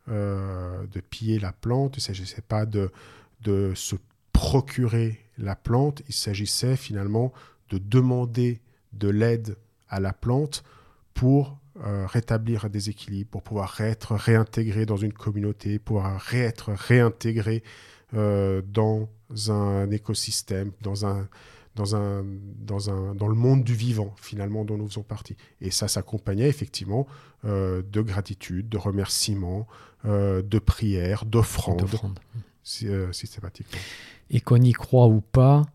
euh, 0.09 0.87
de 0.87 1.01
piller 1.01 1.39
la 1.39 1.53
plante, 1.53 1.97
il 1.97 2.01
ne 2.01 2.03
s'agissait 2.03 2.43
pas 2.43 2.65
de, 2.65 2.91
de 3.43 3.73
se 3.75 3.97
procurer 4.33 5.19
la 5.37 5.57
plante, 5.57 6.03
il 6.09 6.15
s'agissait 6.15 6.77
finalement 6.77 7.33
de 7.71 7.79
demander 7.79 8.61
de 8.93 9.09
l'aide 9.09 9.57
à 9.89 10.01
la 10.01 10.13
plante 10.13 10.63
pour 11.15 11.59
euh, 11.85 12.07
rétablir 12.07 12.65
un 12.65 12.69
déséquilibre, 12.69 13.31
pour 13.31 13.43
pouvoir 13.43 13.81
être 13.81 14.17
réintégré 14.17 14.85
dans 14.85 14.97
une 14.97 15.13
communauté, 15.13 15.79
pour 15.79 16.05
être 16.33 16.73
réintégré 16.73 17.63
euh, 18.15 18.63
dans 18.67 19.09
un 19.49 19.89
écosystème, 19.91 20.73
dans 20.83 21.07
un, 21.07 21.29
dans, 21.77 21.95
un, 21.95 22.25
dans, 22.57 22.91
un, 22.91 23.15
dans 23.15 23.29
le 23.29 23.37
monde 23.37 23.63
du 23.63 23.75
vivant, 23.75 24.13
finalement, 24.17 24.65
dont 24.65 24.77
nous 24.77 24.89
faisons 24.89 25.05
partie. 25.05 25.37
Et 25.61 25.71
ça 25.71 25.87
s'accompagnait 25.87 26.49
effectivement 26.49 27.07
euh, 27.45 27.83
de 27.83 28.01
gratitude, 28.01 28.69
de 28.69 28.79
remerciements, 28.79 29.67
de 30.05 30.59
prières, 30.59 31.25
d'offrandes, 31.25 31.89
systématiquement. 32.63 33.79
Et 34.31 34.41
qu'on 34.41 34.61
y 34.61 34.73
croit 34.73 35.07
ou 35.07 35.21
pas, 35.21 35.67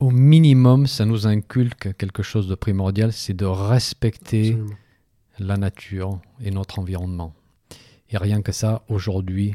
au 0.00 0.10
minimum, 0.10 0.86
ça 0.86 1.04
nous 1.04 1.26
inculque 1.26 1.96
quelque 1.96 2.22
chose 2.22 2.48
de 2.48 2.54
primordial, 2.54 3.12
c'est 3.12 3.34
de 3.34 3.46
respecter 3.46 4.56
la 5.38 5.56
nature 5.56 6.20
et 6.42 6.50
notre 6.50 6.78
environnement. 6.78 7.34
Et 8.10 8.18
rien 8.18 8.42
que 8.42 8.52
ça, 8.52 8.82
aujourd'hui, 8.88 9.54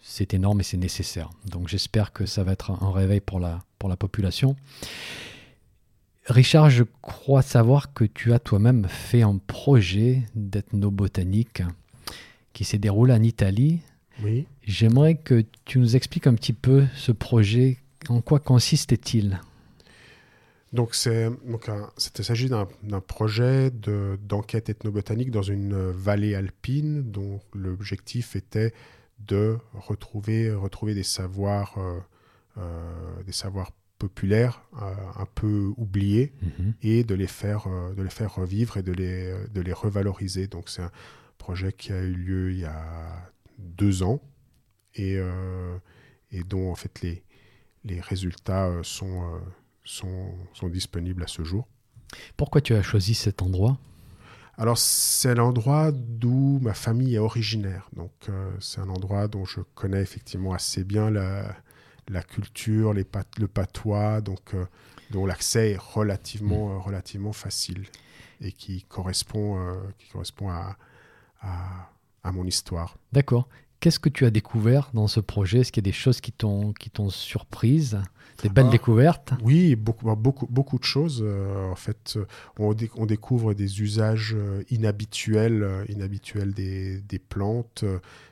c'est 0.00 0.34
énorme 0.34 0.60
et 0.60 0.62
c'est 0.62 0.76
nécessaire. 0.76 1.30
Donc 1.46 1.68
j'espère 1.68 2.12
que 2.12 2.26
ça 2.26 2.44
va 2.44 2.52
être 2.52 2.70
un 2.82 2.90
réveil 2.90 3.20
pour 3.20 3.40
la, 3.40 3.60
pour 3.78 3.88
la 3.88 3.96
population. 3.96 4.56
Richard, 6.26 6.70
je 6.70 6.84
crois 7.00 7.42
savoir 7.42 7.92
que 7.94 8.04
tu 8.04 8.32
as 8.32 8.38
toi-même 8.38 8.86
fait 8.88 9.22
un 9.22 9.38
projet 9.38 10.24
d'ethnobotanique 10.34 11.62
qui 12.52 12.64
s'est 12.64 12.78
déroulé 12.78 13.14
en 13.14 13.22
Italie. 13.22 13.80
Oui. 14.22 14.46
J'aimerais 14.62 15.14
que 15.14 15.44
tu 15.64 15.78
nous 15.78 15.96
expliques 15.96 16.26
un 16.26 16.34
petit 16.34 16.52
peu 16.52 16.86
ce 16.94 17.12
projet. 17.12 17.78
En 18.08 18.20
quoi 18.20 18.40
consistait-il 18.40 19.40
donc, 20.72 20.94
c'est, 20.94 21.30
donc 21.46 21.70
il 22.18 22.24
s'agit 22.24 22.48
d'un, 22.48 22.66
projet 23.00 23.70
d'enquête 23.70 24.68
ethnobotanique 24.68 25.30
dans 25.30 25.42
une 25.42 25.90
vallée 25.90 26.34
alpine 26.34 27.10
dont 27.10 27.40
l'objectif 27.54 28.36
était 28.36 28.74
de 29.18 29.58
retrouver, 29.72 30.52
retrouver 30.52 30.94
des 30.94 31.02
savoirs, 31.02 31.78
euh, 31.78 32.00
euh, 32.58 33.22
des 33.24 33.32
savoirs 33.32 33.72
populaires 33.98 34.62
euh, 34.80 34.94
un 35.16 35.26
peu 35.34 35.72
oubliés 35.76 36.32
mhm. 36.42 36.74
et 36.82 37.02
de 37.02 37.14
les, 37.14 37.26
faire, 37.26 37.66
de 37.96 38.02
les 38.02 38.10
faire 38.10 38.34
revivre 38.34 38.76
et 38.76 38.82
de 38.82 38.92
les, 38.92 39.34
de 39.52 39.60
les 39.62 39.72
revaloriser. 39.72 40.48
Donc, 40.48 40.68
c'est 40.68 40.82
un 40.82 40.92
projet 41.38 41.72
qui 41.72 41.92
a 41.92 42.00
eu 42.00 42.12
lieu 42.12 42.52
il 42.52 42.60
y 42.60 42.64
a 42.66 43.32
deux 43.58 44.02
ans 44.02 44.20
et, 44.94 45.18
et 46.30 46.42
dont 46.44 46.70
en 46.70 46.74
fait 46.74 47.00
les, 47.02 47.22
les 47.84 48.00
résultats 48.00 48.70
sont 48.82 49.40
sont, 49.88 50.34
sont 50.52 50.68
disponibles 50.68 51.22
à 51.22 51.26
ce 51.26 51.42
jour. 51.42 51.66
Pourquoi 52.36 52.60
tu 52.60 52.74
as 52.74 52.82
choisi 52.82 53.14
cet 53.14 53.42
endroit? 53.42 53.78
Alors 54.56 54.76
c'est 54.76 55.34
l'endroit 55.34 55.92
d'où 55.92 56.58
ma 56.60 56.74
famille 56.74 57.14
est 57.14 57.18
originaire. 57.18 57.88
Donc 57.94 58.12
euh, 58.28 58.50
c'est 58.60 58.80
un 58.80 58.88
endroit 58.88 59.28
dont 59.28 59.44
je 59.44 59.60
connais 59.74 60.02
effectivement 60.02 60.52
assez 60.52 60.84
bien 60.84 61.10
la, 61.10 61.54
la 62.08 62.22
culture, 62.22 62.92
les 62.92 63.04
pat 63.04 63.26
le 63.38 63.46
patois, 63.46 64.20
donc 64.20 64.54
euh, 64.54 64.64
dont 65.10 65.26
l'accès 65.26 65.70
est 65.72 65.80
relativement, 65.80 66.68
mm. 66.68 66.72
euh, 66.72 66.78
relativement 66.78 67.32
facile 67.32 67.84
et 68.40 68.52
qui 68.52 68.82
correspond, 68.84 69.76
qui 69.98 70.08
correspond 70.10 70.48
à, 70.48 70.76
à, 71.40 71.90
à 72.22 72.32
mon 72.32 72.46
histoire. 72.46 72.96
D'accord. 73.12 73.48
Qu'est-ce 73.80 73.98
que 73.98 74.08
tu 74.08 74.24
as 74.26 74.30
découvert 74.30 74.90
dans 74.92 75.08
ce 75.08 75.20
projet? 75.20 75.60
Est-ce 75.60 75.72
qu'il 75.72 75.84
y 75.84 75.88
a 75.88 75.90
des 75.90 75.92
choses 75.92 76.20
qui 76.20 76.32
t'ont 76.32 77.10
surprise? 77.10 78.00
Des 78.42 78.48
belles 78.48 78.66
ah, 78.68 78.72
découvertes 78.72 79.32
Oui, 79.42 79.74
beaucoup, 79.74 80.06
bah, 80.06 80.14
beaucoup, 80.14 80.46
beaucoup 80.46 80.78
de 80.78 80.84
choses. 80.84 81.22
Euh, 81.26 81.70
en 81.70 81.74
fait, 81.74 82.18
on, 82.58 82.74
on, 82.96 83.06
découvre 83.06 83.52
des 83.52 83.82
usages 83.82 84.34
euh, 84.36 84.62
inhabituels, 84.70 85.62
euh, 85.62 85.84
inhabituels 85.88 86.54
des, 86.54 87.00
des 87.00 87.18
plantes, 87.18 87.84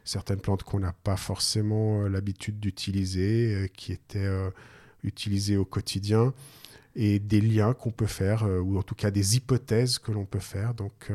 certaines 0.04 0.38
plantes 0.38 0.62
qu'on 0.62 0.78
n'a 0.78 0.92
pas 0.92 1.16
forcément 1.16 2.02
l'habitude 2.02 2.60
d'utiliser, 2.60 3.70
qui 3.76 3.92
étaient 3.92 4.30
utilisées 5.02 5.56
au 5.56 5.64
quotidien, 5.64 6.32
et 6.94 7.18
des 7.18 7.40
liens 7.40 7.74
qu'on 7.74 7.90
peut 7.90 8.06
faire, 8.06 8.44
ou 8.64 8.78
en 8.78 8.82
tout 8.82 8.94
cas 8.94 9.10
des 9.10 9.36
hypothèses 9.36 9.98
que 9.98 10.12
l'on 10.12 10.24
peut 10.24 10.38
faire. 10.38 10.74
Donc, 10.74 11.10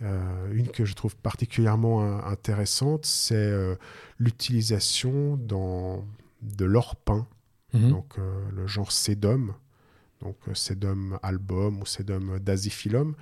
une 0.00 0.68
que 0.68 0.84
je 0.84 0.94
trouve 0.94 1.16
particulièrement 1.16 2.24
intéressante, 2.26 3.06
c'est 3.06 3.52
l'utilisation 4.18 5.36
de 5.36 6.64
l'or 6.64 6.96
peint 6.96 7.28
Mhm. 7.74 7.90
donc 7.90 8.18
euh, 8.18 8.50
le 8.54 8.66
genre 8.66 8.92
Sedum, 8.92 9.52
donc 10.20 10.36
euh, 10.48 10.54
Sedum 10.54 11.18
album 11.22 11.82
ou 11.82 11.86
Sedum 11.86 12.38
dasiphyllum, 12.38 13.14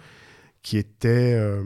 qui 0.62 0.76
était. 0.76 1.34
Euh, 1.34 1.64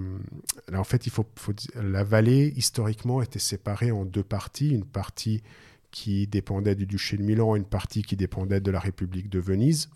en 0.73 0.85
fait, 0.85 1.07
il 1.07 1.11
faut, 1.11 1.27
la 1.75 2.05
vallée, 2.05 2.53
historiquement, 2.57 3.21
était 3.21 3.41
séparée 3.41 3.91
en 3.91 4.05
deux 4.05 4.23
parties. 4.23 4.71
Une 4.71 4.87
partie 4.87 5.43
qui 5.91 6.27
dépendait 6.27 6.75
du 6.75 6.87
duché 6.87 7.17
de 7.17 7.23
Milan, 7.23 7.57
une 7.57 7.65
partie 7.65 8.03
qui 8.03 8.17
dépendait 8.17 8.61
de 8.61 8.71
la 8.71 8.81
République 8.81 9.29
de 9.29 9.41
Venise. 9.41 9.91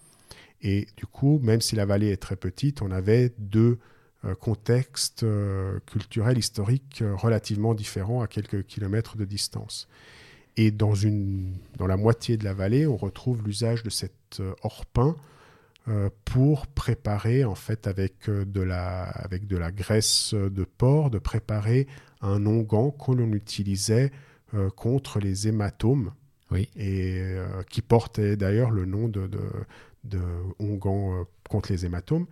Et 0.62 0.86
du 0.96 1.06
coup, 1.06 1.40
même 1.42 1.60
si 1.60 1.76
la 1.76 1.86
vallée 1.86 2.10
est 2.10 2.18
très 2.20 2.36
petite, 2.36 2.82
on 2.82 2.90
avait 2.90 3.32
deux 3.38 3.78
contextes 4.40 5.24
culturels, 5.86 6.36
historiques 6.36 7.02
relativement 7.14 7.72
différents 7.74 8.20
à 8.20 8.26
quelques 8.26 8.66
kilomètres 8.66 9.16
de 9.16 9.24
distance. 9.24 9.88
Et 10.56 10.70
dans, 10.70 10.94
une, 10.94 11.54
dans 11.76 11.86
la 11.86 11.96
moitié 11.96 12.36
de 12.36 12.44
la 12.44 12.54
vallée, 12.54 12.86
on 12.86 12.96
retrouve 12.96 13.42
l'usage 13.44 13.82
de 13.82 13.90
cet 13.90 14.12
euh, 14.40 14.52
orpin 14.62 15.16
euh, 15.88 16.10
pour 16.24 16.66
préparer, 16.66 17.44
en 17.44 17.54
fait, 17.54 17.86
avec, 17.86 18.28
euh, 18.28 18.44
de 18.44 18.60
la, 18.60 19.04
avec 19.04 19.46
de 19.46 19.56
la 19.56 19.70
graisse 19.70 20.34
de 20.34 20.64
porc, 20.64 21.10
de 21.10 21.18
préparer 21.18 21.86
un 22.20 22.44
onguent 22.46 22.94
que 22.98 23.12
l'on 23.12 23.32
utilisait 23.32 24.10
contre 24.76 25.20
les 25.20 25.46
hématomes. 25.46 26.12
Oui. 26.50 26.68
Et 26.76 27.22
qui 27.70 27.82
portait 27.82 28.36
d'ailleurs 28.36 28.72
le 28.72 28.84
nom 28.84 29.06
de, 29.06 29.28
de, 29.28 29.40
de 30.02 30.20
onguent 30.58 31.24
contre 31.48 31.72
les 31.72 31.86
hématomes. 31.86 32.26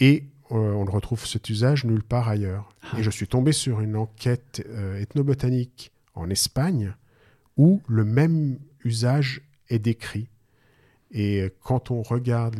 Et 0.00 0.24
on 0.48 0.86
ne 0.86 0.90
retrouve 0.90 1.26
cet 1.26 1.50
usage 1.50 1.84
nulle 1.84 2.02
part 2.02 2.28
ailleurs. 2.30 2.70
Ah. 2.82 2.98
Et 2.98 3.02
je 3.02 3.10
suis 3.10 3.28
tombé 3.28 3.52
sur 3.52 3.82
une 3.82 3.94
enquête 3.94 4.66
ethnobotanique 4.98 5.92
en 6.14 6.30
Espagne 6.30 6.94
où 7.58 7.82
le 7.88 8.04
même 8.04 8.58
usage 8.84 9.42
est 9.68 9.80
décrit. 9.80 10.28
Et 11.10 11.52
quand 11.62 11.90
on 11.90 12.02
regarde 12.02 12.56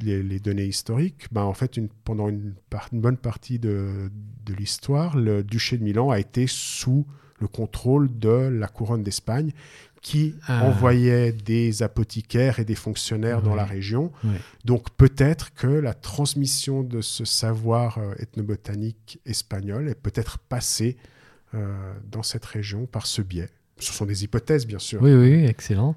les, 0.00 0.40
données 0.40 0.66
historiques, 0.66 1.26
ben 1.30 1.42
en 1.42 1.54
fait, 1.54 1.76
une, 1.76 1.88
pendant 2.04 2.28
une, 2.28 2.54
bonne 2.92 3.16
partie 3.16 3.58
de, 3.58 4.10
l'histoire, 4.56 5.16
le 5.16 5.44
duché 5.44 5.78
de 5.78 5.84
Milan 5.84 6.10
a 6.10 6.18
été 6.18 6.46
sous 6.48 7.06
le 7.38 7.46
contrôle 7.46 8.18
de 8.18 8.28
la 8.28 8.68
couronne 8.68 9.02
d'Espagne, 9.02 9.52
qui 10.02 10.34
ah. 10.46 10.64
envoyait 10.64 11.32
des 11.32 11.82
apothicaires 11.82 12.58
et 12.58 12.64
des 12.64 12.74
fonctionnaires 12.74 13.42
dans 13.42 13.54
la 13.54 13.64
région. 13.64 14.12
Donc 14.64 14.90
peut-être 14.90 15.52
que 15.54 15.66
la 15.66 15.94
transmission 15.94 16.82
de 16.82 17.00
ce 17.00 17.24
savoir 17.24 17.98
euh, 17.98 18.14
ethnobotanique 18.18 19.20
espagnol 19.26 19.88
est 19.88 19.94
peut-être 19.94 20.38
passée 20.38 20.96
euh, 21.54 21.92
dans 22.10 22.22
cette 22.22 22.46
région 22.46 22.86
par 22.86 23.06
ce 23.06 23.20
biais 23.20 23.50
Ce 23.80 23.92
sont 23.92 24.06
des 24.06 24.24
hypothèses, 24.24 24.66
bien 24.66 24.78
sûr. 24.78 25.00
Oui, 25.02 25.12
oui, 25.12 25.44
excellent. 25.46 25.94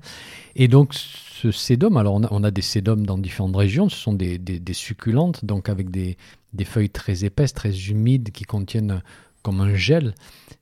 Et 0.55 0.67
donc, 0.67 0.93
ce 0.93 1.51
sédum, 1.51 1.97
alors 1.97 2.15
on 2.15 2.23
a, 2.23 2.27
on 2.31 2.43
a 2.43 2.51
des 2.51 2.61
sédums 2.61 3.05
dans 3.05 3.17
différentes 3.17 3.55
régions, 3.55 3.89
ce 3.89 3.97
sont 3.97 4.13
des, 4.13 4.37
des- 4.37 4.59
des 4.59 4.73
succulentes, 4.73 5.43
donc 5.45 5.69
avec 5.69 5.91
des, 5.91 6.17
des 6.53 6.65
feuilles 6.65 6.89
très 6.89 7.25
épaisses, 7.25 7.53
très 7.53 7.71
humides, 7.89 8.31
qui 8.31 8.43
contiennent 8.45 9.01
comme 9.41 9.59
un 9.61 9.75
gel. 9.75 10.15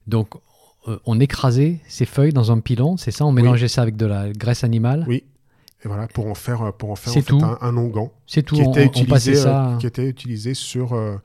Donc, 0.07 0.29
euh, 0.87 0.97
on 1.05 1.19
écrasait 1.19 1.79
ces 1.87 2.05
feuilles 2.05 2.33
dans 2.33 2.51
un 2.51 2.59
pilon, 2.59 2.97
c'est 2.97 3.11
ça? 3.11 3.25
On 3.25 3.31
mélangeait 3.31 3.67
ça 3.67 3.83
avec 3.83 3.95
de 3.95 4.07
la 4.07 4.31
graisse 4.31 4.63
animale? 4.63 5.05
Oui. 5.07 5.23
Et 5.83 5.87
voilà, 5.87 6.07
pour 6.07 6.27
en 6.27 6.35
faire, 6.35 6.73
pour 6.73 6.91
en 6.91 6.95
faire 6.95 7.15
en 7.17 7.21
fait, 7.21 7.33
un, 7.33 7.57
un 7.61 7.75
onguent 7.77 8.09
C'est 8.27 8.43
tout, 8.43 8.55
qui, 8.55 8.61
on, 8.61 8.71
était 8.71 8.85
on 8.85 9.01
utilisé, 9.01 9.35
ça... 9.35 9.69
euh, 9.73 9.77
qui 9.77 9.87
était 9.87 10.07
utilisé 10.07 10.53
sur, 10.53 10.93
euh, 10.93 11.17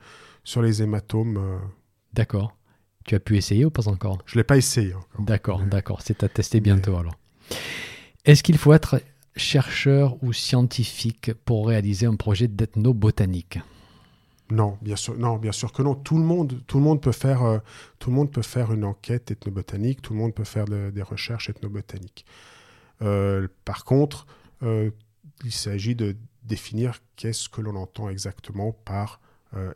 sur 0.43 0.61
les 0.63 0.81
hématomes. 0.81 1.39
D'accord. 2.13 2.56
Tu 3.07 3.15
as 3.15 3.19
pu 3.19 3.37
essayer 3.37 3.65
ou 3.65 3.71
pas 3.71 3.87
encore? 3.87 4.19
Je 4.25 4.35
ne 4.35 4.41
l'ai 4.41 4.43
pas 4.43 4.57
essayé 4.57 4.93
encore. 4.93 5.21
D'accord, 5.25 5.59
Mais- 5.63 5.69
d'accord. 5.69 6.01
C'est 6.03 6.23
à 6.23 6.29
tester 6.29 6.59
bientôt 6.59 6.95
alors. 6.97 7.15
Est-ce 8.25 8.43
qu'il 8.43 8.57
faut 8.57 8.73
être 8.73 9.01
chercheur 9.37 10.21
ou 10.23 10.33
scientifique 10.33 11.31
pour 11.45 11.67
réaliser 11.69 12.05
un 12.05 12.15
projet 12.15 12.47
d'ethnobotanique? 12.49 13.59
Non, 14.51 14.77
bien 14.81 14.95
sûr, 14.97 15.17
non, 15.17 15.37
bien 15.37 15.51
sûr 15.53 15.71
que 15.71 15.81
non. 15.81 15.95
Tout 15.95 16.17
le 16.17 16.23
monde, 16.23 16.61
tout 16.67 16.77
le 16.79 16.83
monde 16.83 17.01
peut 17.01 17.11
faire, 17.13 17.43
euh, 17.43 17.59
tout 17.99 18.09
le 18.09 18.15
monde 18.17 18.31
peut 18.31 18.41
faire 18.41 18.73
une 18.73 18.83
enquête 18.83 19.31
ethnobotanique. 19.31 20.01
Tout 20.01 20.13
le 20.13 20.19
monde 20.19 20.33
peut 20.33 20.43
faire 20.43 20.65
de- 20.65 20.89
des 20.93 21.01
recherches 21.01 21.49
ethnobotaniques. 21.49 22.25
Euh, 23.01 23.47
par 23.63 23.85
contre, 23.85 24.27
euh, 24.63 24.91
il 25.45 25.51
s'agit 25.53 25.95
de 25.95 26.15
définir 26.43 26.99
qu'est-ce 27.15 27.47
que 27.47 27.61
l'on 27.61 27.75
entend 27.75 28.09
exactement 28.09 28.73
par 28.85 29.21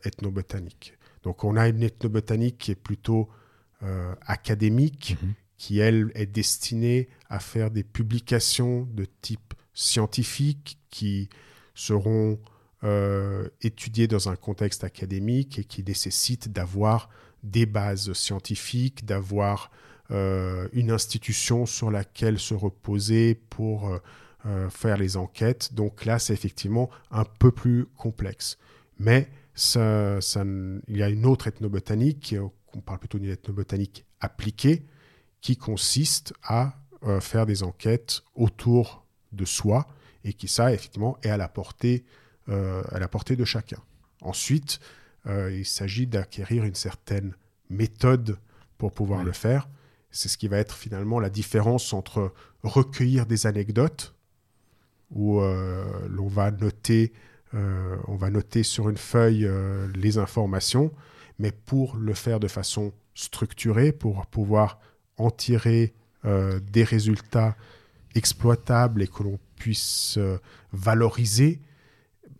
ethnobotanique. 0.04 0.94
Donc, 1.22 1.44
on 1.44 1.56
a 1.56 1.68
une 1.68 1.82
ethnobotanique 1.82 2.58
qui 2.58 2.70
est 2.72 2.74
plutôt 2.76 3.28
euh, 3.84 4.14
académique, 4.26 5.16
Mhm. 5.22 5.32
qui 5.58 5.78
elle 5.80 6.12
est 6.14 6.26
destinée 6.26 7.08
à 7.28 7.40
faire 7.40 7.70
des 7.70 7.82
publications 7.82 8.88
de 8.92 9.06
type 9.22 9.54
scientifique 9.74 10.78
qui 10.90 11.28
seront 11.74 12.38
euh, 12.84 13.48
étudiées 13.60 14.08
dans 14.08 14.28
un 14.28 14.36
contexte 14.36 14.84
académique 14.84 15.58
et 15.58 15.64
qui 15.64 15.82
nécessitent 15.84 16.52
d'avoir 16.52 17.08
des 17.42 17.66
bases 17.66 18.12
scientifiques, 18.12 19.04
d'avoir 19.04 19.70
euh, 20.10 20.68
une 20.72 20.90
institution 20.90 21.64
sur 21.66 21.90
laquelle 21.90 22.38
se 22.38 22.54
reposer 22.54 23.34
pour 23.50 23.90
faire 24.70 24.96
les 24.96 25.16
enquêtes. 25.16 25.72
Donc 25.74 26.04
là, 26.04 26.18
c'est 26.18 26.32
effectivement 26.34 26.90
un 27.12 27.24
peu 27.24 27.52
plus 27.52 27.86
complexe. 27.96 28.58
Mais 28.98 29.28
ça, 29.54 30.20
ça 30.20 30.40
n- 30.42 30.82
il 30.88 30.96
y 30.96 31.02
a 31.02 31.08
une 31.08 31.26
autre 31.26 31.46
ethnobotanique, 31.48 32.32
est- 32.32 32.38
on 32.38 32.80
parle 32.80 32.98
plutôt 32.98 33.18
d'une 33.18 33.30
ethnobotanique 33.30 34.04
appliquée, 34.20 34.82
qui 35.40 35.56
consiste 35.56 36.32
à 36.42 36.74
euh, 37.04 37.20
faire 37.20 37.46
des 37.46 37.62
enquêtes 37.64 38.22
autour 38.36 39.04
de 39.32 39.44
soi 39.44 39.88
et 40.24 40.32
qui, 40.34 40.46
ça, 40.46 40.72
effectivement, 40.72 41.18
est 41.24 41.30
à 41.30 41.36
la 41.36 41.48
portée, 41.48 42.04
euh, 42.48 42.82
à 42.92 43.00
la 43.00 43.08
portée 43.08 43.34
de 43.34 43.44
chacun. 43.44 43.78
Ensuite, 44.20 44.78
euh, 45.26 45.52
il 45.52 45.66
s'agit 45.66 46.06
d'acquérir 46.06 46.62
une 46.64 46.76
certaine 46.76 47.34
méthode 47.70 48.38
pour 48.78 48.92
pouvoir 48.92 49.20
Ouais. 49.20 49.24
le 49.26 49.32
faire. 49.32 49.68
C'est 50.12 50.28
ce 50.28 50.38
qui 50.38 50.46
va 50.46 50.58
être 50.58 50.76
finalement 50.76 51.18
la 51.18 51.30
différence 51.30 51.92
entre 51.92 52.32
recueillir 52.62 53.26
des 53.26 53.46
anecdotes, 53.48 54.14
où 55.10 55.40
euh, 55.40 56.06
l'on 56.08 56.28
va 56.28 56.50
noter, 56.52 57.12
euh, 57.54 57.96
on 58.08 58.16
va 58.16 58.30
noter 58.30 58.62
sur 58.62 58.88
une 58.88 58.96
feuille 58.96 59.44
euh, 59.46 59.88
les 59.94 60.18
informations, 60.18 60.92
mais 61.38 61.52
pour 61.52 61.96
le 61.96 62.14
faire 62.14 62.40
de 62.40 62.48
façon 62.48 62.92
structurée, 63.14 63.92
pour 63.92 64.26
pouvoir 64.26 64.80
en 65.18 65.30
tirer 65.30 65.92
euh, 66.24 66.60
des 66.60 66.84
résultats 66.84 67.56
exploitables 68.14 69.02
et 69.02 69.08
que 69.08 69.22
l'on 69.22 69.38
puisse 69.56 70.18
valoriser, 70.72 71.60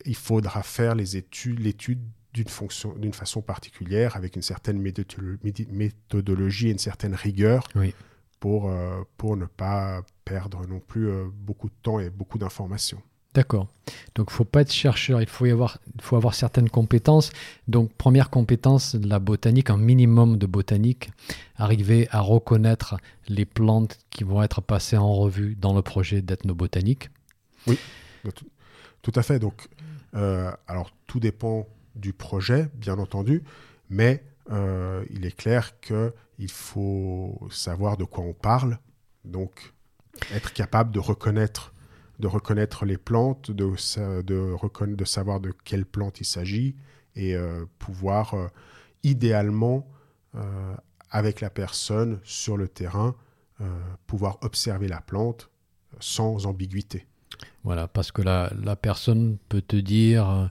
il 0.05 0.17
faudra 0.17 0.63
faire 0.63 0.95
les 0.95 1.17
études, 1.17 1.61
l'étude 1.61 2.01
d'une 2.35 2.49
fonction, 2.49 2.95
d'une 2.97 3.13
façon 3.13 3.43
particulière, 3.43 4.17
avec 4.17 4.37
une 4.37 4.43
certaine 4.43 4.81
méthodologie 4.81 6.69
et 6.69 6.73
une 6.73 6.79
certaine 6.79 7.15
rigueur, 7.15 7.69
Oui. 7.75 7.95
pour, 8.41 8.71
pour 9.17 9.37
ne 9.37 9.47
pas 9.47 10.03
perdre 10.25 10.67
non 10.67 10.81
plus 10.81 11.11
beaucoup 11.33 11.69
de 11.69 11.75
temps 11.83 12.01
et 12.01 12.11
beaucoup 12.11 12.39
d'informations. 12.39 13.03
D'accord. 13.35 13.69
Donc, 14.15 14.29
il 14.31 14.35
faut 14.35 14.45
pas 14.45 14.61
être 14.61 14.73
chercheur, 14.73 15.23
il 15.23 15.29
faut, 15.29 15.47
y 15.47 15.51
avoir, 15.51 15.79
faut 16.01 16.17
avoir 16.17 16.35
certaines 16.35 16.69
compétences. 16.69 17.33
Donc, 17.67 17.93
première 17.95 18.29
compétence, 18.29 18.95
la 18.95 19.19
botanique, 19.19 19.71
un 19.71 19.79
minimum 19.79 20.37
de 20.37 20.47
botanique, 20.47 21.11
arriver 21.57 22.09
à 22.11 22.21
reconnaître 22.21 22.97
les 23.29 23.47
plantes 23.47 23.99
qui 24.11 24.25
vont 24.25 24.43
être 24.43 24.61
passées 24.61 24.99
en 24.99 25.15
revue 25.15 25.57
dans 25.57 25.75
le 25.75 25.81
projet 25.81 26.21
d'ethnobotanique. 26.21 27.11
Tout, 28.23 28.47
tout 29.01 29.13
à 29.15 29.23
fait. 29.23 29.39
Donc, 29.39 29.69
euh, 30.15 30.51
alors, 30.69 30.91
tout 31.07 31.21
dépend 31.21 31.67
du 31.95 32.13
projet, 32.13 32.69
bien 32.75 32.99
entendu, 32.99 33.43
mais 33.89 34.25
euh, 34.51 35.05
il 35.11 35.25
est 35.25 35.37
clair 35.37 35.79
qu'il 35.81 36.51
faut 36.51 37.39
savoir 37.51 37.97
de 37.97 38.05
quoi 38.05 38.25
on 38.25 38.33
parle, 38.33 38.79
donc 39.25 39.73
être 40.33 40.53
capable 40.53 40.91
de 40.93 40.99
reconnaître, 40.99 41.73
de 42.19 42.27
reconnaître 42.27 42.85
les 42.85 42.99
plantes, 42.99 43.51
de, 43.51 43.73
de, 44.23 44.95
de 44.95 45.05
savoir 45.05 45.41
de 45.41 45.53
quelle 45.65 45.85
plante 45.85 46.21
il 46.21 46.25
s'agit 46.25 46.77
et 47.17 47.35
euh, 47.35 47.65
pouvoir 47.79 48.35
euh, 48.35 48.49
idéalement, 49.03 49.89
euh, 50.35 50.75
avec 51.11 51.41
la 51.41 51.51
personne 51.51 52.21
sur 52.25 52.57
le 52.57 52.69
terrain, 52.69 53.15
pouvoir 54.09 54.39
observer 54.41 54.89
la 54.89 55.01
plante 55.01 55.49
sans 56.01 56.47
ambiguïté. 56.47 57.07
Voilà, 57.63 57.87
parce 57.87 58.11
que 58.11 58.21
la, 58.21 58.53
la 58.61 58.75
personne 58.75 59.39
peut 59.49 59.63
te 59.63 59.77
dire 59.77 60.51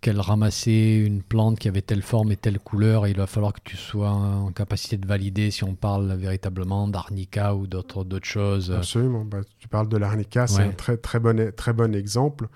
qu'elle 0.00 0.20
ramassait 0.20 0.96
une 0.96 1.22
plante 1.22 1.58
qui 1.58 1.68
avait 1.68 1.82
telle 1.82 2.02
forme 2.02 2.32
et 2.32 2.36
telle 2.36 2.58
couleur, 2.58 3.06
et 3.06 3.10
il 3.10 3.16
va 3.16 3.26
falloir 3.26 3.52
que 3.52 3.60
tu 3.62 3.76
sois 3.76 4.10
en 4.10 4.50
capacité 4.50 4.96
de 4.96 5.06
valider 5.06 5.50
si 5.50 5.62
on 5.64 5.74
parle 5.74 6.12
véritablement 6.14 6.88
d'arnica 6.88 7.54
ou 7.54 7.66
d'autres 7.68 8.04
choses. 8.22 8.72
Absolument. 8.72 9.24
Bah, 9.24 9.40
tu 9.58 9.68
parles 9.68 9.88
de 9.88 9.96
l'arnica, 9.96 10.46
c'est 10.46 10.58
Ouais. 10.58 10.64
un 10.64 10.72
très, 10.72 10.96
très, 10.96 11.20
bon, 11.20 11.52
très 11.56 11.72
bon 11.72 11.94
exemple. 11.94 12.48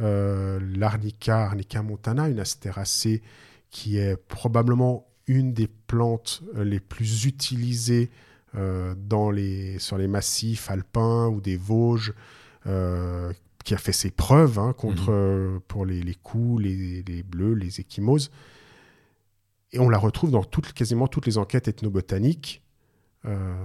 Euh, 0.00 0.58
l'arnica, 0.76 1.44
Arnica 1.44 1.82
montana, 1.82 2.28
une 2.28 2.40
astéracée 2.40 3.22
qui 3.70 3.98
est 3.98 4.16
probablement 4.16 5.06
une 5.26 5.52
des 5.52 5.68
plantes 5.68 6.42
euh, 6.56 6.64
les 6.64 6.80
plus 6.80 7.24
utilisées 7.26 8.10
euh, 8.56 8.94
dans 8.96 9.30
les, 9.30 9.78
sur 9.78 9.98
les 9.98 10.06
massifs 10.08 10.70
alpins 10.70 11.28
ou 11.28 11.40
des 11.40 11.56
Vosges, 11.56 12.12
euh, 12.66 13.32
qui 13.66 13.74
a 13.74 13.78
fait 13.78 13.92
ses 13.92 14.12
preuves 14.12 14.60
hein, 14.60 14.72
contre, 14.72 15.10
euh, 15.10 15.58
pour 15.66 15.84
les, 15.84 16.00
les 16.00 16.14
coups, 16.14 16.62
les, 16.62 17.02
les 17.02 17.22
bleus, 17.24 17.54
les 17.54 17.80
échymoses. 17.80 18.30
Et 19.72 19.80
on 19.80 19.88
la 19.88 19.98
retrouve 19.98 20.30
dans 20.30 20.44
toutes, 20.44 20.72
quasiment 20.72 21.08
toutes 21.08 21.26
les 21.26 21.36
enquêtes 21.36 21.66
ethnobotaniques 21.66 22.62
euh, 23.24 23.56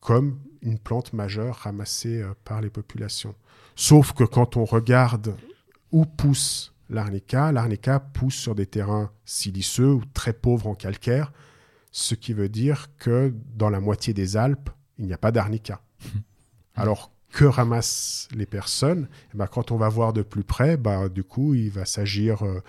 comme 0.00 0.38
une 0.60 0.78
plante 0.78 1.14
majeure 1.14 1.56
ramassée 1.56 2.20
euh, 2.20 2.34
par 2.44 2.60
les 2.60 2.68
populations. 2.68 3.34
Sauf 3.76 4.12
que 4.12 4.24
quand 4.24 4.58
on 4.58 4.66
regarde 4.66 5.34
où 5.90 6.04
pousse 6.04 6.74
l'arnica, 6.90 7.50
l'arnica 7.50 8.00
pousse 8.00 8.36
sur 8.36 8.54
des 8.54 8.66
terrains 8.66 9.10
siliceux 9.24 9.94
ou 9.94 10.02
très 10.12 10.34
pauvres 10.34 10.66
en 10.66 10.74
calcaire, 10.74 11.32
ce 11.92 12.14
qui 12.14 12.34
veut 12.34 12.50
dire 12.50 12.88
que 12.98 13.32
dans 13.54 13.70
la 13.70 13.80
moitié 13.80 14.12
des 14.12 14.36
Alpes, 14.36 14.68
il 14.98 15.06
n'y 15.06 15.14
a 15.14 15.18
pas 15.18 15.32
d'arnica. 15.32 15.80
Alors, 16.74 17.13
que 17.34 17.44
ramassent 17.44 18.28
les 18.32 18.46
personnes 18.46 19.08
Eh 19.34 19.36
ben, 19.36 19.48
Quand 19.48 19.72
on 19.72 19.76
va 19.76 19.88
voir 19.88 20.12
de 20.12 20.22
plus 20.22 20.44
près, 20.44 20.76
bah, 20.76 21.08
du 21.08 21.24
coup, 21.24 21.54
il 21.54 21.68
va 21.68 21.84
s'agir 21.84 22.44
euh, 22.44 22.62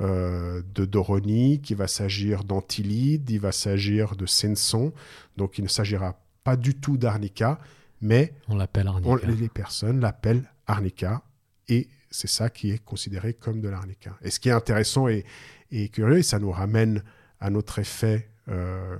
euh, 0.00 0.62
de 0.74 0.86
doronique, 0.86 1.68
il 1.68 1.76
va 1.76 1.86
s'agir 1.86 2.42
d'antilide, 2.42 3.28
il 3.28 3.40
va 3.40 3.52
s'agir 3.52 4.16
de 4.16 4.24
senson. 4.24 4.94
Donc, 5.36 5.58
il 5.58 5.64
ne 5.64 5.68
s'agira 5.68 6.18
pas 6.44 6.56
du 6.56 6.74
tout 6.74 6.96
d'arnica, 6.96 7.60
mais 8.00 8.32
On 8.48 8.56
l'appelle 8.56 8.90
les 9.38 9.48
personnes 9.50 10.00
l'appellent 10.00 10.50
arnica 10.66 11.22
et 11.68 11.88
c'est 12.10 12.28
ça 12.28 12.48
qui 12.48 12.70
est 12.70 12.82
considéré 12.82 13.34
comme 13.34 13.60
de 13.60 13.68
l'arnica. 13.68 14.16
Et 14.22 14.30
ce 14.30 14.40
qui 14.40 14.48
est 14.48 14.52
intéressant 14.52 15.08
et, 15.08 15.26
et 15.70 15.90
curieux, 15.90 16.18
et 16.18 16.22
ça 16.22 16.38
nous 16.38 16.50
ramène 16.50 17.02
à 17.40 17.50
notre 17.50 17.80
effet 17.80 18.30
euh, 18.48 18.96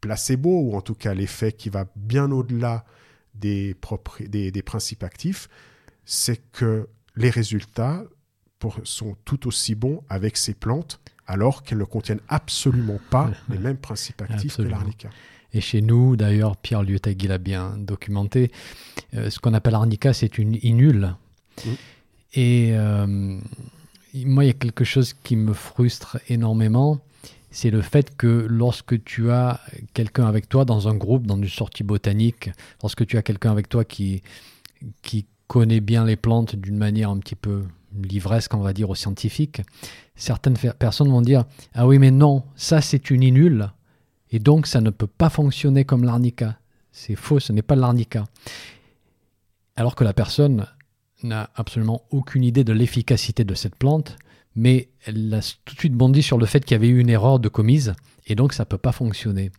placebo, 0.00 0.60
ou 0.60 0.76
en 0.76 0.82
tout 0.82 0.94
cas 0.94 1.14
l'effet 1.14 1.50
qui 1.52 1.68
va 1.68 1.86
bien 1.96 2.30
au-delà 2.30 2.84
des, 3.34 3.76
des, 4.28 4.50
des 4.50 4.62
principes 4.62 5.02
actifs, 5.02 5.48
c'est 6.04 6.40
que 6.52 6.88
les 7.16 7.30
résultats 7.30 8.04
pour- 8.58 8.80
sont 8.84 9.16
tout 9.24 9.46
aussi 9.46 9.74
bons 9.74 10.02
avec 10.08 10.36
ces 10.36 10.54
plantes, 10.54 11.00
alors 11.26 11.62
qu'elles 11.62 11.78
ne 11.78 11.84
contiennent 11.84 12.20
absolument 12.28 13.00
pas 13.10 13.30
les 13.48 13.58
mêmes 13.58 13.76
principes 13.76 14.22
actifs 14.22 14.52
Absolument. 14.52 14.74
que 14.76 14.80
l'arnica. 14.80 15.10
Et 15.54 15.60
chez 15.60 15.82
nous, 15.82 16.16
d'ailleurs, 16.16 16.56
Pierre 16.56 16.82
Liotagui 16.82 17.26
l'a 17.28 17.38
bien 17.38 17.76
documenté, 17.76 18.50
euh, 19.14 19.28
ce 19.28 19.38
qu'on 19.38 19.52
appelle 19.52 19.74
arnica, 19.74 20.12
c'est 20.14 20.38
une 20.38 20.58
inule. 20.62 21.14
Mm. 21.64 21.70
Et 22.34 22.70
euh, 22.72 23.38
moi, 24.14 24.44
il 24.44 24.46
y 24.46 24.50
a 24.50 24.54
quelque 24.54 24.84
chose 24.84 25.12
qui 25.12 25.36
me 25.36 25.52
frustre 25.52 26.18
énormément, 26.28 27.00
c'est 27.52 27.70
le 27.70 27.82
fait 27.82 28.16
que 28.16 28.46
lorsque 28.48 29.04
tu 29.04 29.30
as 29.30 29.60
quelqu'un 29.92 30.26
avec 30.26 30.48
toi 30.48 30.64
dans 30.64 30.88
un 30.88 30.94
groupe, 30.94 31.26
dans 31.26 31.36
une 31.36 31.48
sortie 31.48 31.84
botanique, 31.84 32.50
lorsque 32.82 33.06
tu 33.06 33.18
as 33.18 33.22
quelqu'un 33.22 33.52
avec 33.52 33.68
toi 33.68 33.84
qui, 33.84 34.22
qui 35.02 35.26
connaît 35.46 35.80
bien 35.80 36.06
les 36.06 36.16
plantes 36.16 36.56
d'une 36.56 36.78
manière 36.78 37.10
un 37.10 37.18
petit 37.18 37.36
peu 37.36 37.64
livresque, 37.94 38.54
on 38.54 38.60
va 38.60 38.72
dire, 38.72 38.88
aux 38.88 38.94
scientifiques, 38.94 39.60
certaines 40.16 40.56
personnes 40.56 41.10
vont 41.10 41.20
dire 41.20 41.44
Ah 41.74 41.86
oui, 41.86 41.98
mais 41.98 42.10
non, 42.10 42.42
ça 42.56 42.80
c'est 42.80 43.10
une 43.10 43.22
inule, 43.22 43.70
et 44.30 44.38
donc 44.38 44.66
ça 44.66 44.80
ne 44.80 44.88
peut 44.88 45.06
pas 45.06 45.28
fonctionner 45.28 45.84
comme 45.84 46.04
l'arnica. 46.04 46.58
C'est 46.90 47.16
faux, 47.16 47.38
ce 47.38 47.52
n'est 47.52 47.62
pas 47.62 47.76
l'arnica. 47.76 48.24
Alors 49.76 49.94
que 49.94 50.04
la 50.04 50.14
personne 50.14 50.66
n'a 51.22 51.50
absolument 51.54 52.02
aucune 52.10 52.44
idée 52.44 52.64
de 52.64 52.72
l'efficacité 52.72 53.44
de 53.44 53.54
cette 53.54 53.76
plante, 53.76 54.16
mais 54.56 54.88
elle 55.06 55.32
a 55.34 55.40
tout 55.64 55.74
de 55.74 55.78
suite 55.78 55.94
bondi 55.94 56.22
sur 56.22 56.38
le 56.38 56.46
fait 56.46 56.64
qu'il 56.64 56.74
y 56.74 56.76
avait 56.76 56.88
eu 56.88 56.98
une 56.98 57.08
erreur 57.08 57.38
de 57.38 57.48
commise, 57.48 57.94
et 58.26 58.34
donc 58.34 58.52
ça 58.52 58.64
ne 58.64 58.68
peut 58.68 58.78
pas 58.78 58.92
fonctionner. 58.92 59.50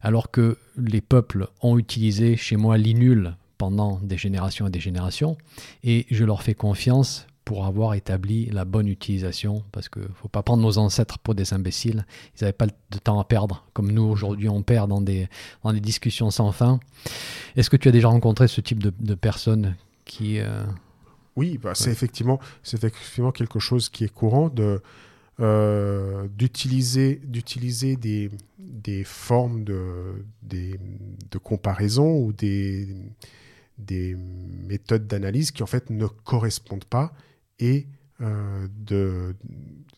Alors 0.00 0.30
que 0.30 0.58
les 0.76 1.00
peuples 1.00 1.48
ont 1.62 1.78
utilisé 1.78 2.36
chez 2.36 2.56
moi 2.56 2.78
l'inul 2.78 3.36
pendant 3.58 3.98
des 4.02 4.18
générations 4.18 4.66
et 4.66 4.70
des 4.70 4.80
générations, 4.80 5.36
et 5.82 6.06
je 6.10 6.24
leur 6.24 6.42
fais 6.42 6.54
confiance 6.54 7.26
pour 7.46 7.64
avoir 7.64 7.94
établi 7.94 8.46
la 8.46 8.64
bonne 8.64 8.88
utilisation, 8.88 9.62
parce 9.70 9.88
qu'il 9.88 10.02
ne 10.02 10.08
faut 10.08 10.28
pas 10.28 10.42
prendre 10.42 10.64
nos 10.64 10.78
ancêtres 10.78 11.18
pour 11.20 11.36
des 11.36 11.54
imbéciles, 11.54 12.04
ils 12.34 12.42
n'avaient 12.42 12.52
pas 12.52 12.66
de 12.66 12.98
temps 12.98 13.20
à 13.20 13.24
perdre, 13.24 13.64
comme 13.72 13.92
nous 13.92 14.02
aujourd'hui 14.02 14.48
on 14.48 14.62
perd 14.62 14.90
dans 14.90 15.00
des, 15.00 15.28
dans 15.62 15.72
des 15.72 15.80
discussions 15.80 16.30
sans 16.32 16.50
fin. 16.50 16.80
Est-ce 17.54 17.70
que 17.70 17.76
tu 17.76 17.88
as 17.88 17.92
déjà 17.92 18.08
rencontré 18.08 18.48
ce 18.48 18.60
type 18.60 18.82
de, 18.82 19.14
personnes 19.14 19.76
qui... 20.04 20.40
Euh, 20.40 20.64
oui, 21.36 21.58
bah, 21.58 21.74
c'est 21.74 21.90
effectivement, 21.90 22.40
c'est 22.62 22.82
effectivement 22.82 23.32
quelque 23.32 23.58
chose 23.58 23.88
qui 23.88 24.04
est 24.04 24.12
courant 24.12 24.48
de 24.48 24.82
euh, 25.38 26.28
d'utiliser 26.28 27.20
d'utiliser 27.24 27.96
des, 27.96 28.30
des 28.58 29.04
formes 29.04 29.64
de, 29.64 30.24
des, 30.42 30.80
de 31.30 31.36
comparaison 31.36 32.18
ou 32.18 32.32
des, 32.32 32.88
des 33.76 34.16
méthodes 34.66 35.06
d'analyse 35.06 35.50
qui 35.50 35.62
en 35.62 35.66
fait 35.66 35.90
ne 35.90 36.06
correspondent 36.06 36.86
pas 36.86 37.12
et 37.58 37.86
euh, 38.22 38.66
de 38.78 39.36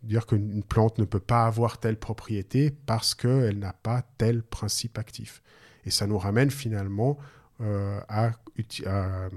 dire 0.03 0.27
qu'une 0.27 0.65
plante 0.65 0.99
ne 0.99 1.05
peut 1.05 1.21
pas 1.21 1.47
avoir 1.47 1.79
telle 1.79 1.99
propriété 1.99 2.73
parce 2.87 3.15
qu'elle 3.15 3.61
n'a 3.61 3.73
pas 3.75 4.03
tel 4.19 4.43
principe 4.43 4.99
actif. 4.99 5.41
Et 5.85 5.91
ça 5.91 6.09
nous 6.09 6.19
ramène 6.19 6.51
finalement 6.51 7.17
euh, 7.61 8.01
à, 8.09 8.33
à 8.87 9.29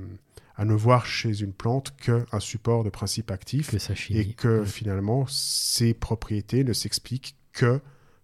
à 0.55 0.65
ne 0.65 0.73
voir 0.73 1.05
chez 1.05 1.41
une 1.41 1.53
plante 1.53 1.95
qu'un 1.97 2.39
support 2.39 2.83
de 2.83 2.89
principe 2.89 3.31
actif 3.31 3.73
et 4.09 4.33
que 4.33 4.63
finalement 4.65 5.25
ses 5.27 5.93
propriétés 5.93 6.63
ne 6.63 6.73
s'expliquent 6.73 7.35
que 7.53 7.81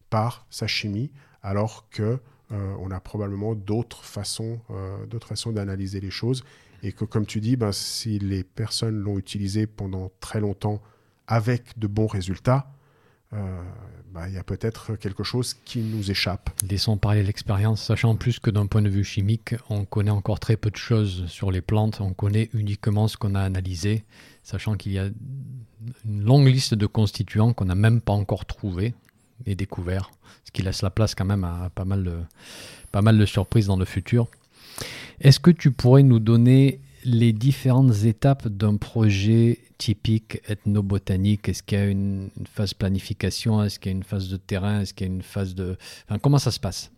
par 0.09 0.45
sa 0.49 0.67
chimie, 0.67 1.11
alors 1.41 1.89
que 1.89 2.19
euh, 2.51 2.73
on 2.79 2.91
a 2.91 2.99
probablement 2.99 3.55
d'autres 3.55 4.03
façons, 4.03 4.59
euh, 4.69 5.05
d'autres 5.05 5.27
façons 5.27 5.51
d'analyser 5.51 5.99
les 5.99 6.11
choses 6.11 6.43
et 6.83 6.91
que 6.91 7.05
comme 7.05 7.25
tu 7.25 7.41
dis, 7.41 7.55
ben, 7.55 7.71
si 7.71 8.19
les 8.19 8.43
personnes 8.43 8.95
l'ont 8.95 9.17
utilisé 9.17 9.67
pendant 9.67 10.11
très 10.19 10.39
longtemps 10.39 10.81
avec 11.27 11.77
de 11.77 11.87
bons 11.87 12.07
résultats, 12.07 12.71
euh, 13.33 13.61
bah, 14.13 14.27
il 14.29 14.33
y 14.33 14.37
a 14.37 14.43
peut-être 14.43 14.95
quelque 14.95 15.23
chose 15.23 15.55
qui 15.65 15.79
nous 15.79 16.09
échappe. 16.09 16.49
Laissons 16.69 16.97
parler 16.97 17.23
l'expérience, 17.23 17.83
sachant 17.83 18.15
plus 18.15 18.39
que 18.39 18.49
d'un 18.49 18.65
point 18.65 18.81
de 18.81 18.89
vue 18.89 19.03
chimique, 19.03 19.55
on 19.69 19.85
connaît 19.85 20.11
encore 20.11 20.39
très 20.39 20.55
peu 20.55 20.71
de 20.71 20.77
choses 20.77 21.25
sur 21.27 21.51
les 21.51 21.61
plantes, 21.61 21.99
on 21.99 22.13
connaît 22.13 22.49
uniquement 22.53 23.07
ce 23.07 23.17
qu'on 23.17 23.35
a 23.35 23.41
analysé, 23.41 24.05
sachant 24.43 24.75
qu'il 24.75 24.93
y 24.93 24.99
a 24.99 25.09
une 26.05 26.23
longue 26.23 26.47
liste 26.47 26.73
de 26.73 26.85
constituants 26.85 27.53
qu'on 27.53 27.65
n'a 27.65 27.75
même 27.75 28.01
pas 28.01 28.13
encore 28.13 28.45
trouvés 28.45 28.93
et 29.45 29.55
découverts, 29.55 30.09
ce 30.45 30.51
qui 30.51 30.61
laisse 30.61 30.81
la 30.81 30.89
place 30.89 31.13
quand 31.13 31.25
même 31.25 31.43
à 31.43 31.69
pas 31.75 31.85
mal 31.85 32.03
de, 32.03 32.17
pas 32.91 33.01
mal 33.01 33.17
de 33.17 33.25
surprises 33.25 33.67
dans 33.67 33.77
le 33.77 33.85
futur. 33.85 34.27
Est-ce 35.19 35.39
que 35.39 35.51
tu 35.51 35.71
pourrais 35.71 36.03
nous 36.03 36.19
donner 36.19 36.79
les 37.07 37.31
différentes 37.31 38.03
étapes 38.03 38.49
d'un 38.49 38.75
projet 38.75 39.59
typique 39.77 40.41
ethnobotanique? 40.47 41.47
Est-ce 41.47 41.63
qu'il 41.63 41.77
y 41.77 41.81
a 41.81 41.85
une, 41.85 42.29
phase 42.53 42.73
planification? 42.73 43.63
Est-ce 43.63 43.79
qu'il 43.79 43.91
y 43.91 43.95
a 43.95 43.97
une 43.97 44.03
phase 44.03 44.27
de 44.27 44.37
terrain? 44.37 44.81
Est-ce 44.81 44.93
qu'il 44.93 45.07
y 45.07 45.09
a 45.09 45.13
une 45.13 45.21
phase 45.21 45.55
de... 45.55 45.77
comment 46.21 46.37
ça 46.37 46.51
se 46.51 46.59
passe? 46.59 46.91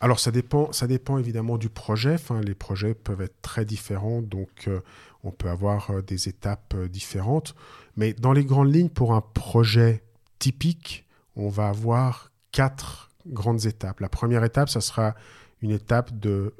Alors 0.00 0.18
ça 0.18 0.32
dépend, 0.32 0.72
ça 0.72 0.86
dépend 0.86 1.16
évidemment 1.18 1.56
du 1.56 1.68
projet. 1.68 2.14
Enfin, 2.14 2.40
les 2.40 2.54
projets 2.54 2.94
peuvent 2.94 3.22
être 3.22 3.40
très 3.40 3.64
différents, 3.64 4.20
donc 4.20 4.50
euh, 4.66 4.80
on 5.22 5.30
peut 5.30 5.48
avoir 5.48 5.90
euh, 5.90 6.02
des 6.02 6.28
étapes 6.28 6.74
euh, 6.74 6.88
différentes. 6.88 7.54
Mais 7.96 8.12
dans 8.12 8.32
les 8.32 8.44
grandes 8.44 8.74
lignes, 8.74 8.90
pour 8.90 9.14
un 9.14 9.22
projet 9.22 10.02
typique, 10.40 11.06
on 11.36 11.48
va 11.48 11.68
avoir 11.68 12.32
quatre 12.52 13.10
grandes 13.26 13.64
étapes. 13.64 14.00
La 14.00 14.08
première 14.08 14.44
étape, 14.44 14.68
ça 14.68 14.80
sera 14.80 15.14
une 15.62 15.70
étape 15.70 16.18
de 16.18 16.52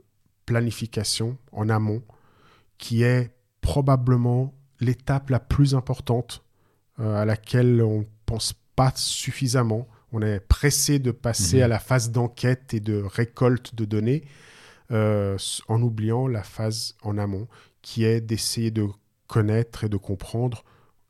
planification 0.47 1.37
en 1.53 1.69
amont 1.69 2.03
qui 2.79 3.03
est 3.03 3.35
probablement 3.61 4.55
l'étape 4.81 5.31
la 5.31 5.41
plus 5.41 5.75
importante 5.75 6.45
euh, 7.01 7.17
à 7.17 7.25
laquelle 7.25 7.83
on 7.83 8.01
ne 8.01 8.05
pense 8.27 8.55
pas 8.77 8.93
suffisamment. 8.95 9.89
On 10.13 10.23
est 10.23 10.41
pressé 10.41 10.99
de 10.99 11.11
passer 11.11 11.59
mhm. 11.59 11.63
à 11.63 11.69
la 11.69 11.79
phase 11.79 12.11
d'enquête 12.11 12.75
et 12.75 12.81
de 12.81 13.03
récolte 13.03 13.75
de 13.75 13.85
données 13.85 14.25
euh, 14.91 15.37
en 15.69 15.83
oubliant 15.83 16.29
la 16.29 16.43
phase 16.43 16.95
en 17.03 17.19
amont, 17.19 17.49
qui 17.83 18.05
est 18.05 18.21
d'essayer 18.21 18.71
de 18.71 18.87
connaître 19.27 19.85
et 19.85 19.89
de 19.89 19.97
comprendre 19.97 20.65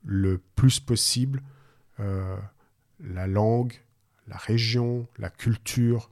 le 0.05 0.39
plus 0.55 0.81
possible 0.81 1.43
euh, 2.01 2.37
la 3.01 3.27
langue, 3.27 3.75
la 4.29 4.37
région, 4.37 5.07
la 5.19 5.31
culture, 5.31 6.11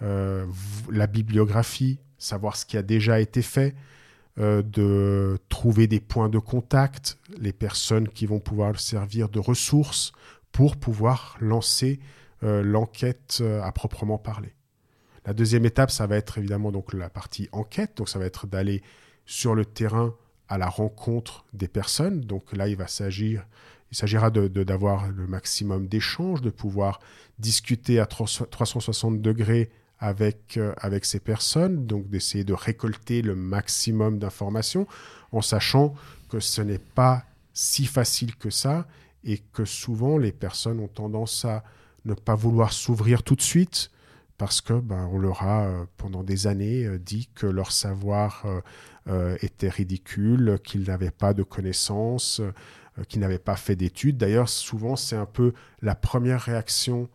la 0.00 1.06
bibliographie, 1.06 2.00
savoir 2.18 2.56
ce 2.56 2.66
qui 2.66 2.76
a 2.76 2.82
déjà 2.82 3.20
été 3.20 3.40
fait, 3.40 3.76
euh, 4.38 4.62
de 4.62 5.38
trouver 5.50 5.86
des 5.86 6.00
points 6.00 6.30
de 6.30 6.38
contact, 6.38 7.18
les 7.38 7.52
personnes 7.52 8.08
qui 8.08 8.24
vont 8.24 8.40
pouvoir 8.40 8.80
servir 8.80 9.28
de 9.28 9.38
ressources 9.38 10.12
pour 10.52 10.76
pouvoir 10.76 11.36
lancer 11.38 12.00
euh, 12.42 12.62
l'enquête 12.62 13.40
euh, 13.42 13.62
à 13.62 13.70
proprement 13.72 14.16
parler. 14.16 14.54
La 15.26 15.34
deuxième 15.34 15.66
étape, 15.66 15.90
ça 15.90 16.06
va 16.06 16.16
être 16.16 16.38
évidemment 16.38 16.72
donc 16.72 16.94
la 16.94 17.10
partie 17.10 17.50
enquête, 17.52 17.98
donc 17.98 18.08
ça 18.08 18.18
va 18.18 18.24
être 18.24 18.46
d'aller 18.46 18.82
sur 19.26 19.54
le 19.54 19.66
terrain 19.66 20.14
à 20.48 20.56
la 20.56 20.68
rencontre 20.68 21.44
des 21.52 21.68
personnes. 21.68 22.22
Donc 22.22 22.56
là, 22.56 22.68
il 22.68 22.76
va 22.76 22.86
s'agir, 22.86 23.46
il 23.90 23.98
s'agira 23.98 24.30
d'avoir 24.30 25.10
le 25.10 25.26
maximum 25.26 25.88
d'échanges, 25.88 26.40
de 26.40 26.48
pouvoir 26.48 27.00
discuter 27.38 28.00
à 28.00 28.06
360 28.06 29.20
degrés 29.20 29.70
avec, 30.02 30.56
euh, 30.56 30.74
avec 30.78 31.04
ces 31.04 31.20
personnes, 31.20 31.86
donc 31.86 32.10
d'essayer 32.10 32.42
de 32.42 32.52
récolter 32.52 33.22
le 33.22 33.36
maximum 33.36 34.18
d'informations 34.18 34.88
en 35.30 35.42
sachant 35.42 35.94
que 36.28 36.40
ce 36.40 36.60
n'est 36.60 36.80
pas 36.80 37.24
si 37.54 37.86
facile 37.86 38.34
que 38.34 38.50
ça 38.50 38.88
et 39.22 39.38
que 39.38 39.64
souvent 39.64 40.18
les 40.18 40.32
personnes 40.32 40.80
ont 40.80 40.88
tendance 40.88 41.44
à 41.44 41.62
ne 42.04 42.14
pas 42.14 42.34
vouloir 42.34 42.72
s'ouvrir 42.72 43.22
tout 43.22 43.36
de 43.36 43.42
suite 43.42 43.92
parce 44.38 44.60
que 44.60 44.72
ben, 44.72 45.08
on 45.12 45.20
leur 45.20 45.44
a 45.44 45.66
euh, 45.66 45.84
pendant 45.96 46.24
des 46.24 46.48
années 46.48 46.84
euh, 46.84 46.98
dit 46.98 47.28
que 47.36 47.46
leur 47.46 47.70
savoir 47.70 48.44
était 49.40 49.68
ridicule, 49.68 50.60
qu'ils 50.62 50.84
n'avaient 50.84 51.10
pas 51.10 51.34
de 51.34 51.42
connaissances, 51.42 52.40
qu'ils 53.08 53.20
n'avaient 53.20 53.40
pas 53.40 53.56
fait 53.56 53.74
d'études. 53.74 54.16
D'ailleurs, 54.16 54.48
souvent 54.48 54.94
c'est 54.94 55.16
un 55.16 55.26
peu 55.26 55.54
la 55.80 55.96
première 55.96 56.40
réaction 56.40 57.08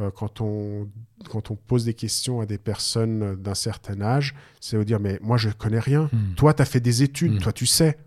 euh, 0.00 0.10
quand, 0.10 0.40
on, 0.40 0.88
quand 1.28 1.50
on 1.50 1.56
pose 1.56 1.84
des 1.84 1.94
questions 1.94 2.40
à 2.40 2.46
des 2.46 2.58
personnes 2.58 3.36
d'un 3.36 3.54
certain 3.54 4.00
âge, 4.00 4.34
c'est 4.60 4.78
de 4.78 4.84
dire, 4.84 5.00
mais 5.00 5.18
moi, 5.20 5.36
je 5.36 5.48
ne 5.48 5.52
connais 5.52 5.80
rien. 5.80 6.08
Hmm. 6.12 6.34
Toi, 6.36 6.54
tu 6.54 6.62
as 6.62 6.64
fait 6.64 6.80
des 6.80 7.02
études, 7.02 7.34
hmm. 7.34 7.38
toi, 7.38 7.52
tu 7.52 7.66
sais. 7.66 7.98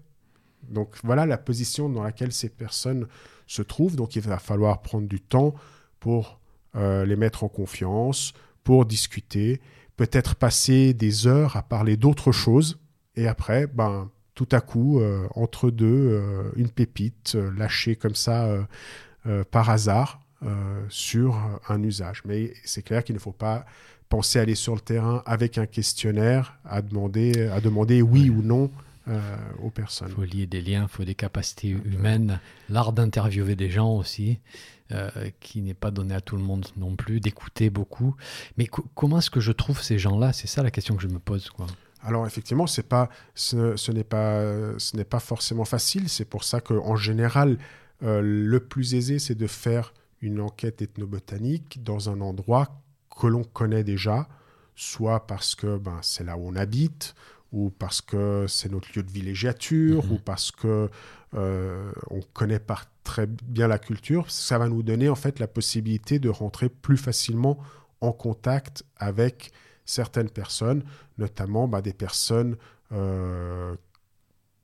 Donc 0.70 0.96
voilà 1.04 1.26
la 1.26 1.38
position 1.38 1.90
dans 1.90 2.04
laquelle 2.04 2.32
ces 2.32 2.50
personnes 2.50 3.08
se 3.48 3.62
trouvent. 3.62 3.96
Donc 3.96 4.16
il 4.16 4.22
va 4.22 4.40
falloir 4.40 4.82
prendre 4.82 5.08
du 5.08 5.20
temps 5.20 5.54
pour 6.00 6.40
euh, 6.76 7.06
les 7.06 7.18
mettre 7.18 7.44
en 7.44 7.50
confiance, 7.50 8.34
pour 8.64 8.86
discuter, 8.86 9.62
peut-être 9.98 10.36
passer 10.36 10.94
des 10.94 11.28
heures 11.28 11.58
à 11.58 11.64
parler 11.64 11.98
d'autres 11.98 12.32
choses. 12.32 12.80
Et 13.16 13.28
après, 13.28 13.68
ben, 13.68 14.10
tout 14.36 14.48
à 14.52 14.62
coup, 14.62 15.00
euh, 15.00 15.28
entre 15.36 15.70
deux, 15.70 16.20
une 16.56 16.70
pépite 16.70 17.36
lâchée 17.36 17.98
comme 17.98 18.16
ça 18.16 18.66
par 19.52 19.70
hasard 19.70 20.23
euh, 20.46 20.84
sur 20.90 21.40
un 21.70 21.82
usage. 21.84 22.22
Mais 22.26 22.54
c'est 22.66 22.82
clair 22.82 23.04
qu'il 23.04 23.16
ne 23.16 23.20
faut 23.20 23.32
pas 23.32 23.66
penser 24.10 24.40
aller 24.40 24.56
sur 24.56 24.76
le 24.76 24.82
terrain 24.82 25.24
avec 25.26 25.58
un 25.58 25.66
questionnaire 25.66 26.60
à 26.66 26.82
demander, 26.82 27.48
à 27.48 27.62
demander 27.62 28.02
oui 28.02 28.30
ou 28.30 28.42
non 28.42 28.70
euh, 29.08 29.20
aux 29.62 29.70
personnes. 29.70 30.10
Il 30.10 30.16
faut 30.16 30.24
lier 30.24 30.46
des 30.46 30.62
liens, 30.62 30.84
il 30.84 30.94
faut 30.94 31.06
des 31.06 31.16
capacités 31.16 31.70
humaines, 31.70 32.42
l'art 32.70 32.92
d'interviewer 32.92 33.56
des 33.56 33.70
gens 33.70 33.96
aussi, 33.96 34.40
euh, 34.92 35.10
qui 35.40 35.62
n'est 35.62 35.74
pas 35.74 35.92
donné 35.92 36.14
à 36.14 36.20
tout 36.20 36.36
le 36.36 36.44
monde 36.44 36.66
non 36.76 36.96
plus, 36.96 37.22
d'écouter 37.22 37.70
beaucoup. 37.70 38.16
Mais 38.58 38.68
comment 38.96 39.20
est-ce 39.20 39.32
que 39.32 39.40
je 39.40 39.54
trouve 39.54 39.82
ces 39.82 39.98
gens-là? 39.98 40.34
C'est 40.34 40.48
ça 40.48 40.62
la 40.62 40.72
question 40.72 40.98
que 40.98 41.04
je 41.04 41.08
me 41.08 41.20
pose. 41.20 41.50
Quoi. 41.50 41.68
Alors 42.02 42.28
effectivement, 42.28 42.68
c'est 42.68 42.88
pas, 42.88 43.10
ce, 43.34 43.78
ce 43.78 43.94
n'est 43.94 44.04
pas, 44.04 44.44
ce 44.78 44.98
n'est 44.98 45.06
pas 45.06 45.20
forcément 45.20 45.66
facile. 45.66 46.10
C'est 46.10 46.26
pour 46.26 46.44
ça 46.44 46.60
qu'en 46.60 46.98
général, 46.98 47.58
le 48.02 48.58
plus 48.60 48.94
aisé, 48.94 49.20
c'est 49.20 49.36
de 49.36 49.48
faire 49.48 49.94
une 50.24 50.40
enquête 50.40 50.82
ethnobotanique 50.82 51.84
dans 51.84 52.10
un 52.10 52.22
endroit 52.22 52.82
que 53.16 53.28
l'on 53.28 53.44
connaît 53.44 53.84
déjà, 53.84 54.28
soit 54.76 55.28
parce 55.28 55.54
que 55.54 55.78
ben, 55.78 56.00
c'est 56.02 56.24
là 56.24 56.38
où 56.38 56.48
on 56.48 56.56
habite, 56.56 57.14
ou 57.52 57.70
parce 57.70 58.02
que 58.02 58.46
c'est 58.48 58.72
notre 58.72 58.88
lieu 58.96 59.04
de 59.04 59.12
villégiature, 59.12 60.04
mhm. 60.04 60.14
ou 60.14 60.18
parce 60.18 60.52
que 60.52 60.90
euh, 61.36 61.92
on 62.10 62.22
connaît 62.34 62.60
par 62.60 62.86
très 63.04 63.28
bien 63.28 63.68
la 63.68 63.78
culture, 63.78 64.32
ça 64.32 64.58
va 64.58 64.70
nous 64.70 64.82
donner 64.82 65.10
en 65.10 65.16
fait 65.16 65.40
la 65.40 65.48
possibilité 65.48 66.20
de 66.20 66.30
rentrer 66.30 66.70
plus 66.70 66.98
facilement 66.98 67.60
en 68.02 68.14
contact 68.14 68.84
avec 68.98 69.52
certaines 69.86 70.30
personnes, 70.30 70.84
notamment 71.18 71.68
ben, 71.68 71.82
des 71.82 71.94
personnes 71.94 72.56
euh, 72.94 73.76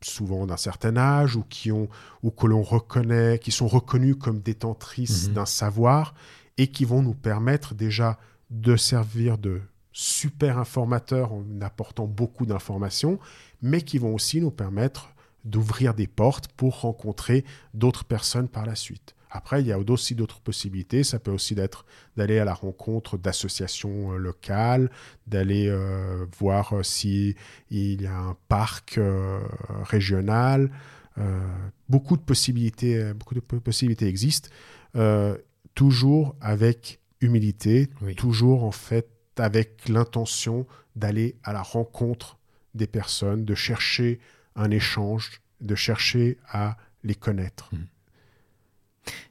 souvent 0.02 0.46
d'un 0.46 0.58
certain 0.58 0.98
âge 0.98 1.36
ou 1.36 1.44
qui 1.44 1.72
ont 1.72 1.90
ou 2.24 2.32
que 2.32 2.48
l'on 2.48 2.62
reconnaît, 2.62 3.40
qui 3.40 3.52
sont 3.52 3.68
reconnues 3.68 4.16
comme 4.16 4.40
détentrices 4.40 5.28
mhm. 5.28 5.34
d'un 5.34 5.46
savoir 5.46 6.14
et 6.58 6.68
qui 6.68 6.86
vont 6.86 7.02
nous 7.02 7.14
permettre 7.14 7.74
déjà 7.74 8.18
de 8.50 8.76
servir 8.76 9.38
de 9.38 9.62
super 9.92 10.58
informateurs 10.58 11.34
en 11.34 11.44
apportant 11.62 12.06
beaucoup 12.06 12.46
d'informations, 12.46 13.20
mais 13.62 13.82
qui 13.82 13.98
vont 13.98 14.14
aussi 14.14 14.40
nous 14.40 14.52
permettre 14.52 15.14
d'ouvrir 15.46 15.94
des 15.94 16.08
portes 16.08 16.48
pour 16.50 16.82
rencontrer 16.82 17.46
d'autres 17.74 18.06
personnes 18.06 18.48
par 18.48 18.66
la 18.66 18.76
suite. 18.76 19.16
Après, 19.30 19.62
il 19.62 19.68
y 19.68 19.72
a 19.72 19.80
aussi 19.80 20.16
d'autres 20.16 20.40
possibilités. 20.42 21.04
Ça 21.04 21.20
peut 21.20 21.32
aussi 21.32 21.54
être 21.58 21.86
d'aller 22.18 22.40
à 22.40 22.46
la 22.46 22.54
rencontre 22.54 23.18
d'associations 23.18 24.14
euh, 24.14 24.18
locales, 24.18 24.90
d'aller 25.28 25.68
euh, 25.68 26.26
voir 26.38 26.74
euh, 26.74 26.84
s'il 26.84 27.36
y 27.70 28.06
a 28.06 28.18
un 28.18 28.36
parc 28.48 29.00
régional. 29.84 30.72
beaucoup 31.90 32.16
de 32.16 32.22
possibilités, 32.22 33.14
beaucoup 33.14 33.36
de 33.36 33.42
possibilités 33.42 34.08
existent. 34.08 34.50
toujours 35.76 36.36
avec 36.40 37.00
humilité, 37.22 37.90
toujours 38.16 38.64
en 38.64 38.72
fait 38.72 39.10
avec 39.38 39.90
l'intention 39.90 40.66
d'aller 40.96 41.36
à 41.44 41.52
la 41.52 41.62
rencontre 41.62 42.38
des 42.74 42.88
personnes, 42.88 43.44
de 43.46 43.56
chercher 43.56 44.20
un 44.56 44.72
échange, 44.72 45.42
de 45.62 45.76
chercher 45.76 46.38
à 46.48 46.78
les 47.04 47.16
connaître. 47.16 47.70
Hmm. 47.74 47.86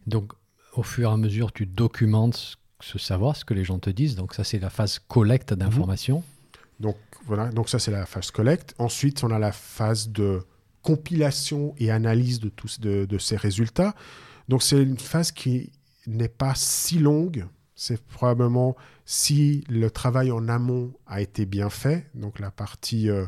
Donc, 0.06 0.32
au 0.74 0.82
fur 0.82 1.10
et 1.10 1.12
à 1.12 1.16
mesure, 1.16 1.52
tu 1.52 1.66
documentes 1.66 2.58
ce 2.80 2.98
savoir, 2.98 3.36
ce 3.36 3.44
que 3.44 3.54
les 3.54 3.64
gens 3.64 3.78
te 3.78 3.90
disent. 3.90 4.16
Donc, 4.16 4.34
ça, 4.34 4.44
c'est 4.44 4.58
la 4.58 4.70
phase 4.70 4.98
collecte 4.98 5.54
d'informations. 5.54 6.18
Mhm. 6.18 6.24
Donc, 6.80 6.96
voilà. 7.26 7.48
Donc, 7.50 7.68
ça, 7.68 7.78
c'est 7.78 7.90
la 7.90 8.06
phase 8.06 8.30
collecte. 8.30 8.74
Ensuite, 8.78 9.24
on 9.24 9.30
a 9.30 9.38
la 9.38 9.52
phase 9.52 10.10
de 10.10 10.42
compilation 10.82 11.74
et 11.78 11.90
analyse 11.90 12.40
de, 12.40 12.48
tous, 12.48 12.80
de, 12.80 13.04
de 13.04 13.18
ces 13.18 13.36
résultats. 13.36 13.94
Donc, 14.48 14.62
c'est 14.62 14.82
une 14.82 14.98
phase 14.98 15.32
qui 15.32 15.72
n'est 16.06 16.28
pas 16.28 16.54
si 16.54 16.98
longue. 16.98 17.46
C'est 17.74 18.02
probablement 18.02 18.76
si 19.04 19.64
le 19.70 19.90
travail 19.90 20.30
en 20.30 20.48
amont 20.48 20.92
a 21.06 21.20
été 21.22 21.46
bien 21.46 21.70
fait, 21.70 22.10
donc 22.14 22.40
la 22.40 22.50
partie 22.50 23.08
euh, 23.08 23.24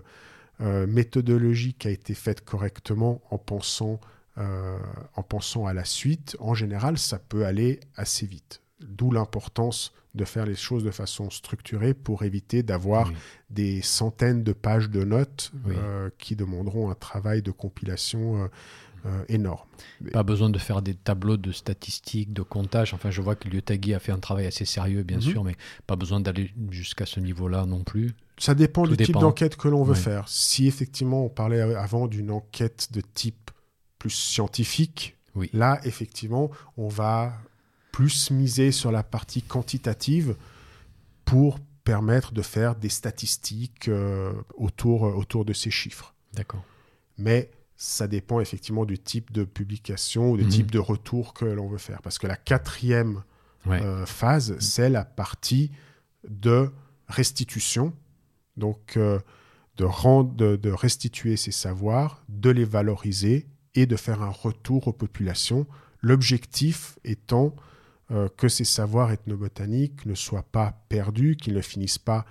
euh, 0.61 0.86
méthodologique 0.86 1.86
a 1.86 1.90
été 1.90 2.12
faite 2.12 2.44
correctement 2.44 3.22
en 3.30 3.38
pensant 3.38 3.98
euh, 4.41 4.78
en 5.14 5.22
pensant 5.22 5.66
à 5.66 5.72
la 5.72 5.84
suite, 5.84 6.36
en 6.41 6.55
général, 6.55 6.99
ça 6.99 7.18
peut 7.18 7.45
aller 7.45 7.80
assez 7.97 8.26
vite. 8.26 8.62
D'où 8.80 9.11
l'importance 9.11 9.93
de 10.14 10.24
faire 10.24 10.47
les 10.47 10.57
choses 10.57 10.82
de 10.82 10.91
façon 10.91 11.30
structurée 11.30 11.95
pour 11.95 12.24
éviter 12.24 12.62
d'avoir 12.62 13.12
des 13.51 13.82
centaines 13.82 14.43
de 14.43 14.53
pages 14.53 14.91
de 14.91 15.05
notes 15.05 15.53
euh, 15.68 16.11
qui 16.18 16.34
demanderont 16.34 16.91
un 16.91 16.95
travail 16.95 17.43
de 17.43 17.53
compilation 17.53 18.49
euh, 19.07 19.24
énorme. 19.28 19.66
Pas 20.12 20.22
besoin 20.22 20.51
de 20.51 20.59
faire 20.59 20.82
des 20.82 20.95
tableaux 20.95 21.38
de 21.38 21.53
statistiques, 21.53 22.34
de 22.34 22.43
comptage. 22.43 22.93
Enfin, 22.93 23.11
je 23.11 23.22
vois 23.22 23.34
que 23.34 23.49
Liotagui 23.49 23.95
a 23.95 23.99
fait 23.99 24.12
un 24.12 24.18
travail 24.18 24.47
assez 24.47 24.66
sérieux, 24.66 25.05
bien 25.05 25.16
mhm. 25.16 25.22
sûr, 25.22 25.45
mais 25.45 25.57
pas 25.86 25.97
besoin 25.97 26.20
d'aller 26.20 26.53
jusqu'à 26.70 27.07
ce 27.07 27.18
niveau-là 27.18 27.64
non 27.64 27.82
plus. 27.82 28.12
Ça 28.36 28.55
dépend 28.55 28.86
du 28.86 28.99
type 28.99 29.16
d'enquête 29.16 29.57
que 29.57 29.68
l'on 29.68 29.84
veut 29.84 29.95
faire. 29.95 30.28
Si 30.28 30.66
effectivement 30.66 31.24
on 31.24 31.28
parlait 31.30 31.61
avant 31.61 32.09
d'une 32.09 32.30
enquête 32.30 32.88
de 32.93 33.01
type 33.01 33.49
plus 34.01 34.11
scientifique, 34.11 35.16
là, 35.53 35.78
effectivement, 35.84 36.51
on 36.76 36.88
va 36.88 37.34
plus 37.92 38.30
miser 38.30 38.72
sur 38.72 38.90
la 38.90 39.05
partie 39.05 39.42
quantitative 39.42 40.34
pour 41.24 41.61
permettre 41.84 42.32
de 42.32 42.42
faire 42.42 42.74
des 42.74 42.88
statistiques 42.88 43.88
euh, 43.88 44.32
autour, 44.55 45.07
euh, 45.07 45.12
autour 45.12 45.44
de 45.44 45.53
ces 45.53 45.70
chiffres. 45.70 46.14
D'accord. 46.32 46.64
Mais 47.18 47.51
ça 47.76 48.09
dépend 48.09 48.40
effectivement 48.40 48.86
du 48.86 48.98
type 48.98 49.32
de 49.32 49.44
publication 49.44 50.30
ou 50.30 50.36
du 50.38 50.44
mhm. 50.44 50.51
type 50.51 50.70
de 50.70 50.78
retour 50.78 51.34
que 51.34 51.44
l'on 51.44 51.68
veut 51.68 51.78
faire. 51.78 52.01
Parce 52.03 52.18
que 52.18 52.26
la 52.26 52.36
quatrième 52.36 53.22
euh, 53.66 54.07
phase, 54.07 54.59
c'est 54.61 54.88
la 54.88 55.05
partie 55.05 55.70
de 56.26 56.70
restitution. 57.09 57.92
Donc, 58.57 58.98
de, 58.98 59.84
rendre, 59.84 60.34
de 60.34 60.70
restituer 60.70 61.36
ces 61.36 61.53
savoirs, 61.53 62.22
de 62.28 62.51
les 62.51 62.64
valoriser 62.64 63.46
et 63.75 63.87
de 63.87 63.97
faire 63.97 64.23
un 64.23 64.31
retour 64.31 64.89
aux 64.89 64.93
populations, 64.93 65.66
l'objectif 66.03 66.99
étant 67.05 67.55
euh, 68.11 68.29
que 68.37 68.49
ces 68.49 68.64
savoirs 68.64 69.12
ethnobotaniques 69.12 70.05
ne 70.05 70.14
soient 70.14 70.43
pas 70.43 70.83
perdus, 70.89 71.37
qu'ils 71.37 71.55
ne 71.55 71.61
finissent 71.61 71.99
pas 71.99 72.25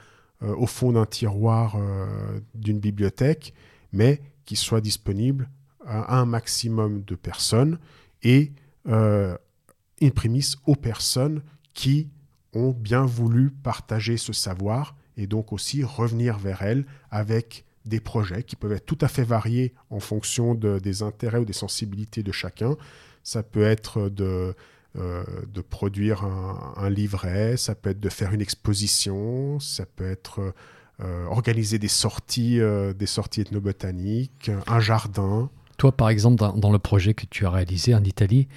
euh, 0.44 0.54
au 0.56 0.66
fond 0.66 0.92
d'un 0.92 1.06
tiroir 1.06 1.76
euh, 1.78 2.42
d'une 2.54 2.80
bibliothèque, 2.80 3.54
mais 3.94 4.22
qu'ils 4.44 4.58
soient 4.58 4.82
disponibles 4.82 5.50
à 5.86 6.20
un 6.20 6.26
maximum 6.26 7.04
de 7.04 7.16
personnes 7.16 7.80
et 8.22 8.52
une 8.86 10.12
prémisse 10.14 10.58
aux 10.66 10.76
personnes 10.76 11.42
qui 11.74 12.10
ont 12.54 12.72
bien 12.72 13.06
voulu 13.06 13.52
partager 13.52 14.18
ce 14.18 14.34
savoir 14.34 14.96
et 15.16 15.28
donc 15.28 15.54
aussi 15.54 15.84
revenir 15.84 16.38
vers 16.38 16.64
elles 16.64 16.86
avec 17.12 17.66
des 17.90 18.00
projets 18.00 18.44
qui 18.44 18.56
peuvent 18.56 18.72
être 18.72 18.86
tout 18.86 18.98
à 19.02 19.08
fait 19.08 19.24
variés 19.24 19.74
en 19.90 20.00
fonction 20.00 20.56
des 20.56 21.04
intérêts 21.04 21.40
ou 21.40 21.46
des 21.46 21.54
sensibilités 21.54 22.24
de 22.24 22.32
chacun. 22.32 22.78
Ça 23.24 23.44
peut 23.44 23.64
être 23.64 24.10
de, 24.10 24.56
euh, 24.98 25.24
de 25.54 25.62
produire 25.62 26.24
un, 26.24 26.90
livret, 26.90 27.58
ça 27.58 27.76
peut 27.76 27.92
être 27.92 28.00
de 28.00 28.10
faire 28.10 28.34
une 28.34 28.42
exposition, 28.42 29.60
ça 29.60 29.86
peut 29.86 30.10
être 30.10 30.56
euh, 31.00 31.26
organiser 31.28 31.78
des 31.78 31.88
sorties, 31.88 32.60
euh, 32.60 32.92
des 32.92 33.06
sorties 33.06 33.42
ethnobotaniques, 33.42 34.50
un 34.66 34.80
jardin. 34.80 35.52
Toi, 35.78 35.92
par 35.92 36.10
exemple, 36.10 36.38
dans, 36.38 36.72
le 36.72 36.80
projet 36.80 37.14
que 37.14 37.28
tu 37.28 37.46
as 37.46 37.52
réalisé 37.52 37.94
en 37.94 38.04
Italie, 38.04 38.48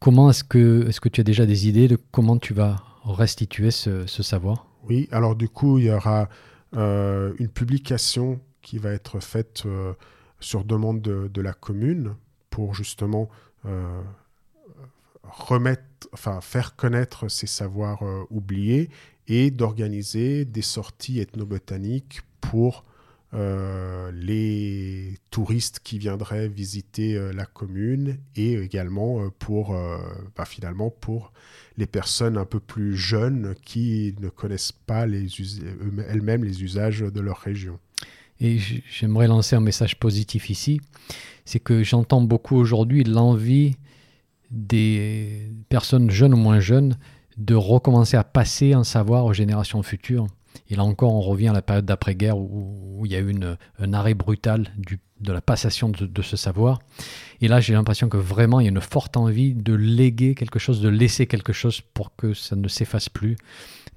comment 0.00 0.28
est-ce 0.28 0.44
que, 0.44 0.86
est 0.86 1.00
que 1.00 1.08
tu 1.08 1.22
as 1.22 1.24
déjà 1.24 1.46
des 1.46 1.66
idées 1.66 1.88
de 1.88 1.98
comment 2.10 2.36
tu 2.36 2.52
vas 2.52 2.84
restituer 3.04 3.70
ce, 3.70 4.06
ce 4.06 4.22
savoir? 4.22 4.66
Oui, 4.86 5.08
alors 5.12 5.34
du 5.34 5.48
coup, 5.48 5.78
il 5.78 5.86
y 5.86 5.90
aura 5.90 6.28
une 6.72 7.48
publication 7.48 8.40
qui 8.62 8.78
va 8.78 8.90
être 8.90 9.20
faite 9.20 9.62
euh, 9.66 9.94
sur 10.40 10.64
demande 10.64 11.00
de, 11.00 11.40
la 11.40 11.52
commune 11.52 12.14
pour 12.50 12.74
justement 12.74 13.28
euh, 13.64 14.02
remettre, 15.22 15.82
enfin 16.12 16.40
faire 16.40 16.76
connaître 16.76 17.28
ces 17.28 17.46
savoirs 17.46 18.02
oubliés 18.30 18.90
et 19.26 19.50
d'organiser 19.50 20.44
des 20.44 20.62
sorties 20.62 21.20
ethnobotaniques 21.20 22.20
pour 22.40 22.84
les 23.32 25.18
touristes 25.30 25.80
qui 25.84 25.98
viendraient 25.98 26.48
visiter 26.48 27.18
la 27.34 27.44
commune 27.44 28.18
et 28.36 28.54
également 28.54 29.28
pour 29.38 29.76
bah, 30.36 30.44
finalement 30.44 30.90
pour 30.90 31.32
les 31.76 31.86
personnes 31.86 32.38
un 32.38 32.44
peu 32.44 32.58
plus 32.60 32.96
jeunes 32.96 33.54
qui 33.64 34.14
ne 34.20 34.28
connaissent 34.28 34.72
pas 34.72 35.06
elles-mêmes 35.06 36.44
les 36.44 36.62
usages 36.62 37.00
de 37.00 37.20
leur 37.20 37.38
région. 37.38 37.78
Et 38.40 38.58
j'aimerais 38.90 39.26
lancer 39.26 39.56
un 39.56 39.60
message 39.60 39.98
positif 39.98 40.48
ici, 40.48 40.80
c'est 41.44 41.58
que 41.58 41.82
j'entends 41.82 42.20
beaucoup 42.20 42.56
aujourd'hui 42.56 43.02
l'envie 43.02 43.76
des 44.50 45.50
personnes 45.68 46.10
jeunes 46.10 46.34
ou 46.34 46.36
moins 46.36 46.60
jeunes 46.60 46.96
de 47.36 47.54
recommencer 47.54 48.16
à 48.16 48.24
passer 48.24 48.72
un 48.72 48.84
savoir 48.84 49.24
aux 49.24 49.32
générations 49.32 49.82
futures. 49.82 50.26
Et 50.68 50.76
là 50.76 50.84
encore, 50.84 51.14
on 51.14 51.20
revient 51.20 51.48
à 51.48 51.52
la 51.52 51.62
période 51.62 51.84
d'après-guerre 51.84 52.38
où, 52.38 53.02
il 53.04 53.12
y 53.12 53.16
a 53.16 53.20
eu 53.20 53.34
un 53.78 53.92
arrêt 53.92 54.14
brutal 54.14 54.68
de 55.20 55.32
la 55.32 55.40
passation 55.40 55.88
de, 55.88 56.22
ce 56.22 56.36
savoir. 56.36 56.80
Et 57.40 57.48
là, 57.48 57.60
j'ai 57.60 57.72
l'impression 57.72 58.08
que 58.08 58.16
vraiment, 58.16 58.60
il 58.60 58.64
y 58.64 58.66
a 58.66 58.70
une 58.70 58.80
forte 58.80 59.16
envie 59.16 59.54
de 59.54 59.74
léguer 59.74 60.34
quelque 60.34 60.58
chose, 60.58 60.80
de 60.80 60.88
laisser 60.88 61.26
quelque 61.26 61.52
chose 61.52 61.80
pour 61.80 62.14
que 62.16 62.34
ça 62.34 62.56
ne 62.56 62.68
s'efface 62.68 63.08
plus. 63.08 63.36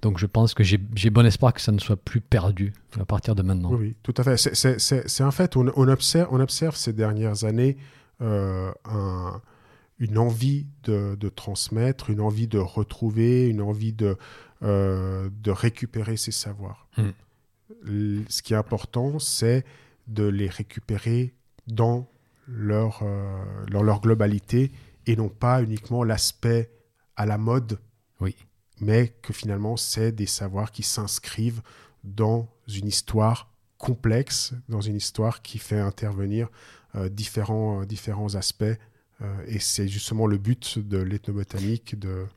Donc 0.01 0.17
je 0.17 0.25
pense 0.25 0.53
que 0.53 0.63
j'ai 0.63 0.77
bon 1.09 1.25
espoir 1.25 1.53
que 1.53 1.61
ça 1.61 1.71
ne 1.71 1.79
soit 1.79 1.95
plus 1.97 2.21
perdu 2.21 2.73
à 2.99 3.05
partir 3.05 3.35
de 3.35 3.43
maintenant. 3.43 3.71
Oui, 3.73 3.95
tout 4.01 4.13
à 4.17 4.23
fait. 4.23 4.37
C'est 4.37 5.23
un 5.23 5.31
fait. 5.31 5.55
On, 5.55 5.67
observe, 5.67 6.75
ces 6.75 6.93
dernières 6.93 7.43
années 7.43 7.77
euh, 8.21 8.71
une 9.99 10.17
envie 10.17 10.65
de, 10.83 11.15
transmettre, 11.29 12.09
une 12.09 12.21
envie 12.21 12.47
de 12.47 12.57
retrouver, 12.57 13.47
une 13.47 13.61
envie 13.61 13.93
de, 13.93 14.17
euh, 14.63 15.27
de 15.41 15.49
récupérer 15.49 16.17
ces 16.17 16.31
savoirs. 16.31 16.87
Hmm. 16.95 18.21
Ce 18.29 18.43
qui 18.43 18.53
est 18.53 18.57
important, 18.57 19.17
c'est 19.17 19.65
de 20.05 20.25
les 20.25 20.49
récupérer 20.49 21.33
dans 21.65 22.07
leur, 22.47 22.99
euh, 23.01 23.65
dans 23.71 23.81
leur 23.81 24.01
globalité 24.01 24.71
et 25.07 25.15
non 25.15 25.29
pas 25.29 25.63
uniquement 25.63 26.03
l'aspect 26.03 26.69
à 27.15 27.25
la 27.25 27.39
mode. 27.39 27.79
Oui. 28.19 28.35
Mais 28.79 29.15
que 29.23 29.33
finalement, 29.33 29.77
c'est 29.77 30.11
des 30.11 30.27
savoirs 30.27 30.71
qui 30.71 30.83
s'inscrivent 30.83 31.63
dans 32.03 32.47
une 32.67 32.87
histoire 32.87 33.51
complexe, 33.79 34.53
dans 34.69 34.81
une 34.81 34.95
histoire 34.95 35.41
qui 35.41 35.57
fait 35.57 35.79
intervenir 35.79 36.49
euh, 36.93 37.09
différents, 37.09 37.83
différents 37.85 38.35
aspects. 38.35 38.77
et 39.47 39.59
c'est 39.59 39.87
justement 39.87 40.27
le 40.27 40.37
but 40.37 40.77
de 40.77 40.97
l'ethnobotanique 40.97 41.97
de, 41.97 42.27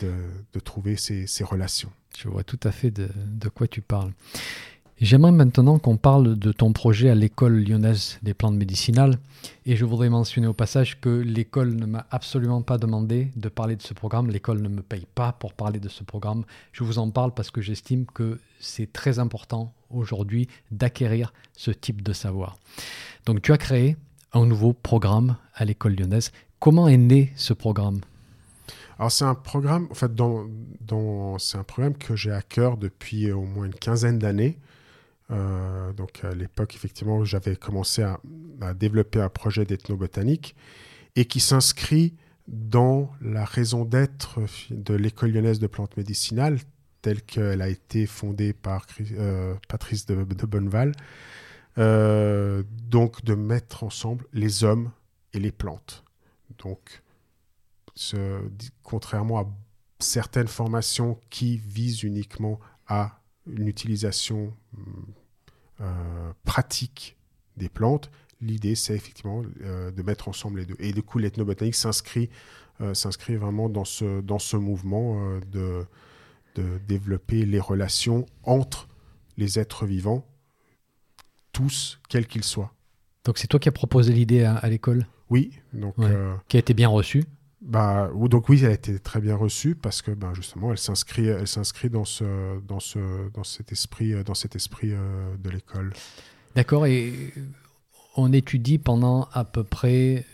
de, 0.00 0.60
trouver 0.60 0.96
ces, 0.96 1.26
relations. 1.44 1.90
Je 2.18 2.28
vois 2.28 2.44
tout 2.44 2.60
à 2.64 2.72
fait 2.72 2.90
de 2.90 3.48
quoi 3.48 3.66
tu 3.66 3.80
parles. 3.80 4.12
J'aimerais 5.02 5.32
maintenant 5.32 5.80
qu'on 5.80 5.96
parle 5.96 6.38
de 6.38 6.52
ton 6.52 6.72
projet 6.72 7.10
à 7.10 7.16
l'école 7.16 7.64
lyonnaise 7.64 8.20
des 8.22 8.34
plantes 8.34 8.54
médicinales. 8.54 9.18
Et 9.66 9.74
je 9.74 9.84
voudrais 9.84 10.08
mentionner 10.08 10.46
au 10.46 10.52
passage 10.52 11.00
que 11.00 11.08
l'école 11.08 11.74
ne 11.74 11.86
m'a 11.86 12.06
absolument 12.12 12.62
pas 12.62 12.78
demandé 12.78 13.32
de 13.34 13.48
parler 13.48 13.74
de 13.74 13.82
ce 13.82 13.94
programme. 13.94 14.30
L'école 14.30 14.62
ne 14.62 14.68
me 14.68 14.80
paye 14.80 15.08
pas 15.12 15.32
pour 15.32 15.54
parler 15.54 15.80
de 15.80 15.88
ce 15.88 16.04
programme. 16.04 16.44
Je 16.70 16.84
vous 16.84 17.00
en 17.00 17.10
parle 17.10 17.34
parce 17.34 17.50
que 17.50 17.60
j'estime 17.60 18.06
que 18.06 18.38
c'est 18.60 18.92
très 18.92 19.18
important 19.18 19.74
aujourd'hui 19.90 20.46
d'acquérir 20.70 21.32
ce 21.56 21.72
type 21.72 22.02
de 22.02 22.12
savoir. 22.12 22.56
Donc 23.26 23.42
tu 23.42 23.52
as 23.52 23.58
créé 23.58 23.96
un 24.32 24.46
nouveau 24.46 24.72
programme 24.72 25.34
à 25.56 25.64
l'école 25.64 25.96
lyonnaise. 25.96 26.30
Comment 26.60 26.86
est 26.86 26.96
né 26.96 27.32
ce 27.34 27.54
programme? 27.54 28.02
Alors 28.98 29.10
c'est 29.10 29.24
un 29.24 29.34
programme, 29.34 29.88
en 29.90 29.94
fait, 29.94 30.10
c'est 31.38 31.58
un 31.58 31.64
programme 31.64 31.96
que 31.96 32.16
j'ai 32.16 32.32
à 32.32 32.42
cœur 32.42 32.76
depuis 32.76 33.32
au 33.32 33.42
moins 33.42 33.66
une 33.66 33.74
quinzaine 33.74 34.18
d'années. 34.18 34.58
Euh, 35.30 35.92
donc 35.92 36.24
à 36.24 36.34
l'époque, 36.34 36.74
effectivement, 36.74 37.24
j'avais 37.24 37.56
commencé 37.56 38.02
à, 38.02 38.20
développer 38.74 39.20
un 39.20 39.28
projet 39.28 39.62
ethnobotanique 39.62 40.54
et 41.16 41.24
qui 41.24 41.40
s'inscrit 41.40 42.14
dans 42.48 43.10
la 43.20 43.44
raison 43.44 43.84
d'être 43.84 44.40
de 44.70 44.94
l'école 44.94 45.30
lyonnaise 45.32 45.58
de 45.58 45.66
plantes 45.66 45.96
médicinales 45.96 46.58
telle 47.00 47.22
qu'elle 47.22 47.62
a 47.62 47.68
été 47.68 48.06
fondée 48.06 48.52
par 48.52 48.86
euh, 49.12 49.54
Patrice 49.68 50.06
de, 50.06 50.14
Bonneval. 50.46 50.92
Euh, 51.78 52.62
donc 52.88 53.24
de 53.24 53.34
mettre 53.34 53.82
ensemble 53.82 54.26
les 54.32 54.62
hommes 54.62 54.90
et 55.32 55.40
les 55.40 55.50
plantes. 55.50 56.04
Donc, 56.58 57.01
contrairement 58.82 59.40
à 59.40 59.46
certaines 59.98 60.48
formations 60.48 61.18
qui 61.30 61.56
visent 61.56 62.02
uniquement 62.02 62.58
à 62.86 63.20
une 63.46 63.68
utilisation 63.68 64.54
euh, 65.80 66.32
pratique 66.44 67.16
des 67.56 67.68
plantes, 67.68 68.10
l'idée 68.40 68.74
c'est 68.74 68.94
effectivement 68.94 69.42
euh, 69.62 69.90
de 69.90 70.02
mettre 70.02 70.28
ensemble 70.28 70.60
les 70.60 70.66
deux. 70.66 70.76
Et 70.78 70.92
du 70.92 71.02
coup, 71.02 71.18
l'ethnobotanique 71.18 71.74
s'inscrit 71.74 72.30
euh, 72.80 72.94
s'inscrit 72.94 73.36
vraiment 73.36 73.68
dans 73.68 73.84
ce, 73.84 74.20
dans 74.20 74.38
ce 74.38 74.56
mouvement 74.56 75.38
de, 75.50 75.84
de 76.56 76.78
développer 76.88 77.44
les 77.44 77.60
relations 77.60 78.26
entre 78.42 78.88
les 79.36 79.58
êtres 79.58 79.86
vivants, 79.86 80.26
tous, 81.52 82.00
quels 82.08 82.26
qu'ils 82.26 82.44
soient. 82.44 82.72
Donc 83.24 83.38
c'est 83.38 83.46
toi 83.46 83.60
qui 83.60 83.68
as 83.68 83.72
proposé 83.72 84.12
l'idée 84.12 84.44
à, 84.44 84.68
l'école? 84.68 85.06
Oui. 85.30 85.52
Donc, 85.72 85.94
qui 86.48 86.56
a 86.56 86.60
été 86.60 86.74
bien 86.74 86.88
reçue? 86.88 87.24
Bah, 87.62 88.10
donc 88.28 88.48
oui, 88.48 88.60
elle 88.64 88.70
a 88.70 88.74
été 88.74 88.98
très 88.98 89.20
bien 89.20 89.36
reçue 89.36 89.76
parce 89.76 90.02
que 90.02 90.10
bah, 90.10 90.32
justement, 90.34 90.72
elle 90.72 90.78
s'inscrit, 90.78 91.28
elle 91.28 91.46
s'inscrit 91.46 91.90
dans 91.90 92.04
ce, 92.04 92.60
dans 92.66 92.80
ce, 92.80 92.98
dans 93.34 93.44
cet 93.44 93.70
esprit, 93.70 94.12
euh, 94.12 94.24
dans 94.24 94.34
cet 94.34 94.56
esprit 94.56 94.92
euh, 94.92 95.36
de 95.36 95.50
l'école. 95.50 95.92
D'accord. 96.56 96.86
Et 96.86 97.32
on 98.16 98.32
étudie 98.32 98.78
pendant 98.78 99.28
à 99.32 99.44
peu 99.44 99.62
près 99.62 100.26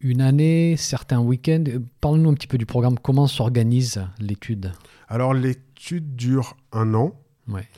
une 0.00 0.22
année, 0.22 0.76
certains 0.78 1.20
week-ends. 1.20 1.64
Parle-nous 2.00 2.30
un 2.30 2.34
petit 2.34 2.48
peu 2.48 2.58
du 2.58 2.66
programme. 2.66 2.98
Comment 2.98 3.26
s'organise 3.26 4.04
l'étude? 4.18 4.72
Alors 5.08 5.34
l'étude 5.34 6.16
dure 6.16 6.56
un 6.72 6.94
an. 6.94 7.14
Ouais. 7.48 7.68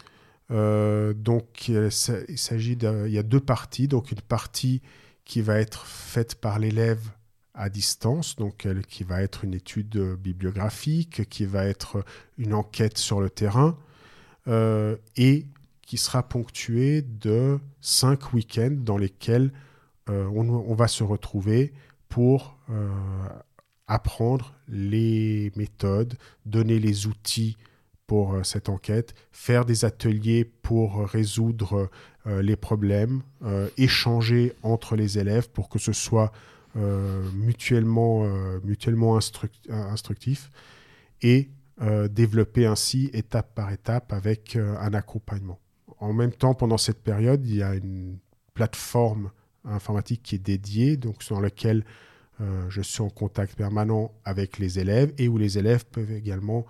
Euh, 0.50 1.14
donc 1.14 1.68
il 1.68 1.90
s'agit 1.90 2.78
il 2.80 3.12
y 3.12 3.18
a 3.18 3.22
deux 3.24 3.40
parties. 3.40 3.88
Donc 3.88 4.12
une 4.12 4.20
partie 4.20 4.82
qui 5.24 5.40
va 5.40 5.58
être 5.58 5.84
faite 5.84 6.36
par 6.36 6.60
l'élève 6.60 7.10
à 7.54 7.68
distance, 7.68 8.36
donc 8.36 8.66
qui 8.88 9.04
va 9.04 9.22
être 9.22 9.44
une 9.44 9.54
étude 9.54 9.96
bibliographique, 10.16 11.28
qui 11.28 11.46
va 11.46 11.64
être 11.64 12.04
une 12.36 12.52
enquête 12.52 12.98
sur 12.98 13.20
le 13.20 13.30
terrain, 13.30 13.76
euh, 14.46 14.96
et 15.16 15.46
qui 15.80 15.96
sera 15.96 16.22
ponctuée 16.22 17.00
de 17.00 17.58
cinq 17.80 18.34
week-ends 18.34 18.76
dans 18.76 18.98
lesquels 18.98 19.52
euh, 20.10 20.26
on, 20.26 20.74
va 20.74 20.86
se 20.86 21.02
retrouver 21.02 21.72
pour 22.10 22.58
euh, 22.68 22.90
apprendre 23.86 24.54
les 24.68 25.50
méthodes, 25.56 26.18
donner 26.44 26.78
les 26.78 27.06
outils 27.06 27.56
pour 28.06 28.44
cette 28.44 28.68
enquête, 28.68 29.14
faire 29.32 29.64
des 29.64 29.86
ateliers 29.86 30.44
pour 30.44 31.08
résoudre 31.08 31.88
les 32.26 32.56
problèmes, 32.56 33.22
échanger 33.78 34.52
entre 34.62 34.94
les 34.94 35.18
élèves 35.18 35.48
pour 35.48 35.70
que 35.70 35.78
ce 35.78 35.94
soit 35.94 36.30
euh, 36.76 37.22
mutuellement, 37.34 38.24
euh, 38.24 38.58
mutuellement 38.64 39.16
instructif 39.16 40.50
et 41.22 41.48
euh, 41.80 42.08
développer 42.08 42.66
ainsi 42.66 43.10
étape 43.12 43.54
par 43.54 43.70
étape 43.70 44.12
avec 44.12 44.56
un 44.56 44.92
accompagnement. 44.92 45.60
En 45.98 46.12
même 46.12 46.32
temps, 46.32 46.54
pendant 46.54 46.76
cette 46.76 47.00
période, 47.00 47.46
il 47.46 47.54
y 47.54 47.62
a 47.62 47.74
une 47.74 48.18
plateforme 48.54 49.30
informatique 49.64 50.22
qui 50.24 50.34
est 50.34 50.38
dédiée, 50.38 50.96
donc 50.96 51.24
dans 51.28 51.40
laquelle 51.40 51.84
je 52.68 52.82
suis 52.82 53.00
en 53.00 53.08
contact 53.08 53.54
permanent 53.54 54.12
avec 54.24 54.58
les 54.58 54.80
élèves 54.80 55.14
et 55.18 55.28
où 55.28 55.38
les 55.38 55.56
élèves 55.56 55.86
peuvent 55.86 56.10
également 56.10 56.66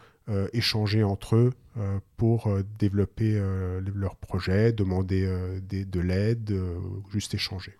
échanger 0.52 1.02
entre 1.02 1.36
eux 1.36 1.52
pour 2.18 2.54
développer 2.78 3.40
leurs 3.94 4.16
projets, 4.16 4.72
demander 4.72 5.26
de 5.66 6.00
l'aide, 6.00 6.54
juste 7.10 7.34
échanger. 7.34 7.72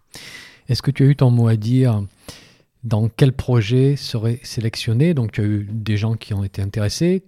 Est-ce 0.69 0.83
que 0.83 0.91
tu 0.91 1.03
as 1.03 1.07
eu 1.07 1.17
ton 1.17 1.31
mot 1.31 1.49
à 1.49 1.57
dire 1.57 2.03
dans 2.83 3.09
quel 3.09 3.33
projet 3.33 3.97
serait 3.97 4.41
sélectionné? 4.43 5.15
Donc, 5.15 5.33
tu 5.33 5.41
as 5.41 5.45
eu 5.45 5.69
des 5.71 5.97
gens 5.97 6.15
qui 6.15 6.35
ont 6.35 6.45
été 6.45 6.63
intéressés, 6.63 7.23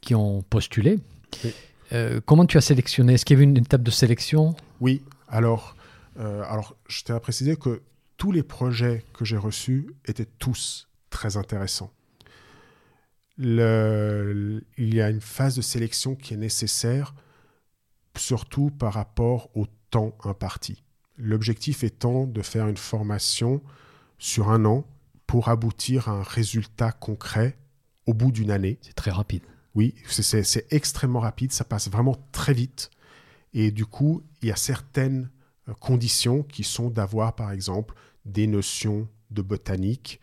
qui 0.00 0.14
ont 0.14 0.42
postulé. 0.42 0.98
Euh, 1.92 2.20
comment 2.24 2.46
tu 2.46 2.58
as 2.58 2.60
sélectionné? 2.60 3.14
Est-ce 3.14 3.24
qu'il 3.24 3.34
y 3.34 3.38
avait 3.38 3.44
une 3.44 3.56
étape 3.56 3.82
de 3.82 3.90
sélection? 3.90 4.54
Oui, 4.80 5.02
alors, 5.28 5.76
euh, 6.18 6.42
alors 6.48 6.76
je 6.88 7.02
tiens 7.02 7.16
à 7.16 7.20
préciser 7.20 7.56
que 7.56 7.82
tous 8.16 8.32
les 8.32 8.42
projets 8.42 9.04
que 9.14 9.24
j'ai 9.24 9.36
reçus 9.36 9.86
étaient 10.06 10.26
tous 10.38 10.88
très 11.10 11.36
intéressants. 11.36 11.90
Le, 13.38 14.64
il 14.76 14.94
y 14.94 15.00
a 15.00 15.08
une 15.08 15.20
phase 15.20 15.56
de 15.56 15.62
sélection 15.62 16.16
qui 16.16 16.34
est 16.34 16.38
nécessaire, 16.38 17.14
surtout 18.16 18.70
par 18.70 18.94
rapport 18.94 19.48
au 19.54 19.66
temps 19.90 20.16
imparti. 20.24 20.82
L'objectif 21.18 21.84
étant 21.84 22.26
de 22.26 22.42
faire 22.42 22.68
une 22.68 22.76
formation 22.76 23.60
sur 24.18 24.50
un 24.50 24.64
an 24.64 24.86
pour 25.26 25.48
aboutir 25.48 26.08
à 26.08 26.12
un 26.12 26.22
résultat 26.22 26.92
concret 26.92 27.58
au 28.06 28.14
bout 28.14 28.32
d'une 28.32 28.50
année. 28.50 28.78
C'est 28.80 28.94
très 28.94 29.10
rapide. 29.10 29.42
Oui, 29.74 29.94
c'est 30.08 30.66
extrêmement 30.72 31.20
rapide, 31.20 31.52
ça 31.52 31.64
passe 31.64 31.88
vraiment 31.88 32.16
très 32.32 32.54
vite. 32.54 32.90
Et 33.52 33.70
du 33.70 33.86
coup, 33.86 34.22
il 34.42 34.48
y 34.48 34.52
a 34.52 34.56
certaines 34.56 35.30
euh, 35.68 35.74
conditions 35.74 36.42
qui 36.42 36.64
sont 36.64 36.90
d'avoir, 36.90 37.34
par 37.34 37.52
exemple, 37.52 37.94
des 38.24 38.46
notions 38.46 39.08
de 39.30 39.42
botanique, 39.42 40.20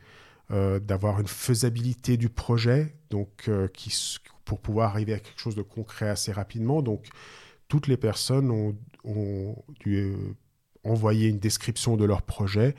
euh, 0.52 0.80
d'avoir 0.80 1.20
une 1.20 1.28
faisabilité 1.28 2.18
du 2.18 2.30
projet, 2.30 2.96
donc 3.10 3.46
euh, 3.48 3.68
qui, 3.68 3.96
pour 4.44 4.60
pouvoir 4.60 4.90
arriver 4.90 5.14
à 5.14 5.20
quelque 5.20 5.40
chose 5.40 5.56
de 5.56 5.62
concret 5.62 6.10
assez 6.10 6.32
rapidement. 6.32 6.82
Donc, 6.82 7.08
toutes 7.68 7.88
les 7.88 7.98
personnes 7.98 8.52
ont, 8.52 8.76
ont 9.04 9.56
dû 9.80 10.14
envoyé 10.86 11.30
une 11.30 11.40
description 11.40 11.98
de 11.98 12.06
leur 12.06 12.22
projet 12.22 12.76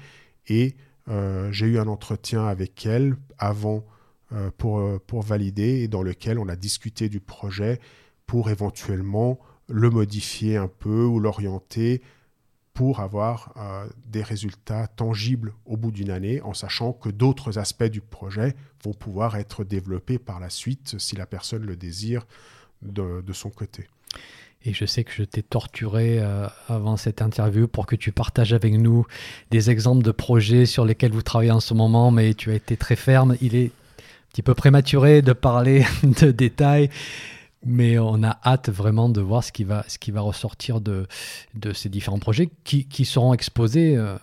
et 0.48 0.76
euh, 1.08 1.50
j'ai 1.52 1.66
eu 1.66 1.78
un 1.78 1.86
entretien 1.86 2.46
avec 2.46 2.86
elles 2.86 3.16
avant 3.38 3.84
euh, 4.32 4.50
pour, 4.56 4.80
euh, 4.80 5.00
pour 5.06 5.22
valider 5.22 5.82
et 5.82 5.88
dans 5.88 6.02
lequel 6.02 6.38
on 6.38 6.48
a 6.48 6.56
discuté 6.56 7.08
du 7.08 7.20
projet 7.20 7.80
pour 8.26 8.50
éventuellement 8.50 9.38
le 9.68 9.90
modifier 9.90 10.56
un 10.56 10.68
peu 10.68 11.04
ou 11.04 11.20
l'orienter 11.20 12.02
pour 12.72 13.00
avoir 13.00 13.54
des 14.06 14.22
résultats 14.22 14.86
tangibles 14.86 15.54
au 15.64 15.78
bout 15.78 15.90
d'une 15.90 16.10
année, 16.10 16.42
en 16.42 16.52
sachant 16.52 16.92
que 16.92 17.08
d'autres 17.08 17.58
aspects 17.58 17.84
du 17.84 18.02
projet 18.02 18.54
vont 18.84 18.92
pouvoir 18.92 19.36
être 19.36 19.64
développés 19.64 20.18
par 20.18 20.40
la 20.40 20.50
suite 20.50 20.98
si 20.98 21.16
la 21.16 21.24
personne 21.24 21.64
le 21.64 21.74
désire 21.74 22.26
de 22.82 23.32
son 23.32 23.48
côté. 23.48 23.88
Et 24.64 24.72
je 24.72 24.84
sais 24.84 25.04
que 25.04 25.12
je 25.12 25.22
t'ai 25.22 25.42
torturé 25.42 26.18
euh, 26.18 26.48
avant 26.68 26.96
cette 26.96 27.22
interview 27.22 27.68
pour 27.68 27.86
que 27.86 27.94
tu 27.94 28.10
partages 28.10 28.52
avec 28.52 28.74
nous 28.74 29.06
des 29.52 29.70
exemples 29.70 30.02
de 30.02 30.10
projets 30.10 30.66
sur 30.66 30.84
lesquels 30.84 31.12
vous 31.12 31.22
travaillez 31.22 31.52
en 31.52 31.60
ce 31.60 31.72
moment, 31.72 32.10
mais 32.10 32.34
tu 32.34 32.50
as 32.50 32.54
été 32.54 32.76
très 32.76 32.96
ferme. 32.96 33.36
Il 33.40 33.54
est 33.54 33.66
un 33.66 34.30
petit 34.30 34.42
peu 34.42 34.54
prématuré 34.54 35.22
de 35.22 35.32
parler 35.32 35.84
de 36.02 36.32
détails, 36.32 36.90
mais 37.64 38.00
on 38.00 38.24
a 38.24 38.40
hâte 38.44 38.68
vraiment 38.68 39.08
de 39.08 39.20
voir 39.20 39.44
ce 39.44 39.52
qui 39.52 39.62
va, 39.62 39.84
ressortir 40.16 40.80
de, 40.80 41.06
ces 41.72 41.88
différents 41.88 42.18
projets 42.18 42.50
qui, 42.64 43.04
seront 43.04 43.34
exposés. 43.34 43.96
Euh, 43.96 44.16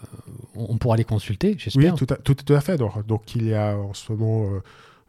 on 0.56 0.78
pourra 0.78 0.98
les 0.98 1.06
consulter, 1.06 1.56
j'espère. 1.58 1.94
Oui, 1.94 2.08
tout 2.24 2.54
à, 2.54 2.60
fait. 2.60 2.78
Donc, 3.08 3.34
il 3.36 3.48
y 3.48 3.54
a 3.54 3.78
en 3.78 3.94
ce 3.94 4.12
moment... 4.12 4.50
Euh, 4.52 4.60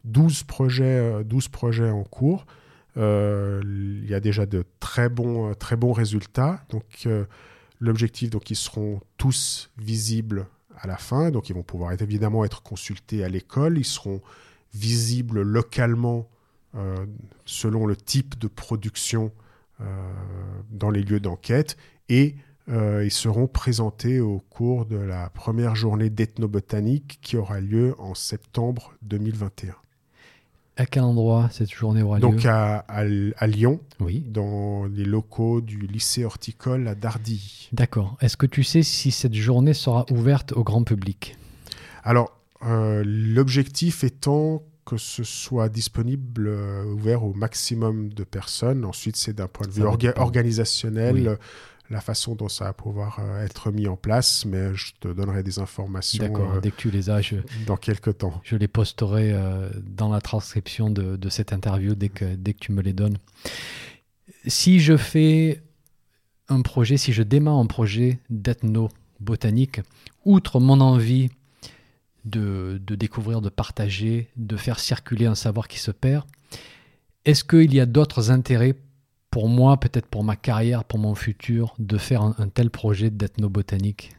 12 0.05 0.43
projets, 0.43 1.23
12 1.23 1.47
projets 1.47 1.89
en 1.89 2.03
cours. 2.03 2.45
Il 2.95 4.05
y 4.07 4.13
a 4.13 4.19
déjà 4.19 4.45
de 4.45 4.63
très 4.79 5.09
bons, 5.09 5.53
bons 5.77 5.93
résultats. 5.93 6.63
Donc, 6.69 7.07
l'objectif, 7.79 8.29
donc, 8.29 8.49
ils 8.49 8.55
seront 8.55 9.01
tous 9.17 9.69
visibles 9.77 10.47
à 10.77 10.87
la 10.87 10.97
fin. 10.97 11.31
Donc, 11.31 11.49
ils 11.49 11.55
vont 11.55 11.63
pouvoir 11.63 11.91
évidemment 11.93 12.45
être 12.45 12.63
consultés 12.63 13.23
à 13.23 13.29
l'école. 13.29 13.77
Ils 13.77 13.85
seront 13.85 14.21
visibles 14.73 15.41
localement 15.41 16.29
selon 17.45 17.85
le 17.85 17.95
type 17.95 18.39
de 18.39 18.47
production 18.47 19.31
dans 20.71 20.89
les 20.89 21.03
lieux 21.03 21.19
d'enquête 21.19 21.77
et 22.09 22.35
euh, 22.69 23.03
ils 23.05 23.11
seront 23.11 23.47
présentés 23.47 24.19
au 24.19 24.39
cours 24.39 24.85
de 24.85 24.97
la 24.97 25.29
première 25.29 25.75
journée 25.75 26.09
d'ethnobotanique 26.09 27.19
qui 27.21 27.37
aura 27.37 27.59
lieu 27.59 27.95
en 27.99 28.15
septembre 28.15 28.93
2021. 29.03 29.75
À 30.77 30.85
quel 30.85 31.03
endroit 31.03 31.47
cette 31.51 31.71
journée 31.71 32.01
aura 32.01 32.17
lieu 32.17 32.21
Donc 32.21 32.45
à, 32.45 32.79
à, 32.79 33.47
Lyon, 33.47 33.79
oui. 34.01 34.25
dans 34.27 34.85
les 34.85 35.05
locaux 35.05 35.61
du 35.61 35.87
lycée 35.87 36.25
horticole 36.25 36.87
à 36.89 36.95
Dardilly. 36.95 37.69
D'accord. 37.71 38.17
Est-ce 38.19 38.35
que 38.35 38.45
tu 38.45 38.63
sais 38.63 38.83
si 38.83 39.11
cette 39.11 39.33
journée 39.33 39.73
sera 39.73 40.05
ouverte 40.11 40.51
au 40.51 40.63
grand 40.63 40.83
public? 40.83 41.37
Alors, 42.03 42.31
euh, 42.65 43.03
l'objectif 43.05 44.03
étant 44.03 44.63
que 44.85 44.97
ce 44.97 45.23
soit 45.23 45.67
disponible, 45.67 46.47
euh, 46.47 46.85
ouvert 46.85 47.23
au 47.23 47.33
maximum 47.33 48.13
de 48.13 48.23
personnes. 48.23 48.85
Ensuite, 48.85 49.15
c'est 49.15 49.33
d'un 49.33 49.47
point 49.47 49.65
de 49.65 49.71
vue 49.71 49.83
organisationnel 50.17 51.37
la 51.89 52.01
façon 52.01 52.35
dont 52.35 52.49
ça 52.49 52.65
va 52.65 52.73
pouvoir 52.73 53.19
euh, 53.19 53.45
être 53.45 53.71
mis 53.71 53.87
en 53.87 53.95
place, 53.95 54.45
mais 54.45 54.73
je 54.73 54.93
te 54.99 55.07
donnerai 55.07 55.43
des 55.43 55.59
informations. 55.59 56.23
D'accord, 56.23 56.55
euh, 56.55 56.59
dès 56.59 56.71
que 56.71 56.77
tu 56.77 56.89
les 56.89 57.09
as, 57.09 57.21
dans 57.65 57.77
quelques 57.77 58.17
temps. 58.17 58.41
Je 58.43 58.55
les 58.55 58.67
posterai 58.67 59.31
euh, 59.33 59.69
dans 59.85 60.09
la 60.09 60.21
transcription 60.21 60.89
de, 60.89 61.15
de, 61.15 61.29
cette 61.29 61.53
interview 61.53 61.95
dès 61.95 62.09
que, 62.09 62.35
dès 62.35 62.53
que 62.53 62.59
tu 62.59 62.71
me 62.71 62.81
les 62.81 62.93
donnes. 62.93 63.17
Si 64.47 64.79
je 64.79 64.97
fais 64.97 65.61
un 66.49 66.61
projet, 66.61 66.97
si 66.97 67.13
je 67.13 67.23
démarre 67.23 67.57
un 67.57 67.65
projet 67.65 68.19
d'ethno-botanique, 68.29 69.81
outre 70.23 70.59
mon 70.59 70.81
envie 70.81 71.29
de, 72.25 72.81
de, 72.83 72.95
découvrir, 72.95 73.41
de 73.41 73.49
partager, 73.49 74.29
de 74.35 74.57
faire 74.57 74.79
circuler 74.79 75.27
un 75.27 75.35
savoir 75.35 75.67
qui 75.67 75.79
se 75.79 75.91
perd, 75.91 76.25
est-ce 77.25 77.43
qu'il 77.43 77.73
y 77.73 77.79
a 77.79 77.85
d'autres 77.85 78.31
intérêts 78.31 78.75
pour 79.35 79.49
moi, 79.49 79.77
peut-être 79.77 80.05
pour 80.05 80.23
ma 80.23 80.37
carrière, 80.37 80.85
pour 80.85 80.97
mon 80.97 81.13
futur, 81.13 81.75
de 81.77 81.97
faire 81.97 82.21
un, 82.21 82.47
tel 82.47 82.69
projet 82.69 83.09
d'ethnobotanique? 83.09 84.15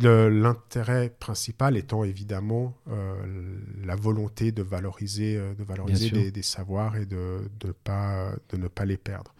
L'intérêt 0.00 1.10
principal 1.10 1.76
étant 1.76 2.02
évidemment 2.02 2.74
euh, 2.90 3.58
la 3.84 3.94
volonté 3.94 4.50
de 4.50 4.62
valoriser, 4.62 5.36
euh, 5.36 5.52
de 5.52 5.62
valoriser 5.64 6.30
des, 6.30 6.42
savoirs 6.42 6.96
et 6.96 7.04
de, 7.04 7.42
de, 7.60 7.72
pas, 7.72 8.30
de 8.48 8.56
ne 8.56 8.68
pas 8.68 8.86
les 8.86 8.96
perdre. 8.96 9.34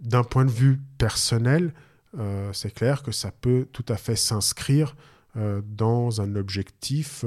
D'un 0.00 0.22
point 0.22 0.44
de 0.44 0.52
vue 0.52 0.78
personnel, 0.96 1.74
euh, 2.16 2.52
c'est 2.52 2.72
clair 2.72 3.02
que 3.02 3.10
ça 3.10 3.32
peut 3.32 3.66
tout 3.72 3.86
à 3.88 3.96
fait 3.96 4.14
s'inscrire 4.14 4.94
dans 5.34 6.20
un 6.20 6.36
objectif 6.36 7.24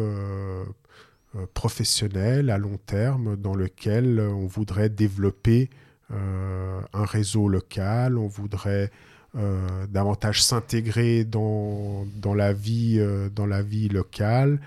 professionnel 1.54 2.50
à 2.50 2.58
long 2.58 2.78
terme 2.86 3.36
dans 3.36 3.56
lequel 3.56 4.22
on 4.22 4.46
voudrait 4.46 4.90
développer 4.90 5.70
un 6.14 7.06
réseau 7.06 7.48
local, 7.48 8.18
on 8.18 8.28
voudrait 8.28 8.92
euh, 9.36 9.88
davantage 9.88 10.44
s'intégrer 10.44 11.24
dans, 11.24 12.06
dans, 12.18 12.36
la 12.36 12.54
vie, 12.54 12.98
euh, 13.00 13.30
dans 13.30 13.48
la 13.48 13.64
vie 13.64 13.90
locale, 13.90 14.60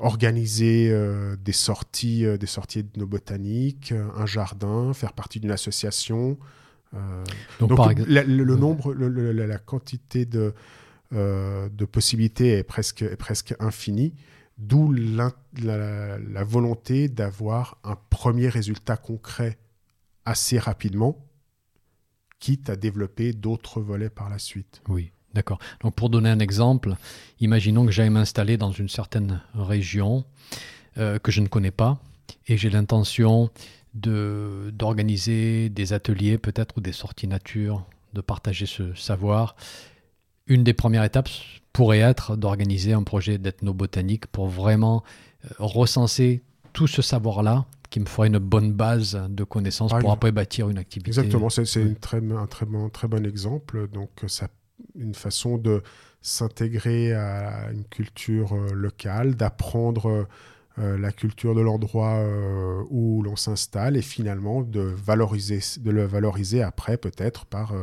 organiser 0.00 0.92
des 1.44 1.52
sorties, 1.52 2.24
des 2.38 2.46
sorties 2.46 2.82
de 2.82 2.98
nos 2.98 3.06
botaniques, 3.06 3.94
un 4.16 4.26
jardin, 4.26 4.92
faire 4.92 5.12
partie 5.12 5.38
d'une 5.38 5.52
association. 5.52 6.36
donc, 7.60 7.70
le, 8.08 8.56
nombre, 8.56 8.92
la, 8.92 9.58
quantité 9.58 10.24
de, 10.24 10.52
de 11.12 11.84
possibilités 11.84 12.58
est 12.58 12.64
presque, 12.64 13.02
est 13.02 13.14
presque 13.16 13.54
infinie. 13.60 14.14
D'où 14.58 14.90
la, 14.92 15.30
la, 15.62 16.42
volonté 16.42 17.08
d'avoir 17.08 17.78
un 17.84 17.96
premier 18.10 18.48
résultat 18.48 18.96
concret 18.96 19.58
assez 20.24 20.58
rapidement, 20.58 21.16
quitte 22.38 22.70
à 22.70 22.76
développer 22.76 23.32
d'autres 23.32 23.80
volets 23.80 24.10
par 24.10 24.28
la 24.28 24.38
suite. 24.38 24.82
Oui, 24.88 25.12
d'accord. 25.34 25.58
Donc 25.80 25.94
pour 25.94 26.10
donner 26.10 26.30
un 26.30 26.38
exemple, 26.38 26.94
imaginons 27.40 27.84
que 27.84 27.92
j'aille 27.92 28.10
m'installer 28.10 28.56
dans 28.56 28.72
une 28.72 28.88
certaine 28.88 29.42
région 29.54 30.24
euh, 30.98 31.18
que 31.18 31.30
je 31.30 31.40
ne 31.40 31.46
connais 31.46 31.70
pas 31.70 32.00
et 32.46 32.56
j'ai 32.56 32.70
l'intention 32.70 33.50
de, 33.94 34.70
d'organiser 34.72 35.68
des 35.68 35.92
ateliers 35.92 36.38
peut-être 36.38 36.78
ou 36.78 36.80
des 36.80 36.92
sorties 36.92 37.26
nature, 37.26 37.86
de 38.14 38.20
partager 38.20 38.66
ce 38.66 38.94
savoir. 38.94 39.56
Une 40.46 40.64
des 40.64 40.74
premières 40.74 41.04
étapes 41.04 41.28
pourrait 41.72 41.98
être 41.98 42.36
d'organiser 42.36 42.92
un 42.92 43.02
projet 43.02 43.38
d'ethnobotanique 43.38 44.26
pour 44.26 44.48
vraiment 44.48 45.04
euh, 45.44 45.48
recenser 45.58 46.42
tout 46.72 46.86
ce 46.86 47.02
savoir-là 47.02 47.66
qui 47.90 48.00
me 48.00 48.06
ferait 48.06 48.28
une 48.28 48.38
bonne 48.38 48.72
base 48.72 49.20
de 49.28 49.44
connaissances 49.44 49.92
pour 50.00 50.12
après 50.12 50.32
bâtir 50.32 50.68
une 50.68 50.78
activité. 50.78 51.10
Exactement, 51.10 51.50
c'est 51.50 51.62
un 51.82 51.94
très, 51.94 52.20
très, 52.48 52.66
bon, 52.66 52.88
très 52.88 53.08
bon 53.08 53.26
exemple. 53.26 53.88
Donc, 53.88 54.10
ça, 54.28 54.48
une 54.94 55.14
façon 55.14 55.58
de 55.58 55.82
s'intégrer 56.22 57.12
à 57.12 57.70
une 57.72 57.84
culture 57.84 58.54
euh, 58.54 58.72
locale, 58.72 59.34
d'apprendre 59.34 60.28
euh, 60.78 60.98
la 60.98 61.12
culture 61.12 61.54
de 61.54 61.60
l'endroit 61.60 62.18
euh, 62.18 62.82
où 62.90 63.22
l'on 63.22 63.36
s'installe 63.36 63.96
et 63.96 64.02
finalement 64.02 64.62
de, 64.62 64.80
valoriser, 64.80 65.60
de 65.78 65.90
le 65.90 66.04
valoriser 66.04 66.62
après 66.62 66.96
peut-être 66.96 67.46
par, 67.46 67.74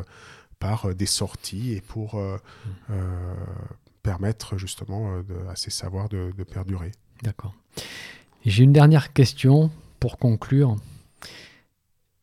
par 0.59 0.93
des 0.95 1.05
sorties 1.05 1.73
et 1.73 1.81
pour 1.81 2.15
mmh. 2.15 2.93
permettre 4.03 4.57
justement 4.57 5.21
à 5.49 5.55
ces 5.55 5.69
savoirs 5.69 6.09
de, 6.09 6.31
de 6.37 6.43
perdurer. 6.43 6.91
D'accord. 7.23 7.53
J'ai 8.45 8.63
une 8.63 8.73
dernière 8.73 9.13
question 9.13 9.69
pour 9.99 10.17
conclure, 10.17 10.75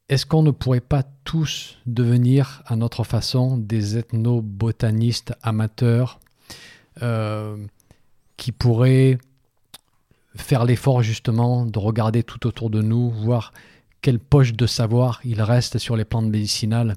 est-ce 0.08 0.26
qu'on 0.26 0.42
ne 0.42 0.50
pourrait 0.50 0.80
pas 0.80 1.02
tous 1.24 1.78
devenir 1.86 2.62
à 2.66 2.76
notre 2.76 3.04
façon 3.04 3.56
des 3.56 3.96
ethnobotanistes 3.96 5.34
amateurs 5.42 6.20
euh, 7.02 7.56
qui 8.36 8.52
pourraient 8.52 9.18
faire 10.36 10.64
l'effort 10.64 11.02
justement 11.02 11.64
de 11.64 11.78
regarder 11.78 12.22
tout 12.22 12.46
autour 12.46 12.70
de 12.70 12.82
nous, 12.82 13.10
voir 13.10 13.52
quelle 14.02 14.18
poche 14.18 14.52
de 14.52 14.66
savoir 14.66 15.20
il 15.24 15.40
reste 15.40 15.78
sur 15.78 15.96
les 15.96 16.04
plantes 16.04 16.26
médicinales 16.26 16.96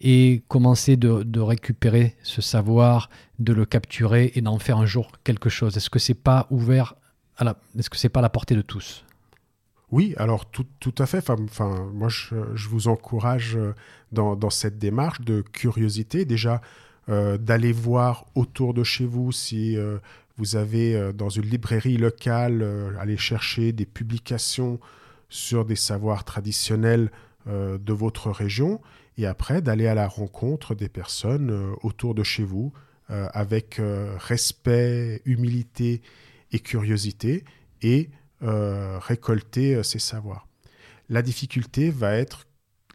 et 0.00 0.42
commencer 0.48 0.96
de, 0.96 1.40
récupérer 1.40 2.16
ce 2.22 2.40
savoir, 2.40 3.10
de 3.38 3.52
le 3.52 3.66
capturer 3.66 4.32
et 4.34 4.40
d'en 4.40 4.58
faire 4.58 4.78
un 4.78 4.86
jour 4.86 5.12
quelque 5.22 5.48
chose? 5.48 5.76
Est-ce 5.76 5.90
que 5.90 5.98
c'est 5.98 6.14
pas 6.14 6.46
ouvert 6.50 6.94
est-ce 7.78 7.88
que 7.88 7.96
c'est 7.96 8.10
pas 8.10 8.20
à 8.20 8.22
la 8.22 8.28
portée 8.28 8.54
de 8.54 8.60
tous? 8.60 9.04
Oui, 9.92 10.14
alors 10.18 10.46
tout, 10.46 10.66
tout 10.78 10.94
à 10.98 11.06
fait. 11.06 11.28
Enfin, 11.30 11.90
moi, 11.92 12.08
je, 12.08 12.34
je, 12.54 12.68
vous 12.68 12.88
encourage 12.88 13.56
euh, 13.56 13.74
dans, 14.12 14.36
dans, 14.36 14.50
cette 14.50 14.78
démarche 14.78 15.20
de 15.20 15.40
curiosité, 15.40 16.24
déjà 16.24 16.60
euh, 17.08 17.38
d'aller 17.38 17.72
voir 17.72 18.26
autour 18.36 18.72
de 18.72 18.84
chez 18.84 19.04
vous 19.04 19.32
si 19.32 19.76
euh, 19.76 19.98
vous 20.36 20.54
avez 20.56 21.12
dans 21.12 21.28
une 21.28 21.44
librairie 21.44 21.98
locale, 21.98 22.64
aller 22.98 23.18
chercher 23.18 23.72
des 23.72 23.84
publications 23.84 24.80
sur 25.28 25.66
des 25.66 25.76
savoirs 25.76 26.24
traditionnels 26.24 27.10
de 27.46 27.92
votre 27.92 28.30
région, 28.30 28.80
et 29.18 29.26
après 29.26 29.60
d'aller 29.60 29.86
à 29.86 29.94
la 29.94 30.08
rencontre 30.08 30.74
des 30.74 30.88
personnes 30.88 31.74
autour 31.82 32.14
de 32.14 32.22
chez 32.22 32.42
vous 32.42 32.72
avec 33.10 33.82
respect, 34.16 35.20
humilité 35.26 36.00
et 36.52 36.58
curiosité, 36.58 37.44
et 37.82 38.08
euh, 38.42 38.98
récolter 38.98 39.74
euh, 39.74 39.82
ces 39.82 39.98
savoirs. 39.98 40.48
La 41.10 41.20
difficulté 41.20 41.90
va 41.90 42.14
être 42.14 42.46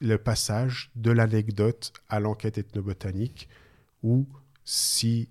le 0.01 0.17
passage 0.17 0.89
de 0.95 1.11
l'anecdote 1.11 1.93
à 2.09 2.19
l'enquête 2.19 2.57
ethnobotanique, 2.57 3.47
où 4.01 4.27
si 4.63 5.29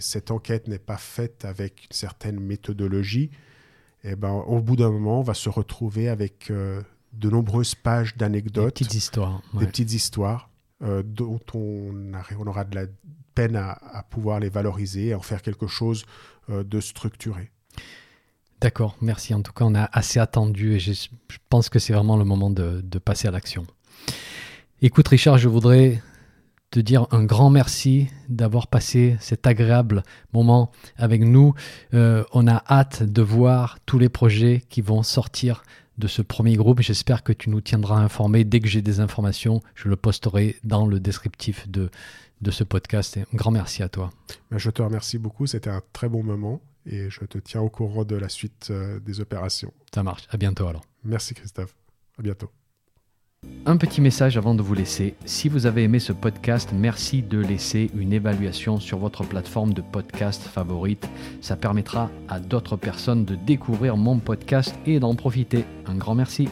cette 0.00 0.30
enquête 0.30 0.68
n'est 0.68 0.78
pas 0.78 0.98
faite 0.98 1.46
avec 1.46 1.86
une 1.86 1.96
certaine 1.96 2.38
méthodologie, 2.38 3.30
eh 4.04 4.16
ben, 4.16 4.32
au 4.32 4.60
bout 4.60 4.76
d'un 4.76 4.90
moment, 4.90 5.20
on 5.20 5.22
va 5.22 5.32
se 5.32 5.48
retrouver 5.48 6.10
avec 6.10 6.50
euh, 6.50 6.82
de 7.14 7.30
nombreuses 7.30 7.74
pages 7.74 8.18
d'anecdotes, 8.18 8.76
des 8.76 8.84
petites 8.84 8.94
histoires, 8.94 9.42
des 9.54 9.66
petites 9.66 9.94
histoires 9.94 10.50
dont 10.82 11.40
on, 11.54 12.12
on, 12.38 12.46
aura 12.46 12.64
de 12.64 12.74
la 12.74 12.84
peine 13.34 13.56
à, 13.56 13.70
à, 13.70 14.02
pouvoir 14.02 14.40
les 14.40 14.50
valoriser 14.50 15.06
et 15.06 15.14
en 15.14 15.22
faire 15.22 15.40
quelque 15.40 15.66
chose 15.66 16.04
de 16.50 16.80
structuré. 16.80 17.50
D'accord, 18.60 18.96
merci. 19.00 19.34
En 19.34 19.42
tout 19.42 19.52
cas, 19.52 19.64
on 19.64 19.74
a 19.74 19.88
assez 19.92 20.18
attendu 20.18 20.74
et 20.74 20.78
je, 20.78 21.08
pense 21.48 21.68
que 21.68 21.78
c'est 21.78 21.92
vraiment 21.92 22.16
le 22.16 22.24
moment 22.24 22.50
de, 22.50 22.82
passer 23.04 23.28
à 23.28 23.30
l'action. 23.30 23.66
Écoute, 24.80 25.08
Richard, 25.08 25.38
je 25.38 25.48
voudrais 25.48 26.02
te 26.70 26.80
dire 26.80 27.06
un 27.10 27.24
grand 27.24 27.50
merci 27.50 28.08
d'avoir 28.28 28.66
passé 28.66 29.16
cet 29.20 29.46
agréable 29.46 30.02
moment 30.32 30.72
avec 30.96 31.22
nous. 31.22 31.54
Euh, 31.92 32.24
on 32.32 32.48
a 32.48 32.64
hâte 32.68 33.02
de 33.02 33.22
voir 33.22 33.78
tous 33.86 33.98
les 33.98 34.08
projets 34.08 34.62
qui 34.68 34.80
vont 34.80 35.02
sortir 35.02 35.62
de 35.98 36.08
ce 36.08 36.22
premier 36.22 36.56
groupe. 36.56 36.80
J'espère 36.80 37.22
que 37.22 37.32
tu 37.32 37.50
nous 37.50 37.60
tiendras 37.60 37.98
informés. 37.98 38.44
Dès 38.44 38.60
que 38.60 38.68
j'ai 38.68 38.82
des 38.82 38.98
informations, 38.98 39.60
je 39.74 39.88
le 39.88 39.96
posterai 39.96 40.56
dans 40.64 40.86
le 40.86 40.98
descriptif 40.98 41.68
de, 41.68 41.90
de 42.40 42.50
ce 42.50 42.64
podcast. 42.64 43.18
Un 43.18 43.36
grand 43.36 43.50
merci 43.50 43.82
à 43.82 43.88
toi. 43.88 44.10
Ben, 44.50 44.58
je 44.58 44.70
te 44.70 44.82
remercie 44.82 45.18
beaucoup. 45.18 45.46
C'était 45.46 45.70
un 45.70 45.82
très 45.92 46.08
bon 46.08 46.22
moment 46.22 46.60
et 46.86 47.10
je 47.10 47.24
te 47.24 47.38
tiens 47.38 47.60
au 47.60 47.68
courant 47.68 48.04
de 48.04 48.16
la 48.16 48.28
suite 48.28 48.68
euh, 48.70 49.00
des 49.00 49.20
opérations. 49.20 49.72
Ça 49.94 50.02
marche. 50.02 50.26
À 50.30 50.36
bientôt 50.36 50.66
alors. 50.66 50.84
Merci 51.04 51.34
Christophe. 51.34 51.74
À 52.18 52.22
bientôt. 52.22 52.50
Un 53.66 53.76
petit 53.76 54.00
message 54.00 54.36
avant 54.36 54.54
de 54.54 54.62
vous 54.62 54.74
laisser. 54.74 55.14
Si 55.24 55.48
vous 55.48 55.66
avez 55.66 55.84
aimé 55.84 55.98
ce 55.98 56.12
podcast, 56.12 56.70
merci 56.74 57.22
de 57.22 57.38
laisser 57.38 57.90
une 57.94 58.12
évaluation 58.12 58.78
sur 58.78 58.98
votre 58.98 59.24
plateforme 59.24 59.72
de 59.72 59.82
podcast 59.82 60.42
favorite. 60.42 61.08
Ça 61.40 61.56
permettra 61.56 62.10
à 62.28 62.40
d'autres 62.40 62.76
personnes 62.76 63.24
de 63.24 63.34
découvrir 63.34 63.96
mon 63.96 64.18
podcast 64.18 64.74
et 64.86 65.00
d'en 65.00 65.14
profiter. 65.14 65.64
Un 65.86 65.96
grand 65.96 66.14
merci. 66.14 66.48